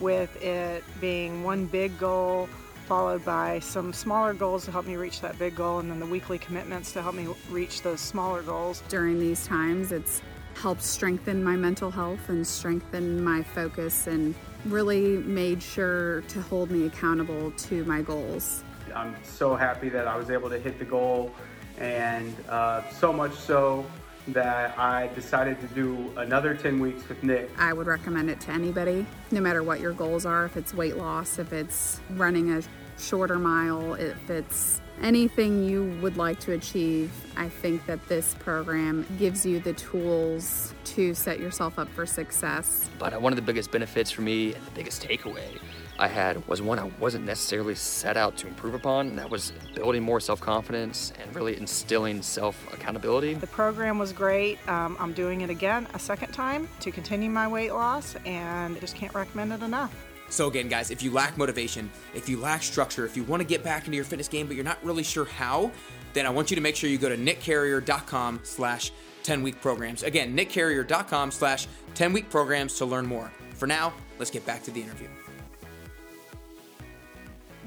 with 0.00 0.36
it 0.42 0.84
being 1.00 1.44
one 1.44 1.64
big 1.64 1.96
goal 1.98 2.48
followed 2.86 3.24
by 3.24 3.58
some 3.60 3.92
smaller 3.92 4.34
goals 4.34 4.64
to 4.66 4.70
help 4.70 4.86
me 4.86 4.96
reach 4.96 5.20
that 5.20 5.38
big 5.38 5.56
goal, 5.56 5.78
and 5.78 5.90
then 5.90 6.00
the 6.00 6.06
weekly 6.06 6.38
commitments 6.38 6.92
to 6.92 7.02
help 7.02 7.14
me 7.14 7.26
reach 7.50 7.82
those 7.82 8.00
smaller 8.00 8.42
goals. 8.42 8.82
During 8.88 9.18
these 9.18 9.46
times, 9.46 9.92
it's 9.92 10.22
helped 10.54 10.82
strengthen 10.82 11.42
my 11.42 11.56
mental 11.56 11.90
health 11.90 12.28
and 12.28 12.46
strengthen 12.46 13.22
my 13.24 13.42
focus 13.42 14.06
and 14.06 14.34
really 14.66 15.18
made 15.18 15.62
sure 15.62 16.22
to 16.22 16.40
hold 16.42 16.70
me 16.70 16.86
accountable 16.86 17.50
to 17.52 17.84
my 17.84 18.02
goals. 18.02 18.62
I'm 18.94 19.16
so 19.24 19.56
happy 19.56 19.88
that 19.88 20.06
I 20.06 20.16
was 20.16 20.30
able 20.30 20.48
to 20.50 20.58
hit 20.58 20.78
the 20.78 20.84
goal, 20.84 21.32
and 21.78 22.34
uh, 22.48 22.82
so 22.90 23.12
much 23.12 23.34
so 23.34 23.84
that 24.28 24.78
I 24.78 25.08
decided 25.08 25.60
to 25.60 25.66
do 25.68 26.12
another 26.16 26.54
10 26.54 26.80
weeks 26.80 27.08
with 27.08 27.22
Nick. 27.22 27.50
I 27.58 27.72
would 27.72 27.86
recommend 27.86 28.30
it 28.30 28.40
to 28.42 28.50
anybody, 28.50 29.06
no 29.30 29.40
matter 29.40 29.62
what 29.62 29.80
your 29.80 29.92
goals 29.92 30.24
are, 30.24 30.46
if 30.46 30.56
it's 30.56 30.72
weight 30.72 30.96
loss, 30.96 31.38
if 31.38 31.52
it's 31.52 32.00
running 32.10 32.52
a 32.52 32.62
shorter 32.98 33.38
mile, 33.38 33.94
if 33.94 34.30
it's 34.30 34.80
anything 35.02 35.64
you 35.64 35.98
would 36.00 36.16
like 36.16 36.38
to 36.40 36.52
achieve. 36.52 37.10
I 37.36 37.48
think 37.48 37.84
that 37.86 38.06
this 38.08 38.34
program 38.38 39.06
gives 39.18 39.44
you 39.44 39.60
the 39.60 39.72
tools 39.74 40.74
to 40.84 41.14
set 41.14 41.40
yourself 41.40 41.78
up 41.78 41.88
for 41.88 42.06
success. 42.06 42.88
But 42.98 43.12
uh, 43.12 43.18
one 43.18 43.32
of 43.32 43.36
the 43.36 43.42
biggest 43.42 43.70
benefits 43.70 44.10
for 44.10 44.22
me 44.22 44.54
and 44.54 44.64
the 44.64 44.70
biggest 44.70 45.02
takeaway 45.02 45.58
I 45.98 46.08
had 46.08 46.46
was 46.48 46.60
one 46.60 46.78
I 46.78 46.90
wasn't 46.98 47.24
necessarily 47.24 47.74
set 47.74 48.16
out 48.16 48.36
to 48.38 48.48
improve 48.48 48.74
upon, 48.74 49.08
and 49.08 49.18
that 49.18 49.30
was 49.30 49.52
building 49.74 50.02
more 50.02 50.20
self 50.20 50.40
confidence 50.40 51.12
and 51.20 51.34
really 51.34 51.56
instilling 51.56 52.22
self 52.22 52.72
accountability. 52.72 53.34
The 53.34 53.46
program 53.46 53.98
was 53.98 54.12
great. 54.12 54.58
Um, 54.68 54.96
I'm 54.98 55.12
doing 55.12 55.42
it 55.42 55.50
again 55.50 55.86
a 55.94 55.98
second 55.98 56.32
time 56.32 56.68
to 56.80 56.90
continue 56.90 57.30
my 57.30 57.46
weight 57.46 57.72
loss, 57.72 58.16
and 58.24 58.76
I 58.76 58.80
just 58.80 58.96
can't 58.96 59.14
recommend 59.14 59.52
it 59.52 59.62
enough. 59.62 59.94
So 60.30 60.48
again, 60.48 60.68
guys, 60.68 60.90
if 60.90 61.02
you 61.02 61.12
lack 61.12 61.38
motivation, 61.38 61.90
if 62.14 62.28
you 62.28 62.40
lack 62.40 62.62
structure, 62.62 63.04
if 63.04 63.16
you 63.16 63.22
want 63.24 63.40
to 63.40 63.46
get 63.46 63.62
back 63.62 63.84
into 63.84 63.94
your 63.94 64.04
fitness 64.04 64.26
game 64.26 64.46
but 64.46 64.56
you're 64.56 64.64
not 64.64 64.82
really 64.84 65.04
sure 65.04 65.24
how, 65.24 65.70
then 66.12 66.26
I 66.26 66.30
want 66.30 66.50
you 66.50 66.56
to 66.56 66.60
make 66.60 66.74
sure 66.76 66.90
you 66.90 66.98
go 66.98 67.08
to 67.08 67.16
nickcarrier.com 67.16 68.40
slash 68.42 68.90
10-week 69.22 69.60
programs. 69.60 70.02
Again, 70.02 70.36
nickcarrier.com 70.36 71.30
slash 71.30 71.68
10-week 71.94 72.30
programs 72.30 72.76
to 72.78 72.84
learn 72.84 73.06
more. 73.06 73.30
For 73.54 73.66
now, 73.66 73.92
let's 74.18 74.30
get 74.30 74.44
back 74.44 74.62
to 74.64 74.70
the 74.70 74.82
interview. 74.82 75.08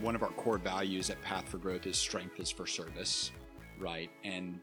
One 0.01 0.15
of 0.15 0.23
our 0.23 0.29
core 0.29 0.57
values 0.57 1.10
at 1.10 1.21
Path 1.21 1.49
for 1.49 1.57
Growth 1.57 1.88
is 1.88 1.97
strength 1.97 2.39
is 2.39 2.51
for 2.51 2.67
service, 2.67 3.31
right? 3.79 4.10
And 4.23 4.60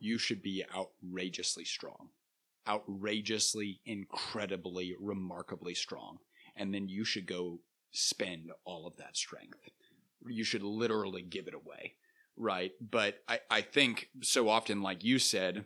you 0.00 0.18
should 0.18 0.42
be 0.42 0.64
outrageously 0.74 1.64
strong, 1.64 2.08
outrageously, 2.66 3.80
incredibly, 3.86 4.94
remarkably 4.98 5.74
strong 5.74 6.18
and 6.56 6.72
then 6.72 6.88
you 6.88 7.04
should 7.04 7.26
go 7.26 7.60
spend 7.92 8.50
all 8.64 8.86
of 8.86 8.96
that 8.96 9.16
strength. 9.16 9.58
You 10.26 10.44
should 10.44 10.62
literally 10.62 11.22
give 11.22 11.46
it 11.48 11.54
away, 11.54 11.94
right? 12.36 12.72
But 12.80 13.18
I, 13.28 13.40
I 13.50 13.60
think 13.60 14.08
so 14.22 14.48
often, 14.48 14.82
like 14.82 15.04
you 15.04 15.18
said, 15.18 15.64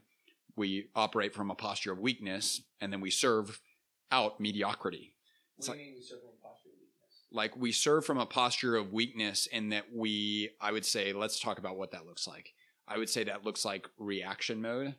we 0.57 0.89
operate 0.95 1.35
from 1.35 1.51
a 1.51 1.55
posture 1.55 1.93
of 1.93 1.99
weakness 1.99 2.63
and 2.81 2.93
then 2.93 3.01
we 3.01 3.11
serve 3.11 3.61
out 4.11 4.41
mediocrity. 4.41 5.15
What 5.57 5.67
do 5.67 5.73
you 5.73 5.79
mean 5.79 5.95
we 5.97 6.03
serve 6.03 6.21
from 6.21 6.31
a 6.31 6.43
posture 6.43 6.71
of 6.71 6.81
weakness? 6.81 7.18
Like 7.31 7.57
we 7.57 7.73
serve 7.73 8.05
from 8.05 8.19
a 8.19 8.27
posture 8.27 8.77
of 8.77 8.93
weakness 8.93 9.47
in 9.47 9.71
that 9.71 9.87
we, 9.95 10.51
I 10.61 10.73
would 10.73 10.87
say, 10.87 11.13
let's 11.13 11.41
talk 11.41 11.59
about 11.59 11.77
what 11.77 11.91
that 11.93 12.07
looks 12.07 12.27
like. 12.27 12.55
I 12.87 12.97
would 12.99 13.11
say 13.11 13.25
that 13.25 13.45
looks 13.45 13.65
like 13.65 13.87
reaction 13.99 14.63
mode. 14.63 14.95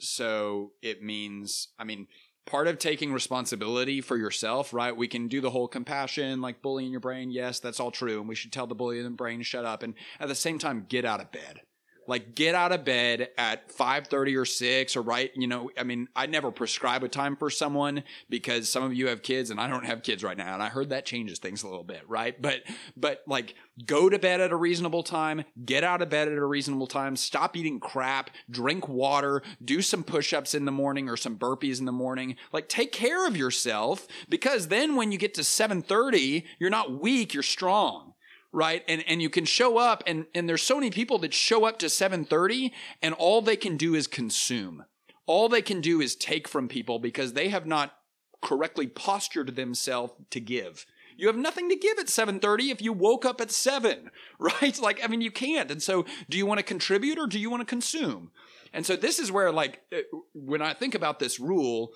So 0.00 0.72
it 0.82 1.02
means, 1.02 1.68
I 1.78 1.84
mean, 1.84 2.08
part 2.46 2.66
of 2.66 2.78
taking 2.78 3.12
responsibility 3.12 4.00
for 4.00 4.16
yourself, 4.16 4.72
right? 4.72 4.96
We 4.96 5.06
can 5.06 5.28
do 5.28 5.40
the 5.40 5.50
whole 5.50 5.68
compassion, 5.68 6.40
like 6.40 6.62
bullying 6.62 6.90
your 6.90 7.00
brain. 7.00 7.30
Yes, 7.30 7.60
that's 7.60 7.78
all 7.78 7.92
true. 7.92 8.18
And 8.18 8.28
we 8.28 8.34
should 8.34 8.52
tell 8.52 8.66
the 8.66 8.74
bully 8.74 8.98
in 8.98 9.04
the 9.04 9.10
brain, 9.10 9.42
shut 9.42 9.64
up. 9.64 9.82
And 9.82 9.94
at 10.18 10.28
the 10.28 10.34
same 10.34 10.58
time, 10.58 10.86
get 10.88 11.04
out 11.04 11.20
of 11.20 11.30
bed. 11.30 11.60
Like 12.06 12.34
get 12.34 12.54
out 12.54 12.72
of 12.72 12.84
bed 12.84 13.30
at 13.38 13.70
5:30 13.70 14.36
or 14.36 14.44
6 14.44 14.96
or 14.96 15.02
right, 15.02 15.30
you 15.34 15.46
know, 15.46 15.70
I 15.78 15.84
mean, 15.84 16.08
I 16.16 16.26
never 16.26 16.50
prescribe 16.50 17.02
a 17.02 17.08
time 17.08 17.36
for 17.36 17.50
someone 17.50 18.04
because 18.28 18.68
some 18.68 18.82
of 18.82 18.94
you 18.94 19.08
have 19.08 19.22
kids 19.22 19.50
and 19.50 19.60
I 19.60 19.68
don't 19.68 19.84
have 19.84 20.02
kids 20.02 20.22
right 20.24 20.36
now 20.36 20.54
and 20.54 20.62
I 20.62 20.68
heard 20.68 20.90
that 20.90 21.06
changes 21.06 21.38
things 21.38 21.62
a 21.62 21.68
little 21.68 21.84
bit, 21.84 22.02
right? 22.08 22.40
But 22.40 22.62
but 22.96 23.22
like 23.26 23.54
go 23.86 24.08
to 24.08 24.18
bed 24.18 24.40
at 24.40 24.52
a 24.52 24.56
reasonable 24.56 25.02
time, 25.02 25.44
get 25.64 25.84
out 25.84 26.02
of 26.02 26.10
bed 26.10 26.28
at 26.28 26.38
a 26.38 26.44
reasonable 26.44 26.86
time, 26.86 27.16
stop 27.16 27.56
eating 27.56 27.80
crap, 27.80 28.30
drink 28.50 28.88
water, 28.88 29.42
do 29.64 29.82
some 29.82 30.04
push-ups 30.04 30.54
in 30.54 30.64
the 30.64 30.72
morning 30.72 31.08
or 31.08 31.16
some 31.16 31.38
burpees 31.38 31.78
in 31.78 31.86
the 31.86 31.92
morning. 31.92 32.36
Like 32.52 32.68
take 32.68 32.92
care 32.92 33.26
of 33.26 33.36
yourself 33.36 34.06
because 34.28 34.68
then 34.68 34.96
when 34.96 35.12
you 35.12 35.18
get 35.18 35.34
to 35.34 35.42
7:30, 35.42 36.44
you're 36.58 36.70
not 36.70 37.00
weak, 37.00 37.34
you're 37.34 37.42
strong 37.42 38.11
right? 38.52 38.84
And 38.86 39.02
and 39.08 39.22
you 39.22 39.30
can 39.30 39.44
show 39.44 39.78
up 39.78 40.02
and 40.06 40.26
and 40.34 40.48
there's 40.48 40.62
so 40.62 40.76
many 40.76 40.90
people 40.90 41.18
that 41.18 41.34
show 41.34 41.64
up 41.64 41.78
to 41.80 41.86
7:30 41.86 42.72
and 43.00 43.14
all 43.14 43.42
they 43.42 43.56
can 43.56 43.76
do 43.76 43.94
is 43.94 44.06
consume. 44.06 44.84
All 45.26 45.48
they 45.48 45.62
can 45.62 45.80
do 45.80 46.00
is 46.00 46.14
take 46.14 46.46
from 46.46 46.68
people 46.68 46.98
because 46.98 47.32
they 47.32 47.48
have 47.48 47.66
not 47.66 47.94
correctly 48.42 48.86
postured 48.86 49.56
themselves 49.56 50.12
to 50.30 50.40
give. 50.40 50.84
You 51.16 51.28
have 51.28 51.36
nothing 51.36 51.68
to 51.68 51.76
give 51.76 51.98
at 51.98 52.06
7:30 52.06 52.70
if 52.70 52.82
you 52.82 52.92
woke 52.92 53.24
up 53.24 53.40
at 53.40 53.50
7, 53.50 54.10
right? 54.38 54.78
Like 54.78 55.02
I 55.02 55.08
mean 55.08 55.22
you 55.22 55.30
can't. 55.30 55.70
And 55.70 55.82
so 55.82 56.04
do 56.28 56.36
you 56.36 56.46
want 56.46 56.58
to 56.58 56.64
contribute 56.64 57.18
or 57.18 57.26
do 57.26 57.38
you 57.38 57.50
want 57.50 57.62
to 57.62 57.66
consume? 57.66 58.30
And 58.74 58.84
so 58.86 58.96
this 58.96 59.18
is 59.18 59.32
where 59.32 59.50
like 59.50 59.80
uh, 59.92 60.00
when 60.34 60.60
I 60.60 60.74
think 60.74 60.94
about 60.94 61.18
this 61.18 61.40
rule, 61.40 61.92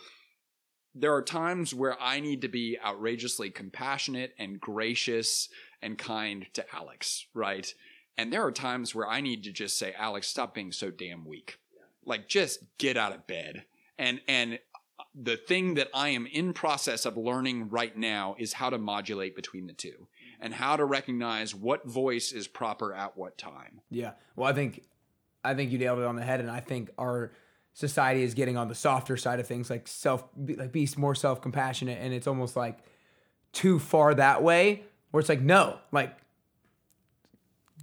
there 0.95 1.15
are 1.15 1.23
times 1.23 1.75
where 1.75 2.01
I 2.01 2.21
need 2.21 2.41
to 2.43 2.49
be 2.49 2.79
outrageously 2.83 3.51
compassionate 3.51 4.33
and 4.39 4.59
gracious 4.59 5.49
and 5.83 5.99
kind 5.99 6.47
to 6.55 6.65
Alex, 6.75 7.27
right? 7.35 7.73
And 8.19 8.33
there 8.33 8.45
are 8.45 8.53
times 8.53 8.95
where 8.95 9.09
I 9.09 9.21
need 9.21 9.45
to 9.45 9.53
just 9.53 9.79
say, 9.79 9.95
Alex, 9.99 10.27
stop 10.29 10.55
being 10.55 10.73
so 10.73 10.91
damn 10.91 11.27
weak. 11.27 11.59
Like 12.05 12.29
just 12.29 12.61
get 12.79 12.97
out 12.97 13.15
of 13.15 13.27
bed. 13.27 13.65
And 13.99 14.21
and 14.29 14.59
the 15.15 15.37
thing 15.37 15.75
that 15.75 15.89
I 15.95 16.11
am 16.11 16.27
in 16.27 16.53
process 16.53 17.07
of 17.07 17.17
learning 17.17 17.71
right 17.71 17.97
now 17.97 18.37
is 18.39 18.55
how 18.55 18.71
to 18.71 18.79
modulate 18.79 19.35
between 19.35 19.67
the 19.67 19.73
two 19.73 19.89
mm-hmm. 19.89 20.43
and 20.43 20.55
how 20.55 20.77
to 20.77 20.85
recognize 20.85 21.55
what 21.55 21.87
voice 21.87 22.33
is 22.33 22.47
proper 22.47 22.95
at 22.95 23.17
what 23.17 23.39
time. 23.39 23.81
Yeah. 23.91 24.13
Well, 24.35 24.49
I 24.49 24.53
think 24.53 24.83
I 25.45 25.55
think 25.55 25.73
you 25.73 25.79
nailed 25.79 25.99
it 25.99 26.05
on 26.05 26.17
the 26.17 26.23
head 26.23 26.41
and 26.41 26.51
I 26.51 26.61
think 26.61 26.91
our 26.99 27.33
society 27.73 28.23
is 28.23 28.35
getting 28.35 28.57
on 28.57 28.69
the 28.69 28.75
softer 28.75 29.17
side 29.17 29.39
of 29.39 29.47
things 29.47 29.69
like 29.69 29.87
self 29.87 30.25
like 30.37 30.73
be 30.73 30.89
more 30.97 31.15
self-compassionate 31.15 31.99
and 32.01 32.15
it's 32.15 32.27
almost 32.27 32.57
like 32.57 32.79
too 33.53 33.79
far 33.79 34.15
that 34.15 34.43
way 34.43 34.85
where 35.11 35.21
it's 35.21 35.29
like 35.29 35.41
no 35.41 35.79
like 35.93 36.17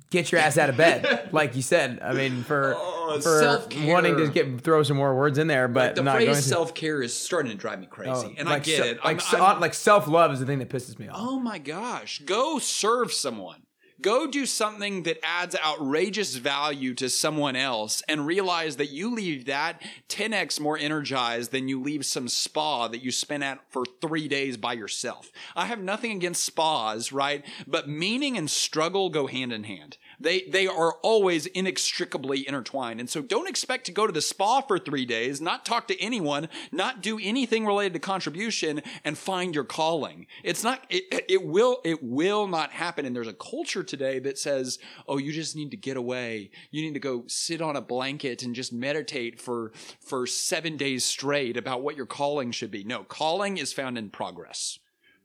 get 0.10 0.32
your 0.32 0.40
ass 0.40 0.58
out 0.58 0.70
of 0.70 0.78
bed 0.78 1.30
like 1.32 1.56
you 1.56 1.62
said 1.62 2.00
i 2.04 2.14
mean 2.14 2.44
for 2.44 2.76
Oh, 3.06 3.20
for 3.20 3.40
self-care. 3.42 3.92
wanting 3.94 4.16
to 4.16 4.30
get 4.30 4.62
throw 4.62 4.82
some 4.84 4.96
more 4.96 5.14
words 5.16 5.38
in 5.38 5.48
there 5.48 5.68
but 5.68 5.96
the 5.96 6.04
not 6.04 6.14
going 6.20 6.32
phrase 6.32 6.46
self 6.46 6.74
care 6.74 7.02
is 7.02 7.14
starting 7.14 7.52
to 7.52 7.58
drive 7.58 7.80
me 7.80 7.86
crazy, 7.86 8.12
Oh, 8.28 8.34
and 8.38 8.48
I 8.48 8.60
get 8.60 8.86
it. 8.86 9.04
like 9.04 9.22
I'm- 9.34 9.42
I'm- 9.44 9.60
like 9.60 9.74
self-love 9.74 10.32
is 10.32 10.40
the 10.40 10.46
thing 10.46 10.60
that 10.60 10.70
pisses 10.70 10.98
me 10.98 11.10
off 11.10 11.18
Oh 11.20 11.38
my 11.40 11.58
gosh. 11.58 12.22
Go 12.26 12.60
serve 12.60 13.12
someone. 13.12 13.64
Go 14.02 14.28
do 14.28 14.46
something 14.46 15.04
that 15.04 15.24
adds 15.24 15.56
outrageous 15.56 16.36
value 16.36 16.94
to 16.96 17.10
someone 17.10 17.56
else 17.56 18.02
and 18.08 18.26
realize 18.26 18.76
that 18.78 18.90
you 18.90 19.14
leave 19.14 19.46
that 19.46 19.82
10x 20.10 20.60
more 20.60 20.78
energized 20.78 21.52
than 21.52 21.68
you 21.68 21.82
leave 21.82 22.06
some 22.06 22.28
spa 22.28 22.88
that 22.88 23.04
you 23.04 23.12
spent 23.12 23.44
at 23.44 23.60
for 23.70 23.86
three 24.02 24.28
days 24.28 24.58
by 24.58 24.74
yourself. 24.74 25.32
I 25.56 25.66
have 25.66 25.80
nothing 25.80 26.12
against 26.12 26.44
spas, 26.44 27.12
right? 27.12 27.46
But 27.68 27.88
meaning 27.88 28.38
and 28.38 28.50
struggle 28.50 29.10
go 29.10 29.28
hand 29.28 29.54
in 29.54 29.64
hand. 29.64 29.98
They, 30.24 30.44
they 30.44 30.68
are 30.68 30.94
always 31.02 31.48
inextricably 31.48 32.48
intertwined. 32.48 33.02
And 33.02 33.10
so 33.10 33.22
don't 33.22 33.50
expect 33.50 33.86
to 33.88 33.92
go 33.92 34.08
to 34.08 34.14
the 34.14 34.22
spa 34.22 34.62
for 34.62 34.80
three 34.80 35.06
days, 35.06 35.42
not 35.42 35.66
talk 35.66 35.86
to 35.90 36.02
anyone, 36.02 36.48
not 36.72 37.02
do 37.02 37.20
anything 37.22 37.66
related 37.66 37.92
to 37.94 38.00
contribution 38.00 38.82
and 39.04 39.18
find 39.18 39.54
your 39.54 39.66
calling. 39.66 40.28
It's 40.42 40.64
not, 40.64 40.86
it, 40.90 41.26
it 41.28 41.46
will, 41.46 41.82
it 41.84 42.02
will 42.02 42.48
not 42.48 42.72
happen. 42.72 43.06
And 43.06 43.14
there's 43.14 43.28
a 43.28 43.34
culture 43.34 43.84
today 43.84 44.20
that 44.20 44.40
says, 44.40 44.80
oh, 45.10 45.18
you 45.18 45.34
just 45.34 45.58
need 45.58 45.72
to 45.72 45.78
get 45.78 45.98
away. 45.98 46.52
You 46.72 46.84
need 46.84 46.94
to 46.94 47.02
go 47.02 47.26
sit 47.28 47.62
on 47.62 47.76
a 47.76 47.82
blanket 47.82 48.44
and 48.44 48.56
just 48.56 48.72
meditate 48.72 49.42
for, 49.42 49.74
for 50.00 50.26
seven 50.26 50.78
days 50.78 51.04
straight 51.04 51.58
about 51.58 51.84
what 51.84 51.98
your 51.98 52.06
calling 52.06 52.52
should 52.52 52.72
be. 52.72 52.86
No, 52.86 53.04
calling 53.04 53.58
is 53.58 53.74
found 53.74 53.98
in 53.98 54.10
progress, 54.10 54.80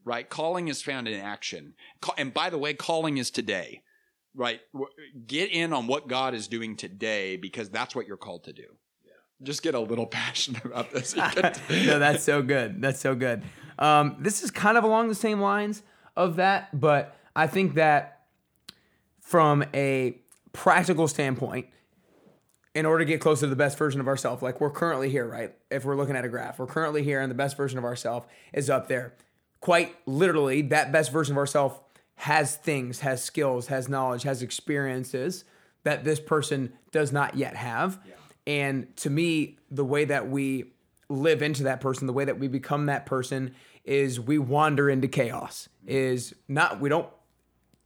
right? 0.05 0.29
Calling 0.29 0.67
is 0.67 0.83
found 0.83 1.07
in 1.07 1.21
action. 1.21 1.75
And 2.17 2.35
by 2.35 2.51
the 2.51 2.59
way, 2.59 2.75
calling 2.75 3.17
is 3.17 3.31
today 3.31 3.83
right 4.35 4.61
get 5.27 5.51
in 5.51 5.73
on 5.73 5.87
what 5.87 6.09
god 6.09 6.35
is 6.35 6.49
doing 6.49 6.77
today 6.77 7.37
because 7.37 7.69
that's 7.71 7.95
what 7.95 8.07
you're 8.07 8.17
called 8.17 8.45
to 8.45 8.53
do 8.53 8.67
yeah. 9.05 9.13
just 9.43 9.63
get 9.63 9.75
a 9.75 9.81
little 9.81 10.07
passionate 10.21 10.65
about 10.65 10.91
this 10.93 11.17
no, 11.71 11.99
that's 11.99 12.23
so 12.23 12.43
good. 12.43 12.81
That's 12.81 13.01
so 13.01 13.15
good. 13.15 13.43
Um, 13.79 14.17
this 14.19 14.43
is 14.43 14.51
kind 14.51 14.77
of 14.77 14.85
along 14.85 15.09
the 15.09 15.15
same 15.15 15.41
lines 15.41 15.83
of 16.17 16.37
that, 16.37 16.79
but 16.79 17.17
I 17.37 17.47
think 17.47 17.75
that 17.75 18.23
from 19.21 19.65
a 19.75 20.19
practical 20.53 21.07
standpoint, 21.07 21.67
in 22.75 22.87
order 22.87 23.05
to 23.05 23.09
get 23.09 23.21
closer 23.21 23.43
to 23.43 23.51
the 23.51 23.57
best 23.57 23.79
version 23.79 24.01
of 24.01 24.09
ourselves, 24.09 24.43
like 24.43 24.61
we're 24.61 24.71
currently 24.71 25.11
here, 25.11 25.27
right? 25.27 25.55
If 25.71 25.85
we're 25.85 25.97
looking 25.97 26.17
at 26.17 26.25
a 26.25 26.29
graph, 26.29 26.59
we're 26.59 26.67
currently 26.67 27.03
here, 27.03 27.21
and 27.21 27.31
the 27.31 27.35
best 27.35 27.57
version 27.57 27.79
of 27.79 27.85
ourselves 27.85 28.27
is 28.53 28.69
up 28.69 28.89
there. 28.89 29.15
Quite 29.61 29.95
literally, 30.07 30.63
that 30.63 30.93
best 30.93 31.13
version 31.13 31.35
of 31.35 31.39
ourselves 31.39 31.79
has 32.19 32.57
things, 32.57 33.01
has 33.01 33.23
skills, 33.23 33.69
has 33.69 33.89
knowledge, 33.89 34.25
has 34.25 34.43
experiences 34.43 35.45
that 35.85 36.05
this 36.05 36.19
person 36.19 36.73
does 36.91 37.13
not 37.13 37.37
yet 37.37 37.55
have. 37.55 37.99
And 38.45 38.95
to 38.97 39.11
me, 39.11 39.59
the 39.71 39.85
way 39.85 40.05
that 40.05 40.29
we 40.29 40.73
live 41.09 41.43
into 41.43 41.63
that 41.65 41.81
person, 41.81 42.07
the 42.07 42.13
way 42.13 42.25
that 42.25 42.39
we 42.39 42.49
become 42.49 42.87
that 42.87 43.07
person 43.07 43.55
is 43.85 44.19
we 44.19 44.37
wander 44.39 44.91
into 44.91 45.07
chaos. 45.07 45.69
Mm-hmm. 45.83 45.91
Is 45.91 46.35
not 46.49 46.81
we 46.81 46.89
don't 46.89 47.09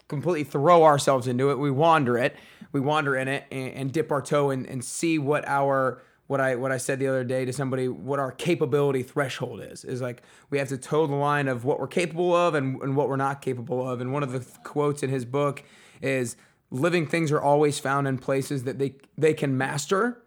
completely 0.08 0.44
throw 0.44 0.84
ourselves 0.84 1.26
into 1.26 1.50
it. 1.50 1.58
We 1.58 1.70
wander 1.70 2.16
it, 2.16 2.34
we 2.72 2.80
wander 2.80 3.16
in 3.16 3.28
it, 3.28 3.44
and, 3.50 3.72
and 3.72 3.92
dip 3.92 4.10
our 4.10 4.22
toe 4.22 4.50
in 4.50 4.64
and 4.66 4.82
see 4.82 5.18
what 5.18 5.46
our 5.46 6.02
what 6.32 6.40
I 6.40 6.54
what 6.54 6.72
I 6.72 6.78
said 6.78 6.98
the 6.98 7.08
other 7.08 7.24
day 7.24 7.44
to 7.44 7.52
somebody 7.52 7.88
what 7.88 8.18
our 8.18 8.32
capability 8.32 9.02
threshold 9.02 9.60
is 9.60 9.84
is 9.84 10.00
like 10.00 10.22
we 10.48 10.56
have 10.56 10.68
to 10.68 10.78
toe 10.78 11.06
the 11.06 11.14
line 11.14 11.46
of 11.46 11.66
what 11.66 11.78
we're 11.78 11.86
capable 11.86 12.34
of 12.34 12.54
and, 12.54 12.80
and 12.80 12.96
what 12.96 13.10
we're 13.10 13.16
not 13.16 13.42
capable 13.42 13.86
of. 13.86 14.00
And 14.00 14.14
one 14.14 14.22
of 14.22 14.32
the 14.32 14.40
quotes 14.64 15.02
in 15.02 15.10
his 15.10 15.26
book 15.26 15.62
is 16.00 16.36
living 16.70 17.06
things 17.06 17.30
are 17.32 17.40
always 17.42 17.78
found 17.78 18.08
in 18.08 18.16
places 18.16 18.64
that 18.64 18.78
they 18.78 18.94
they 19.18 19.34
can 19.34 19.58
master, 19.58 20.22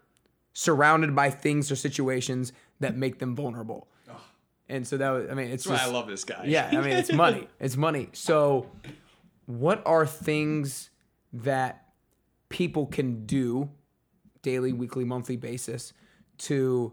surrounded 0.52 1.12
by 1.16 1.28
things 1.28 1.72
or 1.72 1.76
situations 1.76 2.52
that 2.78 2.96
make 2.96 3.18
them 3.18 3.34
vulnerable. 3.34 3.88
And 4.68 4.86
so 4.86 4.96
that 4.96 5.10
was, 5.10 5.28
I 5.28 5.34
mean, 5.34 5.50
it's 5.50 5.64
That's 5.64 5.70
why 5.70 5.76
just, 5.76 5.88
I 5.88 5.92
love 5.92 6.06
this 6.08 6.24
guy. 6.24 6.44
yeah, 6.46 6.68
I 6.72 6.80
mean, 6.80 6.96
it's 6.96 7.12
money. 7.12 7.48
It's 7.60 7.76
money. 7.76 8.10
So, 8.12 8.68
what 9.46 9.82
are 9.86 10.06
things 10.06 10.90
that 11.32 11.84
people 12.48 12.86
can 12.86 13.26
do 13.26 13.70
daily, 14.46 14.72
weekly, 14.72 15.04
monthly 15.04 15.36
basis 15.36 15.92
to 16.38 16.92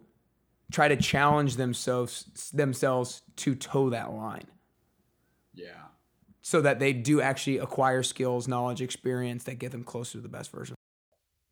try 0.71 0.87
to 0.87 0.95
challenge 0.95 1.55
themselves 1.55 2.49
themselves 2.51 3.21
to 3.35 3.53
toe 3.53 3.91
that 3.91 4.11
line 4.11 4.47
yeah. 5.53 5.67
so 6.41 6.61
that 6.61 6.79
they 6.79 6.93
do 6.93 7.21
actually 7.21 7.59
acquire 7.59 8.01
skills, 8.01 8.47
knowledge, 8.47 8.81
experience 8.81 9.43
that 9.43 9.59
get 9.59 9.71
them 9.71 9.83
closer 9.83 10.13
to 10.13 10.21
the 10.21 10.27
best 10.27 10.51
version. 10.51 10.75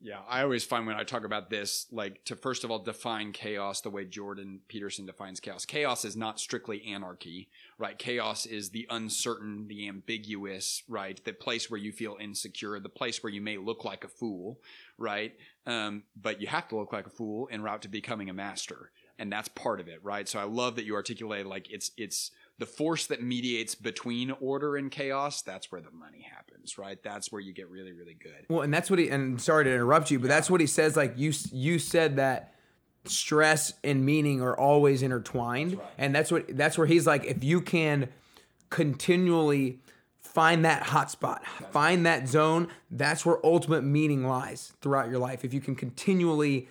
Yeah, 0.03 0.21
I 0.27 0.41
always 0.41 0.63
find 0.63 0.87
when 0.87 0.95
I 0.95 1.03
talk 1.03 1.25
about 1.25 1.51
this, 1.51 1.85
like 1.91 2.23
to 2.25 2.35
first 2.35 2.63
of 2.63 2.71
all 2.71 2.79
define 2.79 3.31
chaos 3.33 3.81
the 3.81 3.91
way 3.91 4.03
Jordan 4.03 4.61
Peterson 4.67 5.05
defines 5.05 5.39
chaos. 5.39 5.63
Chaos 5.63 6.03
is 6.05 6.17
not 6.17 6.39
strictly 6.39 6.83
anarchy, 6.87 7.49
right? 7.77 7.95
Chaos 7.99 8.47
is 8.47 8.71
the 8.71 8.87
uncertain, 8.89 9.67
the 9.67 9.87
ambiguous, 9.87 10.81
right? 10.87 11.23
The 11.23 11.33
place 11.33 11.69
where 11.69 11.79
you 11.79 11.91
feel 11.91 12.17
insecure, 12.19 12.79
the 12.79 12.89
place 12.89 13.21
where 13.21 13.31
you 13.31 13.41
may 13.41 13.57
look 13.57 13.85
like 13.85 14.03
a 14.03 14.07
fool, 14.07 14.59
right? 14.97 15.35
Um, 15.67 16.01
but 16.19 16.41
you 16.41 16.47
have 16.47 16.67
to 16.69 16.77
look 16.77 16.91
like 16.91 17.05
a 17.05 17.11
fool 17.11 17.47
en 17.51 17.61
route 17.61 17.83
to 17.83 17.87
becoming 17.87 18.27
a 18.27 18.33
master, 18.33 18.89
and 19.19 19.31
that's 19.31 19.49
part 19.49 19.79
of 19.79 19.87
it, 19.87 20.03
right? 20.03 20.27
So 20.27 20.39
I 20.39 20.45
love 20.45 20.77
that 20.77 20.85
you 20.85 20.95
articulate 20.95 21.45
like 21.45 21.69
it's 21.69 21.91
it's 21.95 22.31
the 22.61 22.67
force 22.67 23.07
that 23.07 23.23
mediates 23.23 23.73
between 23.73 24.29
order 24.39 24.77
and 24.77 24.91
chaos. 24.91 25.41
That's 25.41 25.71
where 25.71 25.81
the 25.81 25.89
money 25.89 26.21
happens, 26.21 26.77
right? 26.77 27.01
That's 27.01 27.31
where 27.31 27.41
you 27.41 27.53
get 27.53 27.67
really 27.71 27.91
really 27.91 28.13
good. 28.13 28.45
Well, 28.49 28.61
and 28.61 28.71
that's 28.71 28.87
what 28.87 28.99
he 28.99 29.09
and 29.09 29.41
sorry 29.41 29.63
to 29.65 29.73
interrupt 29.73 30.11
you, 30.11 30.19
but 30.19 30.29
that's 30.29 30.47
what 30.47 30.61
he 30.61 30.67
says 30.67 30.95
like 30.95 31.15
you 31.17 31.33
you 31.51 31.79
said 31.79 32.17
that 32.17 32.53
stress 33.05 33.73
and 33.83 34.05
meaning 34.05 34.43
are 34.43 34.55
always 34.55 35.01
intertwined 35.01 35.79
and 35.97 36.13
that's 36.13 36.31
what 36.31 36.55
that's 36.55 36.77
where 36.77 36.85
he's 36.85 37.07
like 37.07 37.25
if 37.25 37.43
you 37.43 37.59
can 37.59 38.07
continually 38.69 39.79
find 40.19 40.63
that 40.63 40.83
hot 40.83 41.09
spot 41.09 41.43
find 41.71 42.05
that 42.05 42.27
zone 42.27 42.67
that's 42.91 43.25
where 43.25 43.43
ultimate 43.43 43.83
meaning 43.83 44.23
lies 44.23 44.73
throughout 44.81 45.09
your 45.09 45.17
life 45.17 45.43
if 45.43 45.51
you 45.51 45.59
can 45.59 45.75
continually 45.75 46.67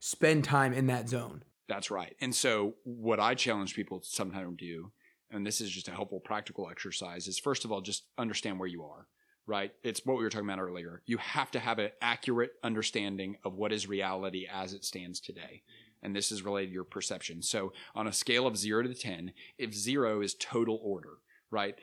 spend 0.00 0.44
time 0.44 0.74
in 0.74 0.86
that 0.86 1.08
zone 1.08 1.42
That's 1.70 1.88
right. 1.88 2.16
And 2.20 2.34
so, 2.34 2.74
what 2.82 3.20
I 3.20 3.36
challenge 3.36 3.76
people 3.76 4.00
to 4.00 4.06
sometimes 4.06 4.58
do, 4.58 4.90
and 5.30 5.46
this 5.46 5.60
is 5.60 5.70
just 5.70 5.88
a 5.88 5.92
helpful 5.92 6.20
practical 6.20 6.68
exercise, 6.70 7.28
is 7.28 7.38
first 7.38 7.64
of 7.64 7.72
all, 7.72 7.80
just 7.80 8.04
understand 8.18 8.58
where 8.58 8.68
you 8.68 8.84
are, 8.84 9.06
right? 9.46 9.72
It's 9.82 10.04
what 10.04 10.16
we 10.16 10.24
were 10.24 10.30
talking 10.30 10.48
about 10.48 10.60
earlier. 10.60 11.02
You 11.06 11.18
have 11.18 11.50
to 11.52 11.60
have 11.60 11.78
an 11.78 11.90
accurate 12.02 12.52
understanding 12.62 13.36
of 13.44 13.54
what 13.54 13.72
is 13.72 13.88
reality 13.88 14.46
as 14.52 14.72
it 14.72 14.84
stands 14.84 15.20
today. 15.20 15.62
And 16.02 16.16
this 16.16 16.32
is 16.32 16.42
related 16.42 16.68
to 16.68 16.74
your 16.74 16.84
perception. 16.84 17.42
So, 17.42 17.72
on 17.94 18.06
a 18.06 18.12
scale 18.12 18.46
of 18.46 18.56
zero 18.56 18.82
to 18.82 18.94
10, 18.94 19.32
if 19.58 19.74
zero 19.74 20.22
is 20.22 20.34
total 20.34 20.80
order, 20.82 21.18
right? 21.50 21.74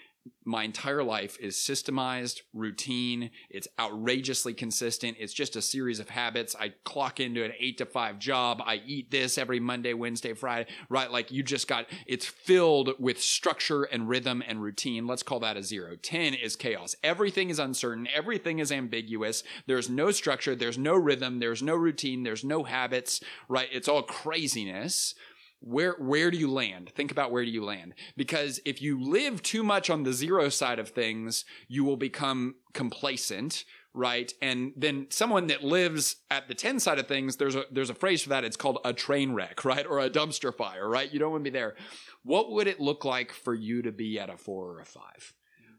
My 0.45 0.63
entire 0.63 1.03
life 1.03 1.37
is 1.39 1.55
systemized, 1.55 2.41
routine. 2.53 3.31
It's 3.49 3.67
outrageously 3.79 4.53
consistent. 4.53 5.17
It's 5.19 5.33
just 5.33 5.55
a 5.55 5.61
series 5.61 5.99
of 5.99 6.09
habits. 6.09 6.55
I 6.59 6.73
clock 6.83 7.19
into 7.19 7.43
an 7.43 7.53
eight 7.59 7.77
to 7.79 7.85
five 7.85 8.19
job. 8.19 8.61
I 8.65 8.81
eat 8.85 9.11
this 9.11 9.37
every 9.37 9.59
Monday, 9.59 9.93
Wednesday, 9.93 10.33
Friday, 10.33 10.69
right? 10.89 11.11
Like 11.11 11.31
you 11.31 11.43
just 11.43 11.67
got, 11.67 11.87
it's 12.05 12.25
filled 12.25 12.91
with 12.99 13.21
structure 13.21 13.83
and 13.83 14.07
rhythm 14.07 14.43
and 14.47 14.61
routine. 14.61 15.07
Let's 15.07 15.23
call 15.23 15.39
that 15.41 15.57
a 15.57 15.63
zero. 15.63 15.95
10 15.95 16.33
is 16.33 16.55
chaos. 16.55 16.95
Everything 17.03 17.49
is 17.49 17.59
uncertain. 17.59 18.07
Everything 18.13 18.59
is 18.59 18.71
ambiguous. 18.71 19.43
There's 19.65 19.89
no 19.89 20.11
structure. 20.11 20.55
There's 20.55 20.77
no 20.77 20.95
rhythm. 20.95 21.39
There's 21.39 21.63
no 21.63 21.75
routine. 21.75 22.23
There's 22.23 22.43
no 22.43 22.63
habits, 22.63 23.21
right? 23.49 23.67
It's 23.71 23.87
all 23.87 24.03
craziness 24.03 25.13
where 25.59 25.93
where 25.93 26.31
do 26.31 26.37
you 26.37 26.51
land? 26.51 26.91
Think 26.95 27.11
about 27.11 27.31
where 27.31 27.43
do 27.43 27.51
you 27.51 27.63
land. 27.63 27.93
Because 28.15 28.59
if 28.65 28.81
you 28.81 29.01
live 29.01 29.41
too 29.41 29.63
much 29.63 29.89
on 29.89 30.03
the 30.03 30.13
zero 30.13 30.49
side 30.49 30.79
of 30.79 30.89
things 30.89 31.45
you 31.67 31.83
will 31.83 31.97
become 31.97 32.55
complacent 32.73 33.63
right? 33.93 34.31
And 34.43 34.73
then 34.77 35.07
someone 35.09 35.47
that 35.47 35.63
lives 35.63 36.17
at 36.29 36.47
the 36.47 36.53
10 36.53 36.79
side 36.79 36.99
of 36.99 37.07
things 37.07 37.37
there's 37.37 37.55
a 37.55 37.65
there's 37.71 37.89
a 37.89 37.95
phrase 37.95 38.21
for 38.21 38.29
that. 38.29 38.43
It's 38.43 38.57
called 38.57 38.79
a 38.85 38.93
train 38.93 39.33
wreck 39.33 39.65
right? 39.65 39.85
Or 39.85 39.99
a 39.99 40.09
dumpster 40.09 40.55
fire 40.55 40.87
right? 40.87 41.11
You 41.11 41.19
don't 41.19 41.31
want 41.31 41.43
to 41.43 41.51
be 41.51 41.57
there. 41.57 41.75
What 42.23 42.51
would 42.51 42.67
it 42.67 42.79
look 42.79 43.05
like 43.05 43.31
for 43.31 43.53
you 43.53 43.81
to 43.81 43.91
be 43.91 44.19
at 44.19 44.29
a 44.29 44.37
4 44.37 44.71
or 44.71 44.79
a 44.79 44.85
5 44.85 45.33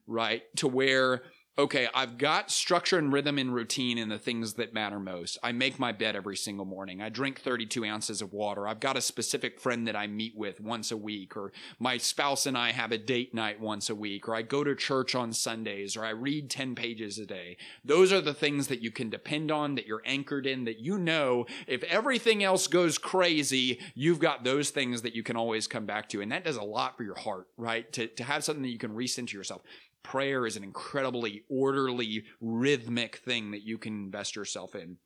right? 0.07 0.43
To 0.57 0.69
where 0.69 1.23
okay, 1.59 1.89
I've 1.93 2.19
got 2.19 2.53
structure 2.53 2.99
and 2.99 3.13
rhythm 3.13 3.37
and 3.37 3.53
routine 3.53 3.99
in 3.99 4.09
the 4.09 4.19
things 4.19 4.55
that 4.55 4.73
matter 4.73 5.01
most. 5.01 5.39
I 5.43 5.51
make 5.51 5.77
my 5.77 5.91
bed 5.91 6.15
every 6.15 6.37
single 6.37 6.65
morning. 6.65 7.03
I 7.03 7.09
drink 7.09 7.41
32 7.41 7.85
ounces 7.85 8.23
of 8.23 8.33
water. 8.33 8.69
I've 8.69 8.79
got 8.79 8.97
a 8.97 9.01
specific 9.01 9.59
friend 9.59 9.87
that 9.89 9.97
I 9.97 10.07
meet 10.07 10.37
with 10.37 10.61
once 10.61 10.93
a 10.93 10.97
week, 10.97 11.37
or 11.37 11.53
my 11.81 11.99
spouse 11.99 12.47
and 12.47 12.57
I 12.57 12.71
have 12.71 12.93
a 12.93 12.99
date 12.99 13.35
night 13.35 13.61
once 13.61 13.91
a 13.91 13.97
week, 13.97 14.29
or 14.29 14.37
I 14.37 14.43
go 14.43 14.63
to 14.63 14.77
church 14.77 15.17
on 15.17 15.33
Sundays, 15.33 15.97
or 15.97 16.05
I 16.05 16.11
read 16.11 16.49
10 16.49 16.77
pages 16.77 17.19
a 17.19 17.27
day. 17.27 17.57
Those 17.85 18.13
are 18.13 18.21
the 18.21 18.35
things 18.35 18.69
that 18.69 18.81
you 18.81 18.93
can 18.93 19.11
depend 19.11 19.51
on, 19.51 19.75
that 19.75 19.87
you're 19.87 20.03
anchored 20.05 20.47
in, 20.47 20.65
that 20.67 20.79
you 20.79 20.97
know 20.97 21.47
if 21.67 21.83
everything 21.85 22.45
else 22.45 22.69
goes 22.69 22.99
crazy, 22.99 23.81
you've 23.97 24.21
got 24.21 24.45
those 24.45 24.71
things 24.71 25.03
that 25.03 25.17
you 25.17 25.25
can 25.25 25.37
always 25.37 25.67
come 25.67 25.87
back 25.87 26.09
to. 26.11 26.21
And 26.21 26.31
that 26.31 26.45
does 26.45 26.57
a 26.57 26.63
lot 26.63 26.97
for 26.97 27.03
your 27.03 27.19
heart, 27.19 27.49
right? 27.57 27.93
To, 27.95 28.07
to 28.07 28.23
have 28.23 28.45
something 28.45 28.63
that 28.63 28.69
you 28.69 28.79
can 28.79 28.95
recenter 28.95 29.33
yourself 29.33 29.63
prayer 30.03 30.47
is 30.47 30.57
an 30.57 30.65
incredibly 30.65 31.45
orderly, 31.49 32.25
rhythmic 32.41 33.17
thing 33.17 33.51
that 33.51 33.63
you 33.63 33.79
can 33.79 33.93
invest 34.05 34.37
yourself 34.37 34.75
in. 34.75 34.97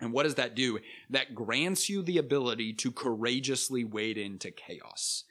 And 0.00 0.12
what 0.12 0.24
does 0.24 0.34
that 0.36 0.54
do? 0.54 0.80
That 1.10 1.34
grants 1.34 1.88
you 1.88 2.02
the 2.02 2.18
ability 2.18 2.72
to 2.74 2.90
courageously 2.90 3.84
wade 3.84 4.18
into 4.18 4.50
chaos. 4.50 5.24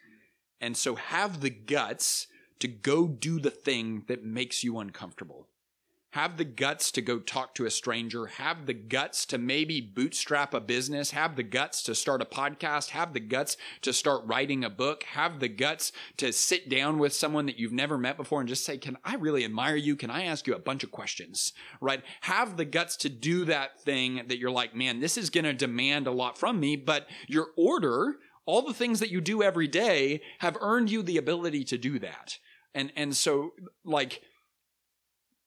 And 0.62 0.78
so 0.78 0.96
have 0.96 1.42
the 1.42 1.50
guts 1.50 2.28
to 2.60 2.68
go 2.68 3.08
do 3.08 3.40
the 3.40 3.52
thing 3.52 4.04
that 4.08 4.24
makes 4.24 4.64
you 4.64 4.80
uncomfortable. 4.80 5.50
Have 6.14 6.38
the 6.38 6.46
guts 6.46 6.92
to 6.92 7.02
go 7.02 7.18
talk 7.18 7.56
to 7.56 7.66
a 7.66 7.72
stranger. 7.72 8.28
Have 8.28 8.68
the 8.68 8.76
guts 8.76 9.26
to 9.26 9.40
maybe 9.40 9.82
bootstrap 9.82 10.54
a 10.54 10.60
business. 10.60 11.10
Have 11.10 11.36
the 11.36 11.42
guts 11.42 11.82
to 11.84 11.96
start 11.96 12.22
a 12.22 12.26
podcast. 12.26 12.90
Have 12.90 13.14
the 13.14 13.20
guts 13.20 13.58
to 13.82 13.92
start 13.92 14.22
writing 14.24 14.64
a 14.64 14.70
book. 14.70 15.06
Have 15.06 15.40
the 15.40 15.48
guts 15.48 15.92
to 16.18 16.32
sit 16.32 16.70
down 16.70 17.00
with 17.00 17.16
someone 17.16 17.48
that 17.48 17.58
you've 17.58 17.72
never 17.72 17.98
met 17.98 18.16
before 18.16 18.42
and 18.42 18.48
just 18.48 18.64
say, 18.64 18.78
Can 18.78 18.96
I 19.04 19.16
really 19.16 19.44
admire 19.44 19.76
you? 19.76 19.96
Can 19.96 20.12
I 20.12 20.26
ask 20.26 20.46
you 20.46 20.54
a 20.54 20.60
bunch 20.60 20.84
of 20.84 20.92
questions? 20.92 21.52
Right? 21.82 22.04
Have 22.22 22.58
the 22.58 22.66
guts 22.66 22.96
to 22.98 23.10
do 23.10 23.46
that 23.46 23.82
thing 23.82 24.22
that 24.28 24.38
you're 24.38 24.52
like, 24.52 24.76
Man, 24.76 25.00
this 25.00 25.18
is 25.18 25.32
going 25.32 25.46
to 25.46 25.54
demand 25.54 26.06
a 26.06 26.12
lot 26.12 26.38
from 26.38 26.60
me, 26.60 26.76
but 26.76 27.08
your 27.26 27.48
order, 27.58 28.18
all 28.46 28.62
the 28.62 28.76
things 28.76 29.00
that 29.00 29.10
you 29.10 29.20
do 29.20 29.42
every 29.42 29.68
day 29.68 30.22
have 30.42 30.60
earned 30.62 30.92
you 30.92 31.02
the 31.02 31.18
ability 31.18 31.64
to 31.64 31.78
do 31.80 31.98
that. 31.98 32.38
And, 32.76 32.94
and 32.96 33.18
so 33.18 33.54
like, 33.84 34.22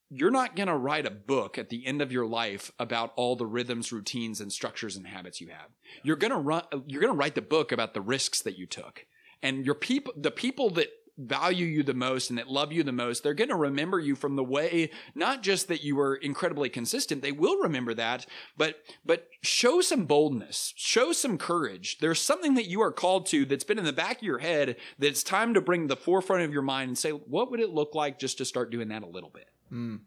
you're 0.09 0.31
not 0.31 0.55
going 0.55 0.67
to 0.67 0.75
write 0.75 1.05
a 1.05 1.11
book 1.11 1.57
at 1.57 1.69
the 1.69 1.85
end 1.85 2.01
of 2.01 2.11
your 2.11 2.25
life 2.25 2.71
about 2.79 3.13
all 3.15 3.35
the 3.35 3.45
rhythms, 3.45 3.91
routines, 3.91 4.39
and 4.39 4.51
structures 4.51 4.95
and 4.95 5.07
habits 5.07 5.41
you 5.41 5.49
have. 5.49 5.69
You're 6.03 6.15
going 6.15 6.31
to 6.31 6.37
run, 6.37 6.63
you're 6.85 7.01
going 7.01 7.13
to 7.13 7.17
write 7.17 7.35
the 7.35 7.41
book 7.41 7.71
about 7.71 7.93
the 7.93 8.01
risks 8.01 8.41
that 8.41 8.57
you 8.57 8.65
took. 8.65 9.05
And 9.43 9.65
your 9.65 9.75
people, 9.75 10.13
the 10.15 10.31
people 10.31 10.69
that 10.71 10.87
value 11.17 11.65
you 11.65 11.81
the 11.81 11.93
most 11.93 12.29
and 12.29 12.37
that 12.37 12.47
love 12.47 12.71
you 12.71 12.83
the 12.83 12.91
most, 12.91 13.23
they're 13.23 13.33
going 13.33 13.49
to 13.49 13.55
remember 13.55 13.99
you 13.99 14.15
from 14.15 14.35
the 14.35 14.43
way, 14.43 14.91
not 15.15 15.41
just 15.41 15.67
that 15.67 15.83
you 15.83 15.95
were 15.95 16.15
incredibly 16.15 16.69
consistent. 16.69 17.21
They 17.21 17.31
will 17.31 17.57
remember 17.57 17.93
that, 17.95 18.27
but, 18.55 18.75
but 19.03 19.27
show 19.41 19.81
some 19.81 20.05
boldness, 20.05 20.73
show 20.77 21.11
some 21.11 21.37
courage. 21.37 21.97
There's 21.99 22.21
something 22.21 22.53
that 22.53 22.67
you 22.67 22.81
are 22.81 22.91
called 22.91 23.25
to 23.27 23.45
that's 23.45 23.63
been 23.63 23.79
in 23.79 23.85
the 23.85 23.93
back 23.93 24.17
of 24.17 24.23
your 24.23 24.39
head 24.39 24.77
that 24.99 25.07
it's 25.07 25.23
time 25.23 25.53
to 25.55 25.61
bring 25.61 25.87
the 25.87 25.95
forefront 25.95 26.43
of 26.43 26.53
your 26.53 26.61
mind 26.61 26.89
and 26.89 26.97
say, 26.97 27.11
what 27.11 27.49
would 27.49 27.59
it 27.59 27.71
look 27.71 27.95
like 27.95 28.19
just 28.19 28.37
to 28.37 28.45
start 28.45 28.71
doing 28.71 28.89
that 28.89 29.03
a 29.03 29.07
little 29.07 29.31
bit? 29.31 29.49
Mm. 29.71 29.99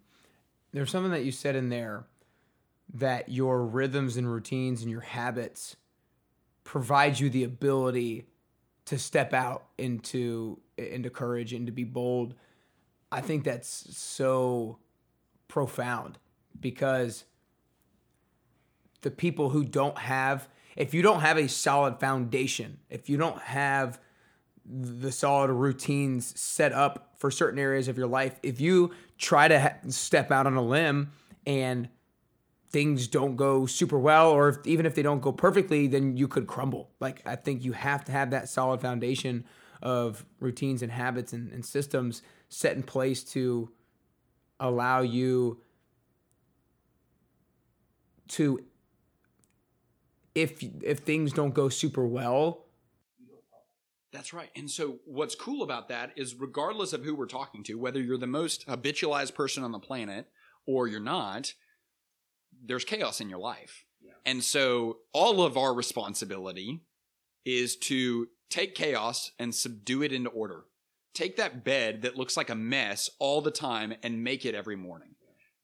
There's 0.73 0.91
something 0.91 1.13
that 1.13 1.25
you 1.25 1.33
said 1.33 1.57
in 1.57 1.69
there 1.69 2.05
that 2.95 3.29
your 3.29 3.65
rhythms 3.65 4.17
and 4.17 4.31
routines 4.31 4.83
and 4.83 4.91
your 4.91 5.01
habits 5.01 5.77
provide 6.65 7.19
you 7.19 7.31
the 7.31 7.45
ability 7.45 8.27
to 8.87 8.99
step 8.99 9.33
out 9.33 9.65
into 9.79 10.59
into 10.77 11.11
courage 11.11 11.53
and 11.53 11.67
to 11.67 11.73
be 11.73 11.85
bold. 11.85 12.35
I 13.13 13.21
think 13.21 13.45
that's 13.45 13.97
so 13.97 14.79
profound 15.49 16.19
because 16.59 17.25
the 19.03 19.11
people 19.11 19.51
who 19.51 19.65
don't 19.65 19.99
have 19.99 20.49
if 20.77 20.95
you 20.95 21.03
don't 21.03 21.21
have 21.21 21.37
a 21.37 21.49
solid 21.49 21.99
foundation, 21.99 22.79
if 22.89 23.09
you 23.09 23.17
don't 23.17 23.41
have 23.43 24.01
the 24.71 25.11
solid 25.11 25.51
routines 25.51 26.39
set 26.41 26.73
up 26.73 27.15
for 27.17 27.31
certain 27.31 27.59
areas 27.59 27.89
of 27.89 27.99
your 27.99 28.07
life. 28.07 28.39
If 28.43 28.61
you 28.61 28.93
try 29.19 29.49
to 29.49 29.77
step 29.89 30.31
out 30.31 30.47
on 30.47 30.55
a 30.55 30.63
limb 30.63 31.11
and 31.45 31.89
things 32.71 33.09
don't 33.09 33.35
go 33.35 33.67
super 33.67 33.99
well, 33.99 34.31
or 34.31 34.49
if, 34.49 34.57
even 34.65 34.87
if 34.87 34.95
they 34.95 35.03
don't 35.03 35.21
go 35.21 35.33
perfectly, 35.33 35.89
then 35.89 36.17
you 36.17 36.29
could 36.29 36.47
crumble. 36.47 36.91
Like 37.01 37.21
I 37.27 37.35
think 37.37 37.65
you 37.65 37.73
have 37.73 38.05
to 38.05 38.13
have 38.13 38.31
that 38.31 38.49
solid 38.49 38.81
foundation 38.81 39.45
of 39.83 40.25
routines 40.39 40.83
and 40.83 40.93
habits 40.93 41.33
and, 41.33 41.51
and 41.53 41.65
systems 41.65 42.23
set 42.49 42.77
in 42.77 42.83
place 42.83 43.25
to 43.25 43.71
allow 44.61 45.01
you 45.01 45.61
to 48.29 48.63
if 50.35 50.63
if 50.83 51.01
things 51.01 51.33
don't 51.33 51.55
go 51.55 51.69
super 51.69 52.07
well 52.07 52.67
That's 54.13 54.33
right. 54.33 54.51
And 54.57 54.69
so 54.69 54.99
what's 55.05 55.35
cool 55.35 55.63
about 55.63 55.89
that 55.89 56.13
is 56.17 56.35
regardless 56.35 56.93
of 56.93 57.05
who 57.05 57.15
we're 57.15 57.27
talking 57.27 57.63
to, 57.65 57.75
whether 57.75 58.01
you're 58.01 58.19
the 58.19 58.27
most 58.27 58.67
habitualized 58.67 59.35
person 59.35 59.63
on 59.63 59.73
the 59.73 59.79
planet 59.79 60.27
or 60.67 60.89
you're 60.89 61.01
not, 61.01 61.55
there's 62.65 62.85
chaos 62.85 63.21
in 63.21 63.31
your 63.31 63.39
life. 63.39 63.85
And 64.27 64.43
so 64.43 64.99
all 65.13 65.43
of 65.43 65.57
our 65.57 65.73
responsibility 65.73 66.81
is 67.45 67.77
to 67.77 68.29
take 68.51 68.75
chaos 68.75 69.31
and 69.39 69.55
subdue 69.55 70.03
it 70.03 70.13
into 70.13 70.31
order. 70.31 70.65
Take 71.15 71.37
that 71.37 71.65
bed 71.65 72.03
that 72.03 72.17
looks 72.17 72.37
like 72.37 72.51
a 72.51 72.55
mess 72.55 73.09
all 73.19 73.41
the 73.41 73.51
time 73.51 73.95
and 74.03 74.23
make 74.23 74.45
it 74.45 74.55
every 74.55 74.77
morning. 74.77 75.15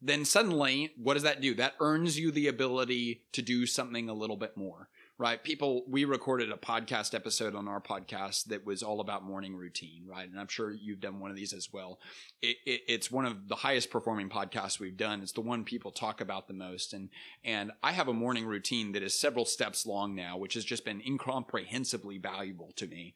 Then 0.01 0.24
suddenly, 0.24 0.92
what 0.97 1.14
does 1.14 1.22
that 1.22 1.40
do? 1.40 1.55
That 1.55 1.74
earns 1.80 2.18
you 2.18 2.30
the 2.30 2.49
ability 2.49 3.22
to 3.32 3.42
do 3.42 3.66
something 3.66 4.09
a 4.09 4.14
little 4.14 4.36
bit 4.36 4.57
more, 4.57 4.88
right? 5.19 5.43
People, 5.43 5.83
we 5.89 6.05
recorded 6.05 6.53
a 6.53 6.57
podcast 6.57 7.14
episode 7.14 7.55
on 7.55 7.69
our 7.69 7.81
podcast 7.81 8.45
that 8.47 8.67
was 8.67 8.83
all 8.83 9.01
about 9.01 9.25
morning 9.25 9.57
routine, 9.57 10.03
right? 10.07 10.29
And 10.29 10.39
I'm 10.39 10.49
sure 10.49 10.73
you've 10.73 11.01
done 11.01 11.21
one 11.21 11.31
of 11.31 11.37
these 11.37 11.55
as 11.55 11.73
well. 11.73 12.01
It, 12.43 12.59
it, 12.67 12.83
it's 12.87 13.11
one 13.11 13.25
of 13.25 13.49
the 13.49 13.55
highest 13.55 13.91
performing 13.91 14.29
podcasts 14.29 14.79
we've 14.79 14.97
done. 14.97 15.23
It's 15.23 15.33
the 15.33 15.41
one 15.41 15.64
people 15.64 15.91
talk 15.91 16.21
about 16.21 16.49
the 16.49 16.55
most. 16.55 16.93
And, 16.93 17.09
and 17.45 17.73
I 17.83 17.93
have 17.93 18.09
a 18.09 18.12
morning 18.12 18.45
routine 18.45 18.93
that 18.93 19.03
is 19.03 19.19
several 19.19 19.47
steps 19.47 19.87
long 19.87 20.14
now, 20.14 20.37
which 20.37 20.55
has 20.55 20.64
just 20.64 20.85
been 20.85 21.01
incomprehensibly 21.01 22.19
valuable 22.19 22.73
to 22.77 22.87
me. 22.87 23.14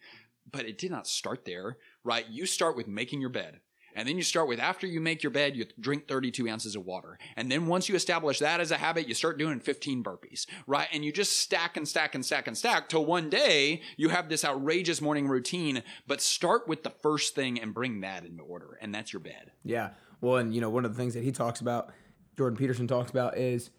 But 0.51 0.65
it 0.65 0.79
did 0.79 0.91
not 0.91 1.07
start 1.07 1.45
there, 1.45 1.77
right? 2.03 2.27
You 2.29 2.47
start 2.47 2.77
with 2.77 2.89
making 2.89 3.21
your 3.21 3.31
bed. 3.31 3.61
And 3.95 4.09
then 4.09 4.17
you 4.17 4.23
start 4.23 4.49
with 4.49 4.61
after 4.61 4.87
you 4.87 5.01
make 5.01 5.23
your 5.23 5.31
bed, 5.31 5.57
you 5.57 5.67
drink 5.79 6.07
32 6.07 6.49
ounces 6.49 6.77
of 6.77 6.85
water. 6.85 7.19
And 7.37 7.51
then 7.51 7.67
once 7.67 7.89
you 7.89 7.95
establish 7.95 8.39
that 8.39 8.61
as 8.61 8.71
a 8.71 8.77
habit, 8.77 9.09
you 9.09 9.15
start 9.15 9.39
doing 9.39 9.61
15 9.61 10.03
burpees, 10.05 10.47
right? 10.67 10.89
And 10.93 11.05
you 11.05 11.13
just 11.13 11.37
stack 11.41 11.77
and 11.77 11.87
stack 11.87 12.15
and 12.15 12.25
stack 12.25 12.47
and 12.47 12.57
stack 12.57 12.89
till 12.89 13.05
one 13.05 13.31
day 13.31 13.83
you 13.97 14.11
have 14.11 14.29
this 14.29 14.45
outrageous 14.45 15.01
morning 15.01 15.29
routine, 15.29 15.83
but 16.07 16.21
start 16.21 16.69
with 16.69 16.83
the 16.83 16.91
first 16.91 17.35
thing 17.35 17.61
and 17.61 17.75
bring 17.75 18.01
that 18.01 18.25
into 18.25 18.43
order. 18.43 18.79
And 18.81 18.95
that's 18.95 19.13
your 19.13 19.21
bed. 19.21 19.53
Yeah. 19.65 19.91
Well, 20.21 20.37
and 20.37 20.55
you 20.55 20.61
know, 20.61 20.71
one 20.71 20.85
of 20.85 20.93
the 20.93 20.99
things 20.99 21.15
that 21.15 21.25
he 21.25 21.33
talks 21.33 21.61
about, 21.61 21.91
Jordan 22.37 22.57
Peterson 22.57 22.87
talks 22.87 23.11
about, 23.11 23.39
is 23.39 23.71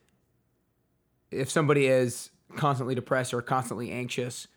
if 1.30 1.49
somebody 1.49 1.88
is 1.88 2.32
constantly 2.55 2.95
depressed 2.95 3.34
or 3.34 3.41
constantly 3.41 3.91
anxious, 3.91 4.47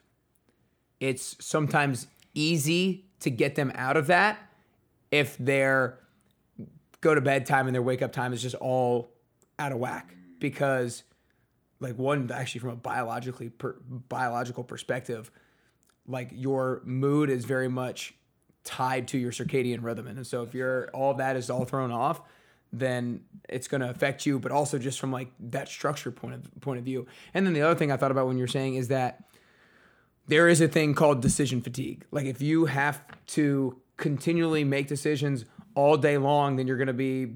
it's 1.00 1.36
sometimes 1.40 2.06
easy 2.34 3.06
to 3.20 3.30
get 3.30 3.54
them 3.54 3.70
out 3.74 3.96
of 3.96 4.08
that 4.08 4.38
if 5.14 5.38
their 5.38 6.00
go 7.00 7.14
to 7.14 7.20
bed 7.20 7.46
time 7.46 7.66
and 7.66 7.74
their 7.74 7.82
wake 7.82 8.02
up 8.02 8.12
time 8.12 8.32
is 8.32 8.42
just 8.42 8.56
all 8.56 9.12
out 9.60 9.70
of 9.70 9.78
whack. 9.78 10.16
Because 10.40 11.04
like 11.78 11.96
one 11.96 12.30
actually 12.32 12.58
from 12.58 12.70
a 12.70 12.76
biologically 12.76 13.48
per, 13.48 13.76
biological 14.08 14.64
perspective 14.64 15.30
like 16.06 16.30
your 16.32 16.82
mood 16.84 17.30
is 17.30 17.44
very 17.44 17.68
much 17.68 18.14
tied 18.64 19.08
to 19.08 19.18
your 19.18 19.32
circadian 19.32 19.82
rhythm. 19.82 20.06
And 20.06 20.26
so 20.26 20.42
if 20.42 20.52
you're 20.52 20.88
all 20.92 21.14
that 21.14 21.36
is 21.36 21.48
all 21.48 21.64
thrown 21.64 21.92
off 21.92 22.20
then 22.72 23.20
it's 23.48 23.68
going 23.68 23.80
to 23.80 23.88
affect 23.88 24.26
you 24.26 24.40
but 24.40 24.50
also 24.50 24.78
just 24.78 24.98
from 24.98 25.12
like 25.12 25.30
that 25.38 25.68
structure 25.68 26.10
point 26.10 26.34
of 26.34 26.60
point 26.60 26.78
of 26.78 26.84
view. 26.84 27.06
And 27.32 27.46
then 27.46 27.52
the 27.52 27.62
other 27.62 27.78
thing 27.78 27.92
i 27.92 27.96
thought 27.96 28.10
about 28.10 28.26
when 28.26 28.36
you're 28.36 28.48
saying 28.48 28.74
is 28.74 28.88
that 28.88 29.22
there 30.26 30.48
is 30.48 30.60
a 30.60 30.68
thing 30.68 30.94
called 30.94 31.22
decision 31.22 31.60
fatigue. 31.60 32.04
Like 32.10 32.26
if 32.26 32.40
you 32.40 32.64
have 32.64 33.00
to 33.28 33.78
continually 33.96 34.64
make 34.64 34.86
decisions 34.86 35.44
all 35.74 35.96
day 35.96 36.18
long 36.18 36.56
then 36.56 36.66
you're 36.66 36.76
going 36.76 36.86
to 36.86 36.92
be 36.92 37.34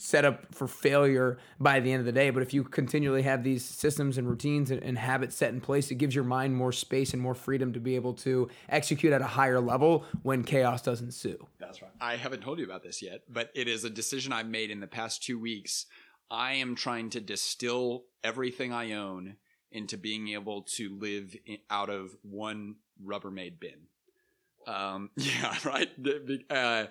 set 0.00 0.24
up 0.24 0.54
for 0.54 0.66
failure 0.66 1.36
by 1.58 1.78
the 1.78 1.92
end 1.92 2.00
of 2.00 2.06
the 2.06 2.12
day. 2.12 2.30
But 2.30 2.42
if 2.42 2.54
you 2.54 2.64
continually 2.64 3.20
have 3.22 3.44
these 3.44 3.62
systems 3.62 4.16
and 4.16 4.26
routines 4.26 4.70
and, 4.70 4.82
and, 4.82 4.96
habits 4.96 5.36
set 5.36 5.52
in 5.52 5.60
place, 5.60 5.90
it 5.90 5.96
gives 5.96 6.14
your 6.14 6.24
mind 6.24 6.56
more 6.56 6.72
space 6.72 7.12
and 7.12 7.20
more 7.20 7.34
freedom 7.34 7.74
to 7.74 7.80
be 7.80 7.96
able 7.96 8.14
to 8.14 8.48
execute 8.70 9.12
at 9.12 9.20
a 9.20 9.26
higher 9.26 9.60
level 9.60 10.06
when 10.22 10.42
chaos 10.42 10.80
does 10.80 11.02
ensue. 11.02 11.46
That's 11.58 11.82
right. 11.82 11.90
I 12.00 12.16
haven't 12.16 12.42
told 12.42 12.58
you 12.58 12.64
about 12.64 12.82
this 12.82 13.02
yet, 13.02 13.20
but 13.28 13.50
it 13.54 13.68
is 13.68 13.84
a 13.84 13.90
decision 13.90 14.32
I've 14.32 14.48
made 14.48 14.70
in 14.70 14.80
the 14.80 14.86
past 14.86 15.22
two 15.22 15.38
weeks. 15.38 15.84
I 16.30 16.54
am 16.54 16.76
trying 16.76 17.10
to 17.10 17.20
distill 17.20 18.04
everything 18.24 18.72
I 18.72 18.92
own 18.92 19.36
into 19.70 19.98
being 19.98 20.28
able 20.28 20.62
to 20.62 20.98
live 20.98 21.36
in, 21.44 21.58
out 21.68 21.90
of 21.90 22.16
one 22.22 22.76
Rubbermaid 23.04 23.60
bin. 23.60 23.88
Um, 24.70 25.10
yeah, 25.16 25.56
right. 25.64 25.90
Uh, 26.48 26.86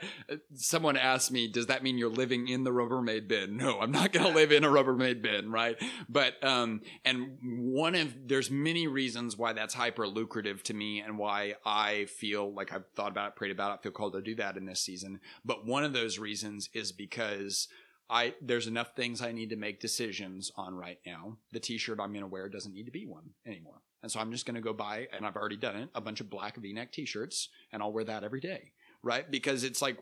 someone 0.54 0.98
asked 0.98 1.32
me, 1.32 1.48
does 1.48 1.68
that 1.68 1.82
mean 1.82 1.98
you're 1.98 2.10
living 2.10 2.48
in 2.50 2.64
the 2.64 2.72
Rubbermaid 2.72 3.28
bin? 3.28 3.56
No, 3.56 3.80
I'm 3.80 3.92
not 3.92 4.12
going 4.12 4.26
to 4.26 4.34
live 4.34 4.52
in 4.52 4.64
a 4.64 4.68
Rubbermaid 4.68 5.22
bin, 5.22 5.50
right? 5.50 5.78
But, 6.10 6.44
um, 6.44 6.82
and 7.06 7.38
one 7.42 7.96
of, 7.96 8.28
there's 8.28 8.52
many 8.52 8.88
reasons 8.88 9.38
why 9.38 9.54
that's 9.54 9.74
hyper 9.74 10.08
lucrative 10.08 10.62
to 10.64 10.74
me 10.74 11.00
and 11.00 11.18
why 11.18 11.56
I 11.66 12.06
feel 12.06 12.54
like 12.54 12.74
I've 12.74 12.86
thought 12.96 13.12
about 13.12 13.30
it, 13.30 13.36
prayed 13.36 13.52
about 13.52 13.76
it, 13.76 13.84
feel 13.84 13.92
called 13.94 14.14
to 14.14 14.22
do 14.22 14.36
that 14.36 14.58
in 14.58 14.66
this 14.66 14.82
season. 14.82 15.22
But 15.46 15.66
one 15.66 15.86
of 15.86 15.94
those 15.94 16.20
reasons 16.20 16.70
is 16.74 16.92
because 16.92 17.70
I, 18.10 18.34
there's 18.42 18.68
enough 18.68 18.96
things 18.96 19.22
I 19.22 19.32
need 19.32 19.52
to 19.52 19.56
make 19.56 19.80
decisions 19.80 20.52
on 20.58 20.76
right 20.76 21.00
now. 21.06 21.38
The 21.54 21.60
t-shirt 21.60 22.00
I'm 22.02 22.12
going 22.12 22.22
to 22.22 22.28
wear 22.28 22.50
doesn't 22.50 22.74
need 22.74 22.86
to 22.86 22.92
be 22.92 23.06
one 23.06 23.30
anymore. 23.46 23.82
And 24.02 24.12
so 24.12 24.20
I'm 24.20 24.32
just 24.32 24.46
going 24.46 24.56
to 24.56 24.62
go 24.62 24.74
buy, 24.74 25.08
and 25.12 25.26
I've 25.26 25.36
already 25.36 25.58
done 25.58 25.76
it, 25.76 25.90
a 25.94 26.02
bunch 26.02 26.22
of 26.22 26.30
black 26.30 26.58
V-neck 26.58 26.92
T-shirts, 26.92 27.50
and 27.72 27.82
I'll 27.82 27.92
wear 27.92 28.06
that 28.06 28.24
every 28.24 28.40
day, 28.40 28.72
right? 29.04 29.30
Because 29.30 29.64
it's 29.64 29.82
like 29.82 29.98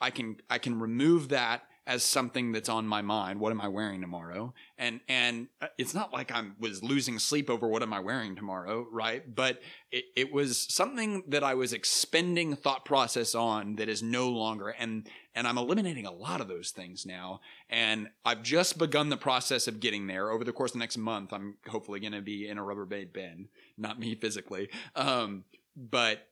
I 0.00 0.10
can 0.10 0.36
I 0.50 0.58
can 0.58 0.78
remove 0.78 1.30
that 1.30 1.62
as 1.86 2.02
something 2.02 2.52
that's 2.52 2.68
on 2.68 2.86
my 2.86 3.00
mind. 3.00 3.38
What 3.38 3.52
am 3.52 3.60
I 3.60 3.68
wearing 3.68 4.00
tomorrow? 4.00 4.52
And 4.76 5.00
and 5.08 5.48
uh, 5.60 5.68
it's 5.78 5.94
not 5.94 6.12
like 6.12 6.32
I 6.32 6.42
was 6.58 6.82
losing 6.82 7.18
sleep 7.18 7.48
over 7.48 7.68
what 7.68 7.82
am 7.82 7.92
I 7.92 8.00
wearing 8.00 8.34
tomorrow, 8.34 8.86
right? 8.90 9.34
But 9.34 9.60
it, 9.92 10.04
it 10.16 10.32
was 10.32 10.58
something 10.58 11.22
that 11.28 11.44
I 11.44 11.54
was 11.54 11.72
expending 11.72 12.56
thought 12.56 12.84
process 12.84 13.34
on 13.34 13.76
that 13.76 13.88
is 13.88 14.02
no 14.02 14.28
longer 14.28 14.70
and 14.70 15.08
and 15.34 15.46
I'm 15.46 15.58
eliminating 15.58 16.06
a 16.06 16.12
lot 16.12 16.40
of 16.40 16.48
those 16.48 16.70
things 16.70 17.04
now. 17.06 17.40
And 17.68 18.08
I've 18.24 18.42
just 18.42 18.78
begun 18.78 19.10
the 19.10 19.16
process 19.18 19.68
of 19.68 19.80
getting 19.80 20.06
there. 20.06 20.30
Over 20.30 20.44
the 20.44 20.52
course 20.52 20.70
of 20.70 20.74
the 20.74 20.78
next 20.78 20.96
month, 20.96 21.32
I'm 21.32 21.56
hopefully 21.68 22.00
going 22.00 22.14
to 22.14 22.22
be 22.22 22.48
in 22.48 22.58
a 22.58 22.62
Rubbermaid 22.62 23.12
bin, 23.12 23.48
not 23.76 24.00
me 24.00 24.14
physically, 24.14 24.70
um, 24.94 25.44
but 25.76 26.26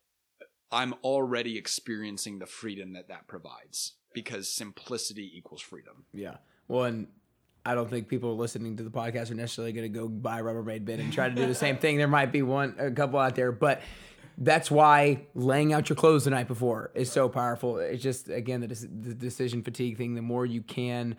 I'm 0.73 0.95
already 1.05 1.57
experiencing 1.57 2.39
the 2.39 2.47
freedom 2.47 2.93
that 2.95 3.09
that 3.09 3.27
provides 3.29 3.93
because 4.13 4.49
simplicity 4.49 5.31
equals 5.37 5.61
freedom. 5.61 6.05
Yeah. 6.13 6.37
Well, 6.69 6.85
and 6.85 7.09
I 7.67 7.75
don't 7.75 7.89
think 7.89 8.09
people 8.09 8.37
listening 8.37 8.77
to 8.77 8.83
the 8.83 8.91
podcast 8.91 9.31
are 9.31 9.35
necessarily 9.35 9.73
going 9.73 9.91
to 9.93 9.99
go 9.99 10.09
buy 10.09 10.41
a 10.41 10.43
Rubbermaid 10.43 10.85
bin 10.85 11.01
and 11.01 11.13
try 11.13 11.29
to 11.29 11.35
do 11.35 11.47
the 11.47 11.55
same 11.55 11.77
thing. 11.77 11.97
There 11.97 12.09
might 12.09 12.33
be 12.33 12.43
one, 12.43 12.75
a 12.79 12.91
couple 12.91 13.19
out 13.19 13.35
there, 13.35 13.53
but 13.53 13.83
that's 14.37 14.71
why 14.71 15.27
laying 15.35 15.73
out 15.73 15.89
your 15.89 15.97
clothes 15.97 16.25
the 16.25 16.31
night 16.31 16.49
before 16.49 16.91
is 16.95 17.11
so 17.11 17.29
powerful. 17.29 17.79
It's 17.79 18.03
just 18.03 18.29
again 18.29 18.61
the, 18.61 18.67
the 18.67 19.15
decision 19.15 19.63
fatigue 19.63 19.97
thing. 19.97 20.15
The 20.15 20.23
more 20.23 20.45
you 20.45 20.63
can 20.63 21.17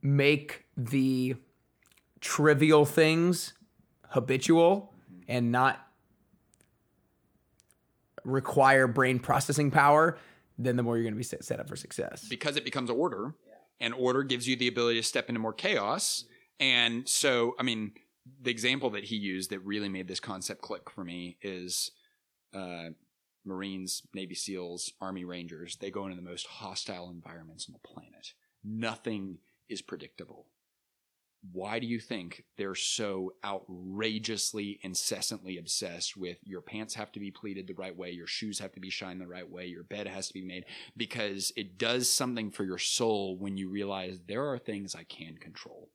make 0.00 0.64
the 0.76 1.36
trivial 2.20 2.84
things 2.84 3.52
habitual 4.08 4.92
and 5.28 5.52
not 5.52 5.86
require 8.24 8.86
brain 8.86 9.18
processing 9.18 9.70
power, 9.70 10.18
then 10.58 10.76
the 10.76 10.82
more 10.82 10.96
you're 10.96 11.04
going 11.04 11.14
to 11.14 11.18
be 11.18 11.24
set, 11.24 11.44
set 11.44 11.60
up 11.60 11.68
for 11.68 11.76
success. 11.76 12.26
Because 12.28 12.56
it 12.56 12.64
becomes 12.64 12.90
order, 12.90 13.34
and 13.80 13.94
order 13.94 14.22
gives 14.22 14.46
you 14.46 14.56
the 14.56 14.68
ability 14.68 15.00
to 15.00 15.06
step 15.06 15.28
into 15.28 15.40
more 15.40 15.52
chaos. 15.52 16.24
And 16.60 17.08
so, 17.08 17.54
I 17.58 17.62
mean, 17.62 17.92
the 18.40 18.50
example 18.50 18.90
that 18.90 19.04
he 19.04 19.16
used 19.16 19.50
that 19.50 19.58
really 19.60 19.88
made 19.88 20.08
this 20.08 20.20
concept 20.20 20.62
click 20.62 20.88
for 20.90 21.04
me 21.04 21.36
is 21.42 21.90
uh, 22.54 22.90
Marines, 23.44 24.02
Navy 24.14 24.34
SEALs, 24.34 24.92
Army 25.00 25.24
Rangers. 25.24 25.76
They 25.76 25.90
go 25.90 26.04
into 26.04 26.16
the 26.16 26.22
most 26.22 26.46
hostile 26.46 27.10
environments 27.10 27.66
on 27.68 27.72
the 27.72 27.88
planet. 27.88 28.34
Nothing 28.62 29.38
is 29.68 29.82
predictable 29.82 30.46
why 31.50 31.78
do 31.78 31.86
you 31.86 31.98
think 31.98 32.44
they're 32.56 32.74
so 32.74 33.32
outrageously 33.44 34.78
incessantly 34.82 35.58
obsessed 35.58 36.16
with 36.16 36.38
your 36.44 36.60
pants 36.60 36.94
have 36.94 37.10
to 37.10 37.18
be 37.18 37.30
pleated 37.30 37.66
the 37.66 37.74
right 37.74 37.96
way 37.96 38.10
your 38.10 38.26
shoes 38.26 38.60
have 38.60 38.72
to 38.72 38.80
be 38.80 38.90
shined 38.90 39.20
the 39.20 39.26
right 39.26 39.50
way 39.50 39.66
your 39.66 39.82
bed 39.82 40.06
has 40.06 40.28
to 40.28 40.34
be 40.34 40.44
made 40.44 40.64
because 40.96 41.52
it 41.56 41.78
does 41.78 42.08
something 42.08 42.50
for 42.50 42.64
your 42.64 42.78
soul 42.78 43.36
when 43.36 43.56
you 43.56 43.68
realize 43.68 44.20
there 44.28 44.46
are 44.46 44.58
things 44.58 44.94
i 44.94 45.02
can 45.02 45.36
control 45.36 45.88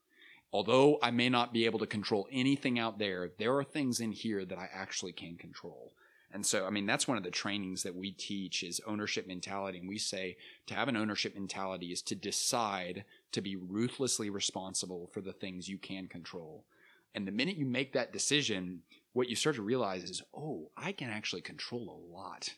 although 0.52 0.98
I 1.02 1.12
may 1.12 1.30
not 1.30 1.54
be 1.54 1.66
able 1.66 1.80
to 1.80 1.88
control 1.88 2.28
anything 2.32 2.80
out 2.80 3.00
there, 3.00 3.30
there 3.38 3.56
are 3.58 3.64
things 3.64 4.00
in 4.00 4.12
here 4.12 4.46
that 4.46 4.58
I 4.58 4.70
actually 4.74 5.12
can 5.12 5.36
control. 5.36 5.94
And 6.32 6.46
so, 6.46 6.66
I 6.66 6.72
mean, 6.72 6.86
that's 6.86 7.08
one 7.08 7.18
of 7.18 7.24
the 7.24 7.32
trainings 7.32 7.84
that 7.84 7.96
we 7.96 8.12
teach 8.12 8.62
is 8.62 8.82
ownership 8.86 9.28
mentality. 9.28 9.80
And 9.80 9.88
we 9.88 9.98
say 9.98 10.38
to 10.68 10.74
have 10.74 10.90
an 10.90 10.98
ownership 10.98 11.34
mentality 11.34 11.92
is 11.92 12.02
to 12.04 12.16
decide 12.16 13.06
to 13.38 13.42
be 13.42 13.56
ruthlessly 13.56 14.30
responsible 14.30 15.10
for 15.14 15.22
the 15.22 15.32
things 15.32 15.70
you 15.70 15.78
can 15.78 16.08
control. 16.08 16.66
And 17.14 17.28
the 17.28 17.32
minute 17.32 17.56
you 17.56 17.66
make 17.66 17.94
that 17.94 18.12
decision, 18.12 18.82
what 19.14 19.30
you 19.30 19.36
start 19.36 19.56
to 19.58 19.62
realize 19.62 20.04
is, 20.04 20.24
oh, 20.36 20.72
I 20.76 20.92
can 20.92 21.10
actually 21.10 21.42
control 21.42 21.90
a 21.90 22.14
lot. 22.16 22.50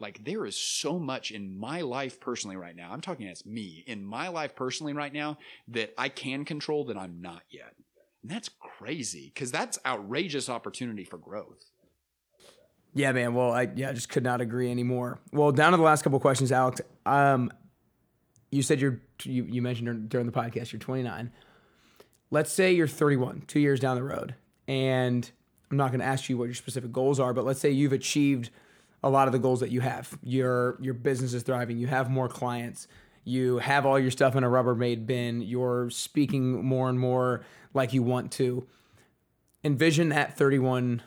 Like 0.00 0.24
there 0.24 0.44
is 0.44 0.56
so 0.56 0.98
much 0.98 1.30
in 1.30 1.56
my 1.56 1.80
life 1.80 2.20
personally 2.20 2.56
right 2.56 2.76
now. 2.76 2.90
I'm 2.92 3.00
talking 3.00 3.28
as 3.28 3.46
me 3.46 3.84
in 3.86 4.04
my 4.04 4.28
life 4.28 4.54
personally 4.56 4.92
right 4.92 5.12
now 5.12 5.38
that 5.68 5.94
I 5.96 6.08
can 6.08 6.44
control 6.44 6.84
that 6.86 6.96
I'm 6.96 7.22
not 7.22 7.42
yet. 7.48 7.74
And 8.22 8.30
that's 8.30 8.50
crazy 8.78 9.30
because 9.32 9.52
that's 9.52 9.78
outrageous 9.86 10.48
opportunity 10.48 11.04
for 11.04 11.18
growth. 11.18 11.64
Yeah, 12.94 13.12
man. 13.12 13.34
Well, 13.34 13.52
I 13.52 13.68
yeah, 13.74 13.90
I 13.90 13.92
just 13.92 14.08
could 14.08 14.24
not 14.24 14.40
agree 14.40 14.70
anymore. 14.70 15.20
Well, 15.30 15.52
down 15.52 15.72
to 15.72 15.76
the 15.76 15.82
last 15.82 16.02
couple 16.02 16.18
questions, 16.18 16.50
Alex. 16.50 16.80
Um, 17.04 17.52
you 18.50 18.62
said 18.62 18.80
you're 18.80 19.00
you, 19.22 19.44
you 19.44 19.62
mentioned 19.62 20.08
during 20.08 20.26
the 20.26 20.32
podcast 20.32 20.72
you're 20.72 20.80
29. 20.80 21.30
Let's 22.30 22.50
say 22.50 22.72
you're 22.72 22.88
31, 22.88 23.44
two 23.46 23.60
years 23.60 23.78
down 23.78 23.96
the 23.96 24.02
road, 24.02 24.34
and 24.66 25.30
I'm 25.70 25.76
not 25.76 25.90
going 25.90 26.00
to 26.00 26.06
ask 26.06 26.28
you 26.28 26.36
what 26.36 26.44
your 26.44 26.54
specific 26.54 26.92
goals 26.92 27.20
are, 27.20 27.32
but 27.32 27.44
let's 27.44 27.60
say 27.60 27.70
you've 27.70 27.92
achieved 27.92 28.50
a 29.02 29.10
lot 29.10 29.28
of 29.28 29.32
the 29.32 29.38
goals 29.38 29.60
that 29.60 29.70
you 29.70 29.80
have. 29.80 30.18
Your 30.22 30.76
your 30.80 30.94
business 30.94 31.34
is 31.34 31.42
thriving. 31.42 31.78
You 31.78 31.86
have 31.86 32.10
more 32.10 32.28
clients. 32.28 32.88
You 33.24 33.58
have 33.58 33.84
all 33.84 33.98
your 33.98 34.10
stuff 34.12 34.36
in 34.36 34.44
a 34.44 34.48
Rubbermaid 34.48 35.06
bin. 35.06 35.42
You're 35.42 35.90
speaking 35.90 36.64
more 36.64 36.88
and 36.88 36.98
more 36.98 37.44
like 37.74 37.92
you 37.92 38.02
want 38.02 38.30
to. 38.32 38.66
Envision 39.64 40.10
that 40.10 40.36
31 40.36 41.02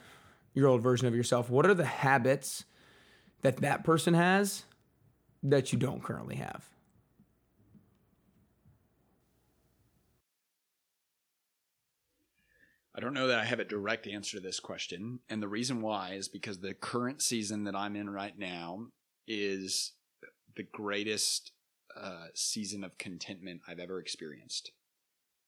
year 0.53 0.67
old 0.67 0.81
version 0.81 1.07
of 1.07 1.15
yourself. 1.15 1.49
What 1.49 1.65
are 1.65 1.73
the 1.73 1.85
habits 1.85 2.65
that 3.41 3.57
that 3.57 3.83
person 3.83 4.13
has 4.13 4.65
that 5.43 5.71
you 5.71 5.79
don't 5.79 6.03
currently 6.03 6.35
have? 6.35 6.69
I 13.00 13.02
don't 13.02 13.14
know 13.14 13.28
that 13.28 13.39
I 13.39 13.45
have 13.45 13.62
a 13.62 13.64
direct 13.64 14.08
answer 14.08 14.36
to 14.36 14.43
this 14.43 14.60
question. 14.60 15.20
And 15.30 15.41
the 15.41 15.47
reason 15.47 15.82
why 15.82 16.16
is 16.16 16.28
because 16.28 16.60
the 16.60 16.74
current 16.74 17.22
season 17.22 17.64
that 17.64 17.74
I'm 17.74 17.95
in 17.95 18.10
right 18.10 18.38
now 18.38 18.88
is 19.26 19.93
the 20.58 20.64
greatest 20.64 21.54
uh, 21.97 22.26
season 22.34 22.84
of 22.84 22.97
contentment 22.97 23.62
I've 23.66 23.80
ever 23.80 24.02
experienced. 24.02 24.74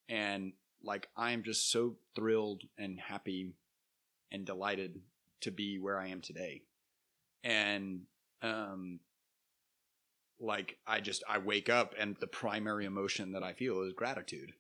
And 0.07 0.53
like, 0.81 1.09
I 1.17 1.31
am 1.31 1.43
just 1.43 1.69
so 1.69 1.97
thrilled 2.15 2.63
and 2.77 2.97
happy 2.97 3.51
and 4.31 4.45
delighted 4.45 5.01
to 5.41 5.51
be 5.51 5.77
where 5.77 5.99
I 5.99 6.07
am 6.07 6.21
today. 6.21 6.61
And, 7.43 8.03
um, 8.41 9.01
like, 10.39 10.77
I 10.87 11.01
just, 11.01 11.21
I 11.27 11.39
wake 11.39 11.67
up 11.67 11.95
and 11.99 12.15
the 12.21 12.27
primary 12.27 12.85
emotion 12.85 13.33
that 13.33 13.43
I 13.43 13.51
feel 13.51 13.81
is 13.81 13.91
gratitude 13.91 14.53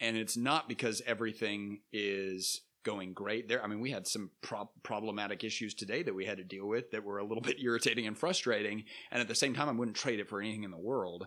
and 0.00 0.16
it's 0.16 0.36
not 0.36 0.68
because 0.68 1.02
everything 1.06 1.80
is 1.92 2.62
going 2.84 3.14
great 3.14 3.48
there. 3.48 3.64
I 3.64 3.66
mean, 3.66 3.80
we 3.80 3.90
had 3.90 4.06
some 4.06 4.30
pro- 4.42 4.70
problematic 4.82 5.42
issues 5.42 5.74
today 5.74 6.02
that 6.02 6.14
we 6.14 6.26
had 6.26 6.36
to 6.36 6.44
deal 6.44 6.66
with 6.66 6.90
that 6.90 7.02
were 7.02 7.18
a 7.18 7.24
little 7.24 7.42
bit 7.42 7.60
irritating 7.60 8.06
and 8.06 8.16
frustrating. 8.16 8.84
And 9.10 9.20
at 9.20 9.28
the 9.28 9.34
same 9.34 9.54
time, 9.54 9.68
I 9.68 9.72
wouldn't 9.72 9.96
trade 9.96 10.20
it 10.20 10.28
for 10.28 10.40
anything 10.40 10.64
in 10.64 10.70
the 10.70 10.76
world. 10.76 11.26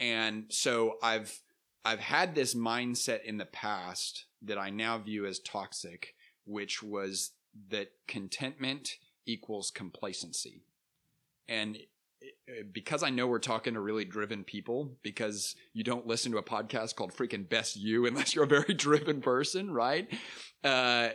And 0.00 0.44
so 0.48 0.96
I've, 1.02 1.40
I've 1.84 2.00
had 2.00 2.34
this 2.34 2.54
mindset 2.54 3.22
in 3.24 3.38
the 3.38 3.46
past 3.46 4.26
that 4.42 4.58
I 4.58 4.70
now 4.70 4.98
view 4.98 5.26
as 5.26 5.38
toxic, 5.38 6.14
which 6.44 6.82
was 6.82 7.32
that 7.70 7.92
contentment 8.06 8.96
equals 9.24 9.70
complacency. 9.70 10.62
And 11.48 11.78
because 12.72 13.02
I 13.02 13.10
know 13.10 13.26
we're 13.26 13.38
talking 13.38 13.74
to 13.74 13.80
really 13.80 14.04
driven 14.04 14.44
people, 14.44 14.96
because 15.02 15.54
you 15.72 15.84
don't 15.84 16.06
listen 16.06 16.32
to 16.32 16.38
a 16.38 16.42
podcast 16.42 16.96
called 16.96 17.12
freaking 17.12 17.48
Best 17.48 17.76
You 17.76 18.06
unless 18.06 18.34
you're 18.34 18.44
a 18.44 18.48
very 18.48 18.74
driven 18.74 19.20
person, 19.20 19.70
right? 19.70 20.08
Uh, 20.64 21.10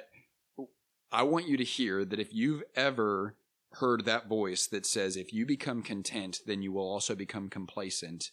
I 1.12 1.24
want 1.24 1.48
you 1.48 1.58
to 1.58 1.64
hear 1.64 2.06
that 2.06 2.20
if 2.20 2.34
you've 2.34 2.64
ever 2.76 3.36
heard 3.74 4.06
that 4.06 4.28
voice 4.28 4.68
that 4.68 4.86
says, 4.86 5.18
if 5.18 5.34
you 5.34 5.46
become 5.46 5.82
content, 5.82 6.40
then 6.46 6.62
you 6.62 6.72
will 6.72 6.88
also 6.88 7.16
become 7.16 7.50
complacent, 7.50 8.32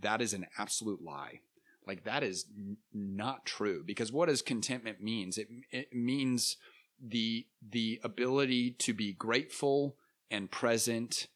that 0.00 0.20
is 0.20 0.32
an 0.32 0.46
absolute 0.58 1.02
lie. 1.02 1.40
Like 1.86 2.04
that 2.04 2.22
is 2.22 2.46
n- 2.56 2.76
not 2.92 3.46
true 3.46 3.82
because 3.84 4.12
what 4.12 4.28
does 4.28 4.42
contentment 4.42 5.00
means? 5.00 5.38
It, 5.38 5.48
it 5.70 5.92
means 5.92 6.56
the, 7.02 7.46
the 7.68 8.00
ability 8.04 8.72
to 8.72 8.92
be 8.94 9.12
grateful 9.12 9.96
and 10.30 10.50
present 10.50 11.26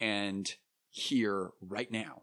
and 0.00 0.54
here 0.88 1.50
right 1.60 1.90
now. 1.90 2.22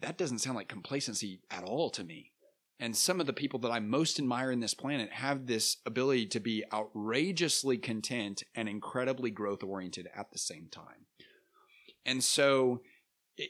That 0.00 0.16
doesn't 0.16 0.38
sound 0.38 0.56
like 0.56 0.68
complacency 0.68 1.40
at 1.50 1.64
all 1.64 1.90
to 1.90 2.04
me. 2.04 2.32
And 2.78 2.96
some 2.96 3.20
of 3.20 3.26
the 3.26 3.34
people 3.34 3.60
that 3.60 3.70
I 3.70 3.78
most 3.78 4.18
admire 4.18 4.50
in 4.50 4.60
this 4.60 4.72
planet 4.72 5.12
have 5.12 5.46
this 5.46 5.76
ability 5.84 6.26
to 6.28 6.40
be 6.40 6.64
outrageously 6.72 7.76
content 7.76 8.42
and 8.54 8.70
incredibly 8.70 9.30
growth 9.30 9.62
oriented 9.62 10.08
at 10.16 10.30
the 10.32 10.38
same 10.38 10.68
time. 10.70 11.06
And 12.06 12.24
so 12.24 12.80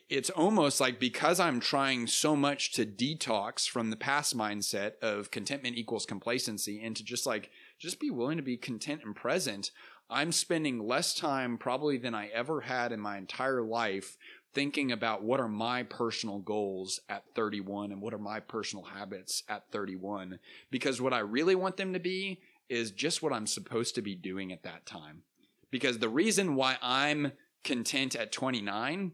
it's 0.08 0.30
almost 0.30 0.80
like 0.80 0.98
because 0.98 1.38
I'm 1.38 1.60
trying 1.60 2.08
so 2.08 2.34
much 2.34 2.72
to 2.72 2.84
detox 2.84 3.68
from 3.68 3.90
the 3.90 3.96
past 3.96 4.36
mindset 4.36 4.92
of 5.00 5.30
contentment 5.30 5.76
equals 5.76 6.06
complacency 6.06 6.82
and 6.82 6.96
to 6.96 7.04
just 7.04 7.24
like, 7.24 7.50
just 7.78 8.00
be 8.00 8.10
willing 8.10 8.36
to 8.36 8.42
be 8.42 8.56
content 8.56 9.02
and 9.04 9.14
present. 9.14 9.70
I'm 10.10 10.32
spending 10.32 10.86
less 10.86 11.14
time 11.14 11.56
probably 11.56 11.96
than 11.96 12.14
I 12.14 12.28
ever 12.28 12.62
had 12.62 12.92
in 12.92 13.00
my 13.00 13.16
entire 13.16 13.62
life 13.62 14.16
thinking 14.52 14.90
about 14.90 15.22
what 15.22 15.38
are 15.38 15.48
my 15.48 15.84
personal 15.84 16.40
goals 16.40 17.00
at 17.08 17.22
31 17.36 17.92
and 17.92 18.02
what 18.02 18.12
are 18.12 18.18
my 18.18 18.40
personal 18.40 18.84
habits 18.84 19.44
at 19.48 19.70
31 19.70 20.40
because 20.70 21.00
what 21.00 21.12
I 21.12 21.20
really 21.20 21.54
want 21.54 21.76
them 21.76 21.92
to 21.92 22.00
be 22.00 22.40
is 22.68 22.90
just 22.90 23.22
what 23.22 23.32
I'm 23.32 23.46
supposed 23.46 23.94
to 23.94 24.02
be 24.02 24.14
doing 24.14 24.52
at 24.52 24.64
that 24.64 24.86
time. 24.86 25.22
Because 25.70 25.98
the 25.98 26.08
reason 26.08 26.56
why 26.56 26.76
I'm 26.82 27.32
content 27.62 28.16
at 28.16 28.32
29 28.32 29.12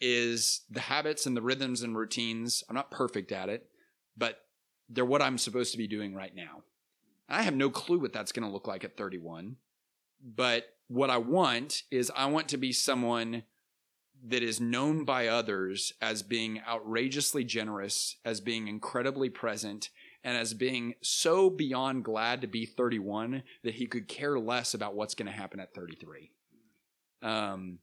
is 0.00 0.62
the 0.70 0.80
habits 0.80 1.26
and 1.26 1.36
the 1.36 1.42
rhythms 1.42 1.82
and 1.82 1.96
routines. 1.96 2.62
I'm 2.68 2.74
not 2.74 2.90
perfect 2.90 3.32
at 3.32 3.48
it, 3.48 3.66
but 4.16 4.38
they're 4.88 5.04
what 5.04 5.22
I'm 5.22 5.38
supposed 5.38 5.72
to 5.72 5.78
be 5.78 5.86
doing 5.86 6.14
right 6.14 6.34
now. 6.34 6.62
I 7.28 7.42
have 7.42 7.54
no 7.54 7.70
clue 7.70 8.00
what 8.00 8.12
that's 8.12 8.32
going 8.32 8.46
to 8.46 8.52
look 8.52 8.66
like 8.66 8.84
at 8.84 8.96
31. 8.96 9.56
But 10.22 10.66
what 10.88 11.10
I 11.10 11.18
want 11.18 11.82
is 11.90 12.12
I 12.14 12.26
want 12.26 12.48
to 12.48 12.56
be 12.56 12.72
someone 12.72 13.44
that 14.24 14.42
is 14.42 14.60
known 14.60 15.04
by 15.04 15.26
others 15.26 15.92
as 16.00 16.22
being 16.22 16.60
outrageously 16.66 17.44
generous, 17.44 18.16
as 18.24 18.40
being 18.40 18.68
incredibly 18.68 19.28
present, 19.28 19.88
and 20.22 20.36
as 20.36 20.54
being 20.54 20.94
so 21.02 21.50
beyond 21.50 22.04
glad 22.04 22.40
to 22.40 22.46
be 22.46 22.64
31 22.64 23.42
that 23.64 23.74
he 23.74 23.86
could 23.86 24.06
care 24.06 24.38
less 24.38 24.74
about 24.74 24.94
what's 24.94 25.14
going 25.14 25.26
to 25.26 25.32
happen 25.32 25.58
at 25.58 25.74
33. 25.74 26.30
Um, 27.22 27.78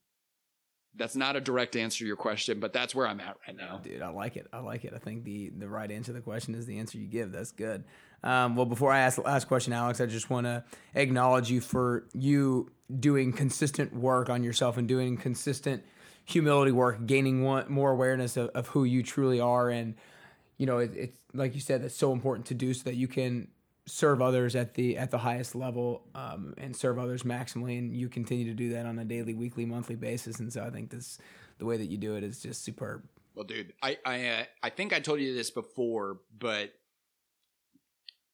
that's 0.96 1.16
not 1.16 1.36
a 1.36 1.42
direct 1.42 1.76
answer 1.76 2.00
to 2.00 2.08
your 2.08 2.16
question, 2.16 2.60
but 2.60 2.74
that's 2.74 2.96
where 2.96 3.08
I'm 3.08 3.20
at 3.20 3.38
right 3.48 3.56
now. 3.56 3.80
Dude, 3.84 4.02
I 4.02 4.10
like 4.10 4.38
it. 4.38 4.48
I 4.52 4.60
like 4.60 4.86
it. 4.86 4.94
I 4.96 5.00
think 5.00 5.24
the 5.24 5.52
the 5.56 5.70
right 5.70 5.90
answer 5.90 6.12
to 6.12 6.14
the 6.14 6.22
question 6.22 6.56
is 6.56 6.66
the 6.66 6.80
answer 6.80 6.98
you 6.98 7.08
give. 7.08 7.32
That's 7.32 7.52
good. 7.52 7.84
Um, 8.24 8.56
well, 8.56 8.66
before 8.66 8.92
I 8.92 9.00
ask 9.00 9.16
the 9.16 9.24
last 9.24 9.48
question, 9.48 9.74
Alex, 9.74 10.02
I 10.02 10.06
just 10.06 10.30
want 10.30 10.46
to 10.46 10.64
acknowledge 10.94 11.50
you 11.50 11.62
for 11.62 12.06
you 12.14 12.72
doing 13.00 13.32
consistent 13.32 13.94
work 13.94 14.30
on 14.30 14.44
yourself 14.44 14.78
and 14.78 14.88
doing 14.88 15.18
consistent 15.18 15.84
humility 16.26 16.72
work, 16.72 17.06
gaining 17.06 17.44
one, 17.44 17.72
more 17.72 17.92
awareness 17.92 18.38
of, 18.38 18.50
of 18.50 18.68
who 18.68 18.84
you 18.84 19.04
truly 19.04 19.40
are. 19.40 19.70
And, 19.70 19.96
you 20.58 20.66
know, 20.66 20.80
it, 20.80 20.92
it's 20.96 21.18
like 21.34 21.56
you 21.56 21.62
said, 21.62 21.84
that's 21.84 21.96
so 21.96 22.12
important 22.12 22.48
to 22.48 22.54
do 22.54 22.74
so 22.74 22.84
that 22.84 22.96
you 22.96 23.08
can 23.08 23.48
serve 23.86 24.22
others 24.22 24.56
at 24.56 24.76
the 24.76 24.98
at 24.98 25.10
the 25.10 25.18
highest 25.18 25.56
level 25.56 26.04
um, 26.14 26.54
and 26.58 26.76
serve 26.76 27.00
others 27.00 27.24
maximally. 27.24 27.78
And 27.78 27.96
you 27.96 28.10
continue 28.10 28.46
to 28.46 28.54
do 28.54 28.70
that 28.74 28.86
on 28.86 29.00
a 29.00 29.06
daily 29.06 29.34
weekly 29.34 29.66
monthly 29.66 29.96
basis. 29.96 30.40
And 30.40 30.52
so 30.52 30.64
i 30.64 30.70
think 30.70 30.92
this 30.92 31.18
the 31.58 31.66
way 31.66 31.78
that 31.78 31.88
you 31.88 31.98
do 31.98 32.16
it 32.16 32.24
is 32.24 32.40
just 32.42 32.64
superb. 32.64 33.04
Well 33.36 33.46
dude 33.46 33.74
i 33.82 33.98
i 34.06 34.28
uh, 34.28 34.44
i 34.64 34.70
think 34.70 34.94
i 34.94 35.00
told 35.00 35.20
you 35.20 35.34
this 35.34 35.50
before 35.50 36.20
but 36.38 36.74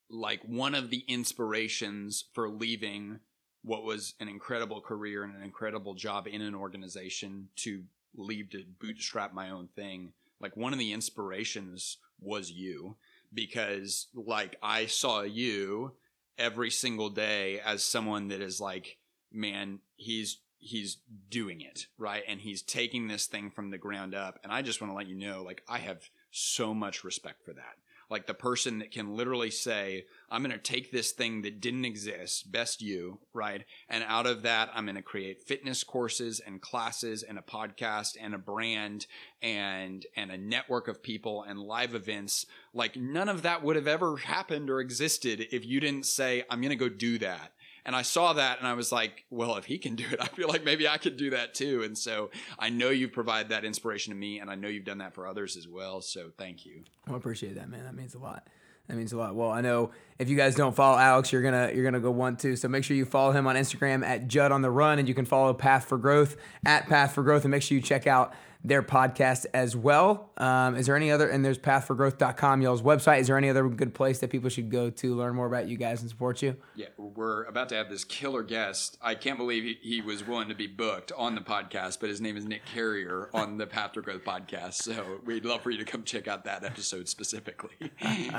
like 0.09 0.41
one 0.43 0.75
of 0.75 0.89
the 0.89 1.03
inspirations 1.07 2.25
for 2.33 2.49
leaving 2.49 3.19
what 3.63 3.83
was 3.83 4.13
an 4.19 4.27
incredible 4.27 4.79
career 4.79 5.23
and 5.23 5.35
an 5.35 5.41
incredible 5.41 5.95
job 5.95 6.27
in 6.27 6.41
an 6.41 6.53
organization 6.53 7.49
to 7.55 7.83
leave 8.15 8.49
to 8.51 8.63
bootstrap 8.79 9.33
my 9.33 9.49
own 9.49 9.67
thing. 9.75 10.13
Like 10.39 10.55
one 10.55 10.73
of 10.73 10.79
the 10.79 10.93
inspirations 10.93 11.97
was 12.19 12.51
you. 12.51 12.95
Because 13.33 14.07
like 14.13 14.55
I 14.61 14.85
saw 14.85 15.21
you 15.21 15.93
every 16.37 16.69
single 16.69 17.09
day 17.09 17.59
as 17.59 17.83
someone 17.83 18.27
that 18.29 18.41
is 18.41 18.61
like, 18.61 18.97
man, 19.31 19.79
he's 19.95 20.39
he's 20.57 20.97
doing 21.29 21.61
it 21.61 21.85
right? 21.97 22.23
And 22.27 22.39
he's 22.41 22.61
taking 22.61 23.07
this 23.07 23.27
thing 23.27 23.51
from 23.51 23.69
the 23.69 23.77
ground 23.77 24.15
up. 24.15 24.39
And 24.43 24.51
i 24.51 24.61
just 24.61 24.81
want 24.81 24.91
to 24.91 24.95
let 24.95 25.07
you 25.07 25.15
know 25.15 25.43
like 25.43 25.63
i 25.67 25.77
have 25.77 26.09
so 26.31 26.73
much 26.73 27.03
respect 27.03 27.43
for 27.45 27.53
that 27.53 27.75
Like 28.09 28.27
the 28.27 28.33
person 28.33 28.79
that 28.79 28.91
can 28.91 29.15
literally 29.15 29.49
say, 29.49 30.05
I'm 30.29 30.43
going 30.43 30.51
to 30.51 30.57
take 30.57 30.91
this 30.91 31.11
thing 31.11 31.41
that 31.41 31.61
didn't 31.61 31.85
exist, 31.85 32.51
best 32.51 32.81
you, 32.81 33.19
right? 33.33 33.63
And 33.89 34.03
out 34.07 34.27
of 34.27 34.43
that, 34.43 34.69
I'm 34.73 34.85
going 34.85 34.95
to 34.95 35.01
create 35.01 35.41
fitness 35.41 35.83
courses 35.83 36.39
and 36.39 36.61
classes 36.61 37.23
and 37.23 37.37
a 37.37 37.41
podcast 37.41 38.17
and 38.21 38.35
a 38.35 38.37
brand 38.37 39.07
and, 39.41 40.05
and 40.15 40.31
a 40.31 40.37
network 40.37 40.87
of 40.87 41.01
people 41.01 41.43
and 41.43 41.59
live 41.59 41.95
events. 41.95 42.45
Like 42.73 42.95
none 42.95 43.29
of 43.29 43.41
that 43.41 43.63
would 43.63 43.75
have 43.75 43.87
ever 43.87 44.17
happened 44.17 44.69
or 44.69 44.79
existed 44.79 45.47
if 45.51 45.65
you 45.65 45.79
didn't 45.79 46.05
say, 46.05 46.43
I'm 46.49 46.61
going 46.61 46.69
to 46.69 46.75
go 46.75 46.89
do 46.89 47.17
that. 47.19 47.53
And 47.85 47.95
I 47.95 48.01
saw 48.01 48.33
that 48.33 48.59
and 48.59 48.67
I 48.67 48.73
was 48.73 48.91
like, 48.91 49.25
well, 49.29 49.57
if 49.57 49.65
he 49.65 49.77
can 49.77 49.95
do 49.95 50.05
it, 50.11 50.17
I 50.21 50.27
feel 50.27 50.47
like 50.47 50.63
maybe 50.63 50.87
I 50.87 50.97
could 50.97 51.17
do 51.17 51.29
that 51.31 51.53
too. 51.53 51.83
And 51.83 51.97
so 51.97 52.31
I 52.57 52.69
know 52.69 52.89
you've 52.89 53.13
provided 53.13 53.49
that 53.49 53.63
inspiration 53.63 54.11
to 54.11 54.17
me 54.17 54.39
and 54.39 54.49
I 54.49 54.55
know 54.55 54.67
you've 54.67 54.85
done 54.85 54.97
that 54.99 55.13
for 55.13 55.27
others 55.27 55.55
as 55.55 55.67
well. 55.67 56.01
So 56.01 56.31
thank 56.37 56.65
you. 56.65 56.83
Oh, 57.07 57.13
I 57.13 57.17
appreciate 57.17 57.55
that, 57.55 57.69
man. 57.69 57.83
That 57.83 57.95
means 57.95 58.15
a 58.15 58.19
lot. 58.19 58.47
That 58.87 58.97
means 58.97 59.13
a 59.13 59.17
lot. 59.17 59.35
Well, 59.35 59.49
I 59.49 59.61
know 59.61 59.91
if 60.19 60.29
you 60.29 60.37
guys 60.37 60.53
don't 60.55 60.75
follow 60.75 60.97
Alex, 60.97 61.31
you're 61.31 61.41
gonna 61.41 61.71
you're 61.73 61.83
gonna 61.83 61.99
go 61.99 62.11
want 62.11 62.39
to. 62.41 62.55
So 62.55 62.67
make 62.67 62.83
sure 62.83 62.95
you 62.95 63.05
follow 63.05 63.31
him 63.31 63.47
on 63.47 63.55
Instagram 63.55 64.05
at 64.05 64.27
Judd 64.27 64.51
on 64.51 64.61
the 64.61 64.69
Run, 64.69 64.99
and 64.99 65.07
you 65.07 65.15
can 65.15 65.25
follow 65.25 65.53
Path 65.55 65.85
for 65.85 65.97
Growth 65.97 66.37
at 66.67 66.87
Path 66.87 67.13
for 67.13 67.23
Growth, 67.23 67.45
and 67.45 67.51
make 67.51 67.63
sure 67.63 67.75
you 67.75 67.81
check 67.81 68.05
out 68.05 68.35
their 68.67 68.81
podcast 68.81 69.45
as 69.53 69.75
well. 69.75 70.31
Um, 70.37 70.75
is 70.75 70.87
there 70.87 70.95
any 70.95 71.11
other, 71.11 71.29
and 71.29 71.45
there's 71.45 71.59
pathforgrowth.com, 71.59 72.61
y'all's 72.61 72.81
website. 72.81 73.19
Is 73.19 73.27
there 73.27 73.37
any 73.37 73.49
other 73.49 73.69
good 73.69 73.93
place 73.93 74.19
that 74.19 74.31
people 74.31 74.49
should 74.49 74.71
go 74.71 74.89
to 74.89 75.15
learn 75.15 75.35
more 75.35 75.45
about 75.45 75.67
you 75.67 75.77
guys 75.77 76.01
and 76.01 76.09
support 76.09 76.41
you? 76.41 76.55
Yeah, 76.75 76.87
we're 76.97 77.43
about 77.43 77.69
to 77.69 77.75
have 77.75 77.89
this 77.89 78.03
killer 78.03 78.41
guest. 78.41 78.97
I 79.01 79.13
can't 79.13 79.37
believe 79.37 79.63
he, 79.63 79.77
he 79.81 80.01
was 80.01 80.25
willing 80.25 80.49
to 80.49 80.55
be 80.55 80.65
booked 80.65 81.11
on 81.15 81.35
the 81.35 81.41
podcast, 81.41 81.99
but 81.99 82.09
his 82.09 82.19
name 82.21 82.37
is 82.37 82.45
Nick 82.45 82.65
Carrier 82.65 83.29
on 83.33 83.57
the 83.57 83.67
Path 83.67 83.93
for 83.93 84.01
Growth 84.01 84.23
podcast. 84.23 84.73
So 84.73 85.19
we'd 85.25 85.45
love 85.45 85.61
for 85.61 85.69
you 85.69 85.77
to 85.77 85.85
come 85.85 86.03
check 86.03 86.27
out 86.27 86.45
that 86.45 86.63
episode 86.63 87.07
specifically. 87.07 87.71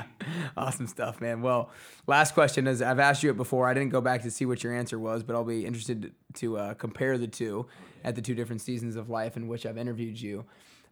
awesome 0.57 0.87
stuff, 0.87 1.21
man. 1.21 1.41
Well, 1.41 1.71
last 2.05 2.33
question 2.33 2.67
is 2.67 2.81
I've 2.81 2.99
asked 2.99 3.23
you 3.23 3.29
it 3.29 3.37
before. 3.37 3.67
I 3.67 3.73
didn't 3.73 3.89
go 3.89 4.01
back 4.01 4.23
to 4.23 4.31
see 4.31 4.45
what 4.45 4.63
your 4.63 4.73
answer 4.73 4.99
was, 4.99 5.23
but 5.23 5.35
I'll 5.35 5.45
be 5.45 5.65
interested 5.65 6.13
to 6.35 6.57
uh, 6.57 6.73
compare 6.73 7.17
the 7.17 7.27
two 7.27 7.67
at 8.03 8.15
the 8.15 8.21
two 8.21 8.35
different 8.35 8.61
seasons 8.61 8.95
of 8.95 9.09
life 9.09 9.37
in 9.37 9.47
which 9.47 9.65
I've 9.65 9.77
interviewed 9.77 10.19
you. 10.19 10.45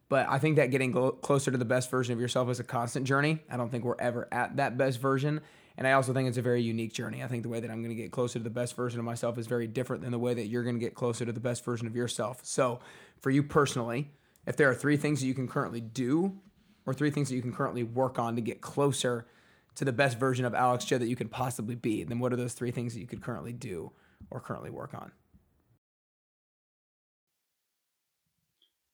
But 0.08 0.28
I 0.28 0.38
think 0.38 0.56
that 0.56 0.70
getting 0.70 0.92
closer 0.92 1.50
to 1.50 1.58
the 1.58 1.64
best 1.64 1.90
version 1.90 2.12
of 2.12 2.20
yourself 2.20 2.48
is 2.48 2.60
a 2.60 2.64
constant 2.64 3.06
journey. 3.06 3.40
I 3.50 3.56
don't 3.56 3.70
think 3.70 3.84
we're 3.84 3.96
ever 3.98 4.28
at 4.30 4.56
that 4.56 4.78
best 4.78 5.00
version. 5.00 5.40
And 5.78 5.86
I 5.86 5.92
also 5.92 6.12
think 6.12 6.28
it's 6.28 6.38
a 6.38 6.42
very 6.42 6.62
unique 6.62 6.92
journey. 6.92 7.22
I 7.22 7.26
think 7.26 7.42
the 7.42 7.48
way 7.48 7.60
that 7.60 7.70
I'm 7.70 7.82
going 7.82 7.94
to 7.94 8.00
get 8.02 8.12
closer 8.12 8.38
to 8.38 8.42
the 8.42 8.50
best 8.50 8.76
version 8.76 8.98
of 8.98 9.04
myself 9.04 9.36
is 9.36 9.46
very 9.46 9.66
different 9.66 10.02
than 10.02 10.12
the 10.12 10.18
way 10.18 10.32
that 10.32 10.46
you're 10.46 10.62
going 10.62 10.76
to 10.76 10.80
get 10.80 10.94
closer 10.94 11.24
to 11.24 11.32
the 11.32 11.40
best 11.40 11.64
version 11.64 11.86
of 11.86 11.94
yourself. 11.94 12.40
So, 12.44 12.80
for 13.20 13.30
you 13.30 13.42
personally, 13.42 14.10
if 14.46 14.56
there 14.56 14.70
are 14.70 14.74
three 14.74 14.96
things 14.96 15.20
that 15.20 15.26
you 15.26 15.34
can 15.34 15.48
currently 15.48 15.80
do 15.80 16.38
or 16.86 16.94
three 16.94 17.10
things 17.10 17.28
that 17.28 17.34
you 17.34 17.42
can 17.42 17.52
currently 17.52 17.82
work 17.82 18.18
on 18.18 18.36
to 18.36 18.40
get 18.40 18.60
closer 18.60 19.26
to 19.74 19.84
the 19.84 19.92
best 19.92 20.18
version 20.18 20.44
of 20.44 20.54
Alex 20.54 20.84
Judd 20.84 21.02
that 21.02 21.08
you 21.08 21.16
could 21.16 21.30
possibly 21.30 21.74
be, 21.74 22.04
then 22.04 22.18
what 22.18 22.32
are 22.32 22.36
those 22.36 22.54
three 22.54 22.70
things 22.70 22.94
that 22.94 23.00
you 23.00 23.06
could 23.06 23.20
currently 23.20 23.52
do 23.52 23.92
or 24.30 24.40
currently 24.40 24.70
work 24.70 24.94
on? 24.94 25.12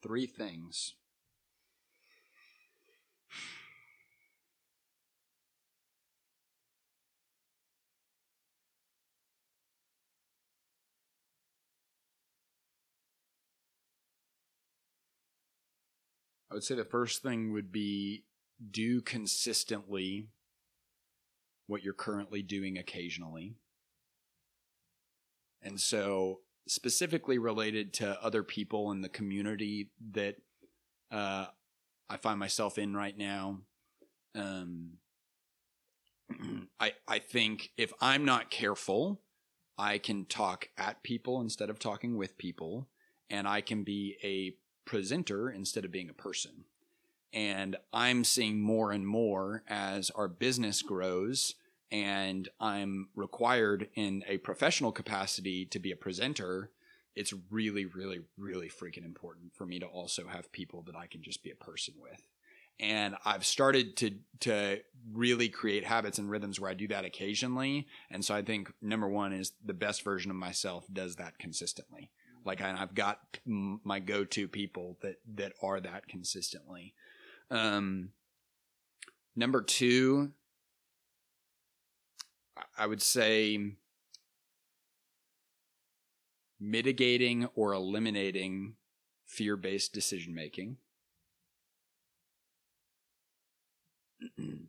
Three 0.02 0.26
things. 0.26 0.94
I 16.52 16.54
would 16.54 16.64
say 16.64 16.74
the 16.74 16.84
first 16.84 17.22
thing 17.22 17.52
would 17.54 17.72
be 17.72 18.24
do 18.70 19.00
consistently 19.00 20.28
what 21.66 21.82
you're 21.82 21.94
currently 21.94 22.42
doing 22.42 22.76
occasionally. 22.76 23.54
And 25.62 25.80
so 25.80 26.40
specifically 26.66 27.38
related 27.38 27.92
to 27.94 28.22
other 28.22 28.42
people 28.42 28.92
in 28.92 29.00
the 29.00 29.08
community 29.08 29.90
that 30.12 30.36
uh, 31.10 31.46
I 32.08 32.16
find 32.16 32.38
myself 32.38 32.78
in 32.78 32.94
right 32.94 33.16
now. 33.16 33.58
Um, 34.34 34.98
I 36.80 36.92
I 37.06 37.18
think 37.18 37.70
if 37.76 37.92
I'm 38.00 38.24
not 38.24 38.50
careful, 38.50 39.20
I 39.76 39.98
can 39.98 40.24
talk 40.24 40.68
at 40.76 41.02
people 41.02 41.40
instead 41.40 41.70
of 41.70 41.78
talking 41.78 42.16
with 42.16 42.38
people, 42.38 42.88
and 43.30 43.48
I 43.48 43.60
can 43.60 43.82
be 43.82 44.16
a 44.22 44.56
presenter 44.88 45.50
instead 45.50 45.84
of 45.84 45.90
being 45.90 46.10
a 46.10 46.14
person. 46.14 46.64
And 47.32 47.76
I'm 47.92 48.24
seeing 48.24 48.60
more 48.60 48.92
and 48.92 49.06
more 49.06 49.62
as 49.66 50.10
our 50.10 50.28
business 50.28 50.82
grows 50.82 51.54
and 51.92 52.48
I'm 52.58 53.10
required 53.14 53.90
in 53.94 54.24
a 54.26 54.38
professional 54.38 54.92
capacity 54.92 55.66
to 55.66 55.78
be 55.78 55.92
a 55.92 55.96
presenter, 55.96 56.70
it's 57.14 57.34
really, 57.50 57.84
really, 57.84 58.20
really 58.38 58.70
freaking 58.70 59.04
important 59.04 59.54
for 59.54 59.66
me 59.66 59.78
to 59.78 59.86
also 59.86 60.26
have 60.26 60.50
people 60.52 60.82
that 60.86 60.96
I 60.96 61.06
can 61.06 61.22
just 61.22 61.44
be 61.44 61.50
a 61.50 61.54
person 61.54 61.94
with. 62.00 62.22
And 62.80 63.14
I've 63.26 63.44
started 63.44 63.98
to 63.98 64.12
to 64.40 64.80
really 65.12 65.50
create 65.50 65.84
habits 65.84 66.18
and 66.18 66.30
rhythms 66.30 66.58
where 66.58 66.70
I 66.70 66.74
do 66.74 66.88
that 66.88 67.04
occasionally. 67.04 67.86
And 68.10 68.24
so 68.24 68.34
I 68.34 68.40
think 68.40 68.72
number 68.80 69.08
one 69.08 69.34
is 69.34 69.52
the 69.62 69.74
best 69.74 70.02
version 70.02 70.30
of 70.30 70.36
myself 70.38 70.86
does 70.90 71.16
that 71.16 71.38
consistently. 71.38 72.10
Like 72.46 72.62
I, 72.62 72.74
have 72.74 72.94
got 72.94 73.20
my 73.44 74.00
go 74.00 74.24
to 74.24 74.48
people 74.48 74.96
that 75.02 75.16
that 75.34 75.52
are 75.62 75.78
that 75.78 76.08
consistently. 76.08 76.94
Um, 77.50 78.08
number 79.36 79.60
two 79.60 80.32
I 82.76 82.86
would 82.86 83.02
say 83.02 83.76
mitigating 86.60 87.46
or 87.54 87.72
eliminating 87.72 88.74
fear 89.26 89.56
based 89.56 89.92
decision 89.92 90.34
making. 90.34 90.76
and 94.38 94.66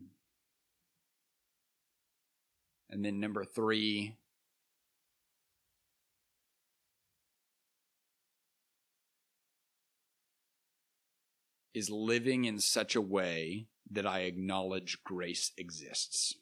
then 2.90 3.20
number 3.20 3.44
three, 3.44 4.16
is 11.74 11.90
living 11.90 12.46
in 12.46 12.60
such 12.60 12.96
a 12.96 13.02
way 13.02 13.68
that 13.90 14.06
I 14.06 14.22
acknowledge 14.22 15.04
grace 15.04 15.52
exists. 15.58 16.36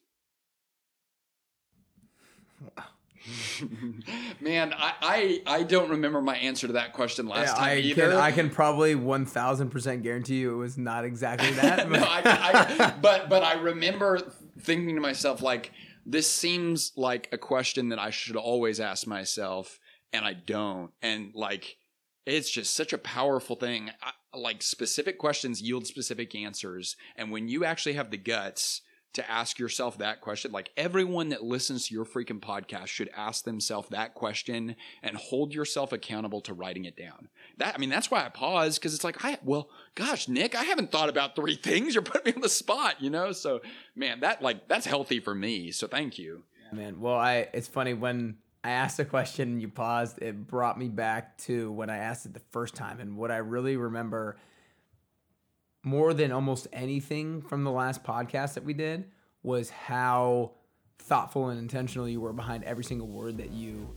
Man, 4.41 4.74
I, 4.74 4.93
I, 5.01 5.41
I 5.59 5.64
don't 5.64 5.89
remember 5.91 6.22
my 6.22 6.36
answer 6.38 6.68
to 6.68 6.74
that 6.74 6.93
question 6.93 7.28
last 7.28 7.49
yeah, 7.49 7.53
time 7.53 7.64
I 7.64 7.76
either. 7.78 8.09
Can, 8.09 8.18
I 8.18 8.32
can 8.32 8.49
probably 8.49 8.95
one 8.95 9.26
thousand 9.26 9.70
percent 9.70 10.03
guarantee 10.03 10.39
you 10.39 10.53
it 10.53 10.57
was 10.57 10.78
not 10.78 11.05
exactly 11.05 11.51
that. 11.62 11.89
no, 11.89 11.99
I, 11.99 12.22
I, 12.26 12.93
but 13.01 13.30
but 13.30 13.43
I 13.43 13.53
remember 13.53 14.20
thinking 14.59 14.95
to 14.95 15.01
myself 15.01 15.41
like 15.41 15.72
this 16.05 16.30
seems 16.30 16.93
like 16.95 17.30
a 17.32 17.38
question 17.38 17.89
that 17.89 17.99
I 17.99 18.09
should 18.09 18.36
always 18.36 18.80
ask 18.80 19.05
myself, 19.05 19.80
and 20.12 20.26
I 20.26 20.34
don't. 20.34 20.91
And 21.01 21.32
like 21.36 21.78
it's 22.26 22.49
just 22.49 22.74
such 22.74 22.93
a 22.93 22.97
powerful 22.97 23.55
thing. 23.55 23.91
I, 24.01 24.12
like 24.36 24.64
specific 24.64 25.20
questions 25.20 25.62
yield 25.62 25.86
specific 25.86 26.34
answers, 26.34 26.95
and 27.16 27.32
when 27.32 27.47
you 27.47 27.66
actually 27.66 27.93
have 27.93 28.09
the 28.09 28.18
guts 28.18 28.82
to 29.14 29.30
ask 29.30 29.59
yourself 29.59 29.97
that 29.97 30.22
question. 30.22 30.51
Like 30.51 30.72
everyone 30.78 31.30
that 31.30 31.43
listens 31.43 31.88
to 31.88 31.93
your 31.93 32.05
freaking 32.05 32.39
podcast 32.39 32.88
should 32.88 33.09
ask 33.16 33.43
themselves 33.43 33.89
that 33.89 34.14
question 34.14 34.76
and 35.03 35.18
hold 35.18 35.53
yourself 35.53 35.91
accountable 35.91 36.41
to 36.41 36.53
writing 36.53 36.86
it 36.86 36.95
down. 36.95 37.28
That 37.57 37.76
I 37.76 37.78
mean, 37.78 37.89
that's 37.89 38.09
why 38.09 38.26
I 38.26 38.30
pause 38.30 38.78
because 38.78 38.93
it's 38.93 39.03
like, 39.03 39.24
I 39.24 39.38
well, 39.43 39.70
gosh, 39.95 40.28
Nick, 40.28 40.55
I 40.55 40.64
haven't 40.64 40.91
thought 40.91 41.09
about 41.09 41.36
three 41.36 41.55
things. 41.64 41.93
You're 41.93 42.03
putting 42.03 42.32
me 42.32 42.36
on 42.36 42.41
the 42.41 42.49
spot, 42.49 43.01
you 43.01 43.09
know. 43.09 43.32
So, 43.32 43.62
man, 43.95 44.22
that 44.22 44.41
like 44.41 44.68
that's 44.68 44.86
healthy 44.86 45.20
for 45.20 45.36
me. 45.36 45.72
So, 45.72 45.88
thank 45.88 46.18
you. 46.18 46.43
Yeah, 46.68 46.78
man, 46.78 46.99
well, 46.99 47.18
I 47.18 47.49
it's 47.53 47.68
funny 47.68 47.93
when 47.93 48.38
I 48.64 48.72
asked 48.72 48.99
a 48.99 49.05
question 49.05 49.49
and 49.49 49.62
you 49.62 49.68
paused. 49.68 50.22
It 50.22 50.47
brought 50.47 50.78
me 50.78 50.88
back 50.88 51.38
to 51.39 51.72
when 51.72 51.89
I 51.89 51.97
asked 51.97 52.26
it 52.26 52.34
the 52.34 52.41
first 52.51 52.76
time, 52.76 52.99
and 52.99 53.18
what 53.18 53.32
I 53.32 53.38
really 53.38 53.76
remember 53.76 54.38
more 55.84 56.13
than 56.13 56.32
almost 56.32 56.67
anything 56.71 57.41
from 57.41 57.63
the 57.63 57.71
last 57.71 58.03
podcast 58.03 58.53
that 58.53 58.63
we 58.63 58.73
did 58.73 59.05
was 59.43 59.69
how 59.69 60.51
thoughtful 60.99 61.49
and 61.49 61.59
intentional 61.59 62.07
you 62.07 62.21
were 62.21 62.34
behind 62.34 62.63
every 62.63 62.84
single 62.84 63.07
word 63.07 63.38
that 63.38 63.51
you 63.51 63.89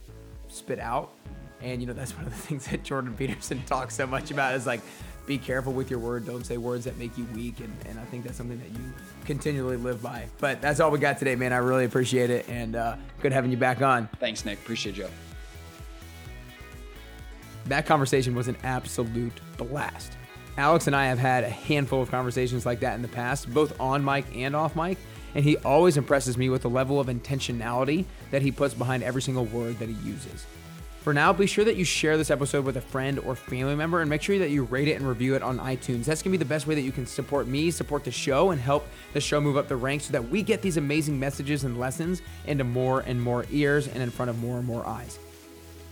spit 0.49 0.78
out. 0.78 1.12
And 1.61 1.80
you 1.80 1.87
know, 1.87 1.93
that's 1.93 2.16
one 2.16 2.26
of 2.26 2.30
the 2.30 2.39
things 2.47 2.66
that 2.66 2.82
Jordan 2.82 3.14
Peterson 3.14 3.62
talks 3.66 3.95
so 3.95 4.07
much 4.07 4.30
about 4.30 4.55
is 4.55 4.66
like 4.66 4.80
be 5.26 5.39
careful 5.39 5.72
with 5.72 5.91
your 5.91 5.99
word, 5.99 6.26
don't 6.26 6.45
say 6.45 6.59
words 6.59 6.85
that 6.85 6.99
make 6.99 7.16
you 7.16 7.26
weak. 7.35 7.61
And, 7.61 7.74
and 7.87 7.99
I 7.99 8.05
think 8.05 8.24
that's 8.24 8.37
something 8.37 8.59
that 8.59 8.70
you 8.70 8.93
continually 9.24 9.76
live 9.76 10.03
by. 10.03 10.26
But 10.39 10.61
that's 10.61 10.80
all 10.80 10.91
we 10.91 10.99
got 10.99 11.18
today, 11.18 11.35
man. 11.35 11.53
I 11.53 11.59
really 11.59 11.85
appreciate 11.85 12.30
it 12.30 12.49
and 12.49 12.76
uh, 12.76 12.97
good 13.20 13.32
having 13.32 13.51
you 13.51 13.57
back 13.57 13.80
on. 13.80 14.09
Thanks, 14.20 14.45
Nick. 14.45 14.59
Appreciate 14.59 14.97
you. 14.97 15.09
That 17.66 17.87
conversation 17.87 18.35
was 18.35 18.49
an 18.49 18.57
absolute 18.62 19.41
blast. 19.57 20.14
Alex 20.57 20.87
and 20.87 20.95
I 20.95 21.07
have 21.07 21.19
had 21.19 21.43
a 21.43 21.51
handful 21.51 22.01
of 22.01 22.11
conversations 22.11 22.65
like 22.65 22.81
that 22.81 22.95
in 22.95 23.03
the 23.03 23.09
past, 23.09 23.53
both 23.53 23.79
on 23.81 24.05
mic 24.05 24.25
and 24.37 24.55
off 24.55 24.77
mic, 24.77 24.99
and 25.35 25.45
he 25.45 25.57
always 25.59 25.97
impresses 25.97 26.39
me 26.39 26.49
with 26.49 26.63
the 26.63 26.71
level 26.71 27.01
of 27.01 27.09
intentionality 27.09 28.05
that 28.31 28.43
he 28.43 28.53
puts 28.53 28.73
behind 28.73 29.03
every 29.03 29.21
single 29.21 29.47
word 29.47 29.79
that 29.81 29.89
he 29.89 30.09
uses. 30.09 30.47
For 31.01 31.13
now, 31.13 31.33
be 31.35 31.47
sure 31.47 31.65
that 31.67 31.77
you 31.77 31.85
share 31.85 32.17
this 32.17 32.31
episode 32.31 32.65
with 32.65 32.79
a 32.79 32.81
friend 32.81 33.19
or 33.19 33.35
family 33.35 33.75
member 33.75 34.01
and 34.01 34.09
make 34.09 34.23
sure 34.23 34.39
that 34.39 34.49
you 34.51 34.63
rate 34.63 34.89
it 34.89 34.95
and 34.95 35.07
review 35.07 35.35
it 35.35 35.43
on 35.43 35.59
iTunes. 35.59 36.05
That's 36.05 36.23
gonna 36.23 36.33
be 36.33 36.39
the 36.39 36.47
best 36.47 36.67
way 36.67 36.75
that 36.77 36.81
you 36.81 36.93
can 36.93 37.05
support 37.05 37.47
me, 37.47 37.71
support 37.71 38.05
the 38.05 38.11
show, 38.11 38.53
and 38.53 38.61
help 38.61 38.87
the 39.13 39.21
show 39.21 39.41
move 39.41 39.57
up 39.57 39.69
the 39.69 39.77
ranks 39.77 40.07
so 40.07 40.13
that 40.13 40.31
we 40.31 40.43
get 40.43 40.63
these 40.63 40.79
amazing 40.79 41.19
messages 41.19 41.65
and 41.65 41.79
lessons 41.79 42.23
into 42.47 42.65
more 42.65 43.01
and 43.01 43.21
more 43.21 43.45
ears 43.51 43.89
and 43.89 44.03
in 44.03 44.09
front 44.09 44.31
of 44.31 44.39
more 44.39 44.57
and 44.57 44.67
more 44.67 44.87
eyes. 44.87 45.19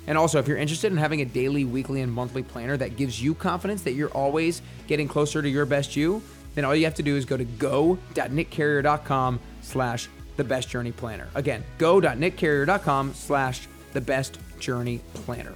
And 0.06 0.18
also, 0.18 0.38
if 0.38 0.48
you're 0.48 0.56
interested 0.56 0.90
in 0.90 0.98
having 0.98 1.20
a 1.20 1.24
daily, 1.24 1.64
weekly, 1.64 2.00
and 2.00 2.12
monthly 2.12 2.42
planner 2.42 2.76
that 2.76 2.96
gives 2.96 3.22
you 3.22 3.34
confidence 3.34 3.82
that 3.82 3.92
you're 3.92 4.10
always 4.10 4.62
getting 4.88 5.06
closer 5.06 5.40
to 5.40 5.48
your 5.48 5.64
best 5.64 5.94
you, 5.94 6.22
then 6.54 6.64
all 6.64 6.74
you 6.74 6.84
have 6.84 6.94
to 6.94 7.02
do 7.02 7.16
is 7.16 7.24
go 7.24 7.36
to 7.36 7.44
go.nickcarrier.com 7.44 9.40
slash 9.60 10.08
the 10.36 10.44
best 10.44 10.68
journey 10.68 10.92
planner. 10.92 11.28
Again, 11.34 11.64
go.nickcarrier.com 11.78 13.14
slash 13.14 13.68
the 13.92 14.00
best 14.00 14.38
journey 14.58 15.00
planner. 15.14 15.54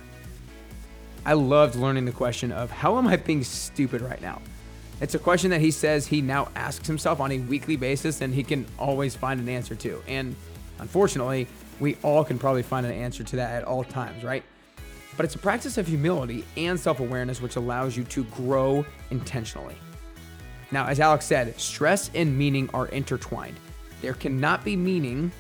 I 1.25 1.33
loved 1.33 1.75
learning 1.75 2.05
the 2.05 2.13
question 2.13 2.53
of 2.53 2.71
how 2.71 2.99
am 2.99 3.09
I 3.09 3.17
being 3.17 3.43
stupid 3.43 4.01
right 4.01 4.21
now? 4.23 4.41
It's 5.01 5.15
a 5.15 5.19
question 5.19 5.51
that 5.51 5.61
he 5.61 5.71
says 5.71 6.07
he 6.07 6.23
now 6.23 6.49
asks 6.55 6.87
himself 6.87 7.21
on 7.21 7.33
a 7.33 7.39
weekly 7.41 7.77
basis 7.77 8.21
and 8.21 8.33
he 8.33 8.43
can 8.43 8.65
always 8.79 9.15
find 9.15 9.41
an 9.41 9.49
answer 9.49 9.75
to. 9.75 10.03
And 10.07 10.35
unfortunately, 10.79 11.49
we 11.81 11.97
all 12.03 12.25
can 12.25 12.39
probably 12.39 12.63
find 12.63 12.87
an 12.87 12.93
answer 12.93 13.25
to 13.25 13.37
that 13.37 13.53
at 13.53 13.65
all 13.65 13.85
times, 13.85 14.25
right? 14.25 14.43
But 15.17 15.25
it's 15.25 15.35
a 15.35 15.39
practice 15.39 15.79
of 15.79 15.87
humility 15.87 16.45
and 16.57 16.79
self 16.79 17.01
awareness 17.01 17.41
which 17.41 17.57
allows 17.57 17.97
you 17.97 18.05
to 18.05 18.25
grow 18.25 18.85
intentionally. 19.11 19.77
Now, 20.71 20.87
as 20.87 21.01
Alex 21.01 21.25
said, 21.25 21.59
stress 21.59 22.11
and 22.15 22.37
meaning 22.37 22.69
are 22.75 22.89
intertwined. 22.89 23.57
There 24.03 24.15
cannot 24.15 24.65
be 24.65 24.77
meaning 24.77 25.31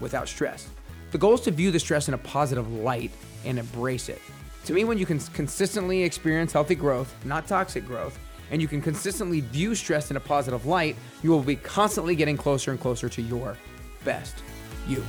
without 0.00 0.28
stress. 0.28 0.68
The 1.12 1.18
goal 1.18 1.34
is 1.34 1.40
to 1.42 1.50
view 1.50 1.70
the 1.70 1.78
stress 1.78 2.08
in 2.08 2.14
a 2.14 2.18
positive 2.18 2.70
light 2.72 3.10
and 3.44 3.58
embrace 3.58 4.08
it. 4.08 4.20
To 4.64 4.72
me, 4.72 4.84
when 4.84 4.98
you 4.98 5.06
can 5.06 5.18
consistently 5.18 6.02
experience 6.02 6.52
healthy 6.52 6.74
growth, 6.74 7.14
not 7.24 7.46
toxic 7.46 7.86
growth, 7.86 8.18
and 8.50 8.60
you 8.60 8.68
can 8.68 8.82
consistently 8.82 9.40
view 9.40 9.74
stress 9.74 10.10
in 10.10 10.16
a 10.16 10.20
positive 10.20 10.66
light, 10.66 10.96
you 11.22 11.30
will 11.30 11.42
be 11.42 11.56
constantly 11.56 12.14
getting 12.14 12.36
closer 12.36 12.70
and 12.70 12.80
closer 12.80 13.08
to 13.08 13.22
your 13.22 13.56
best 14.04 14.42
you. 14.88 15.02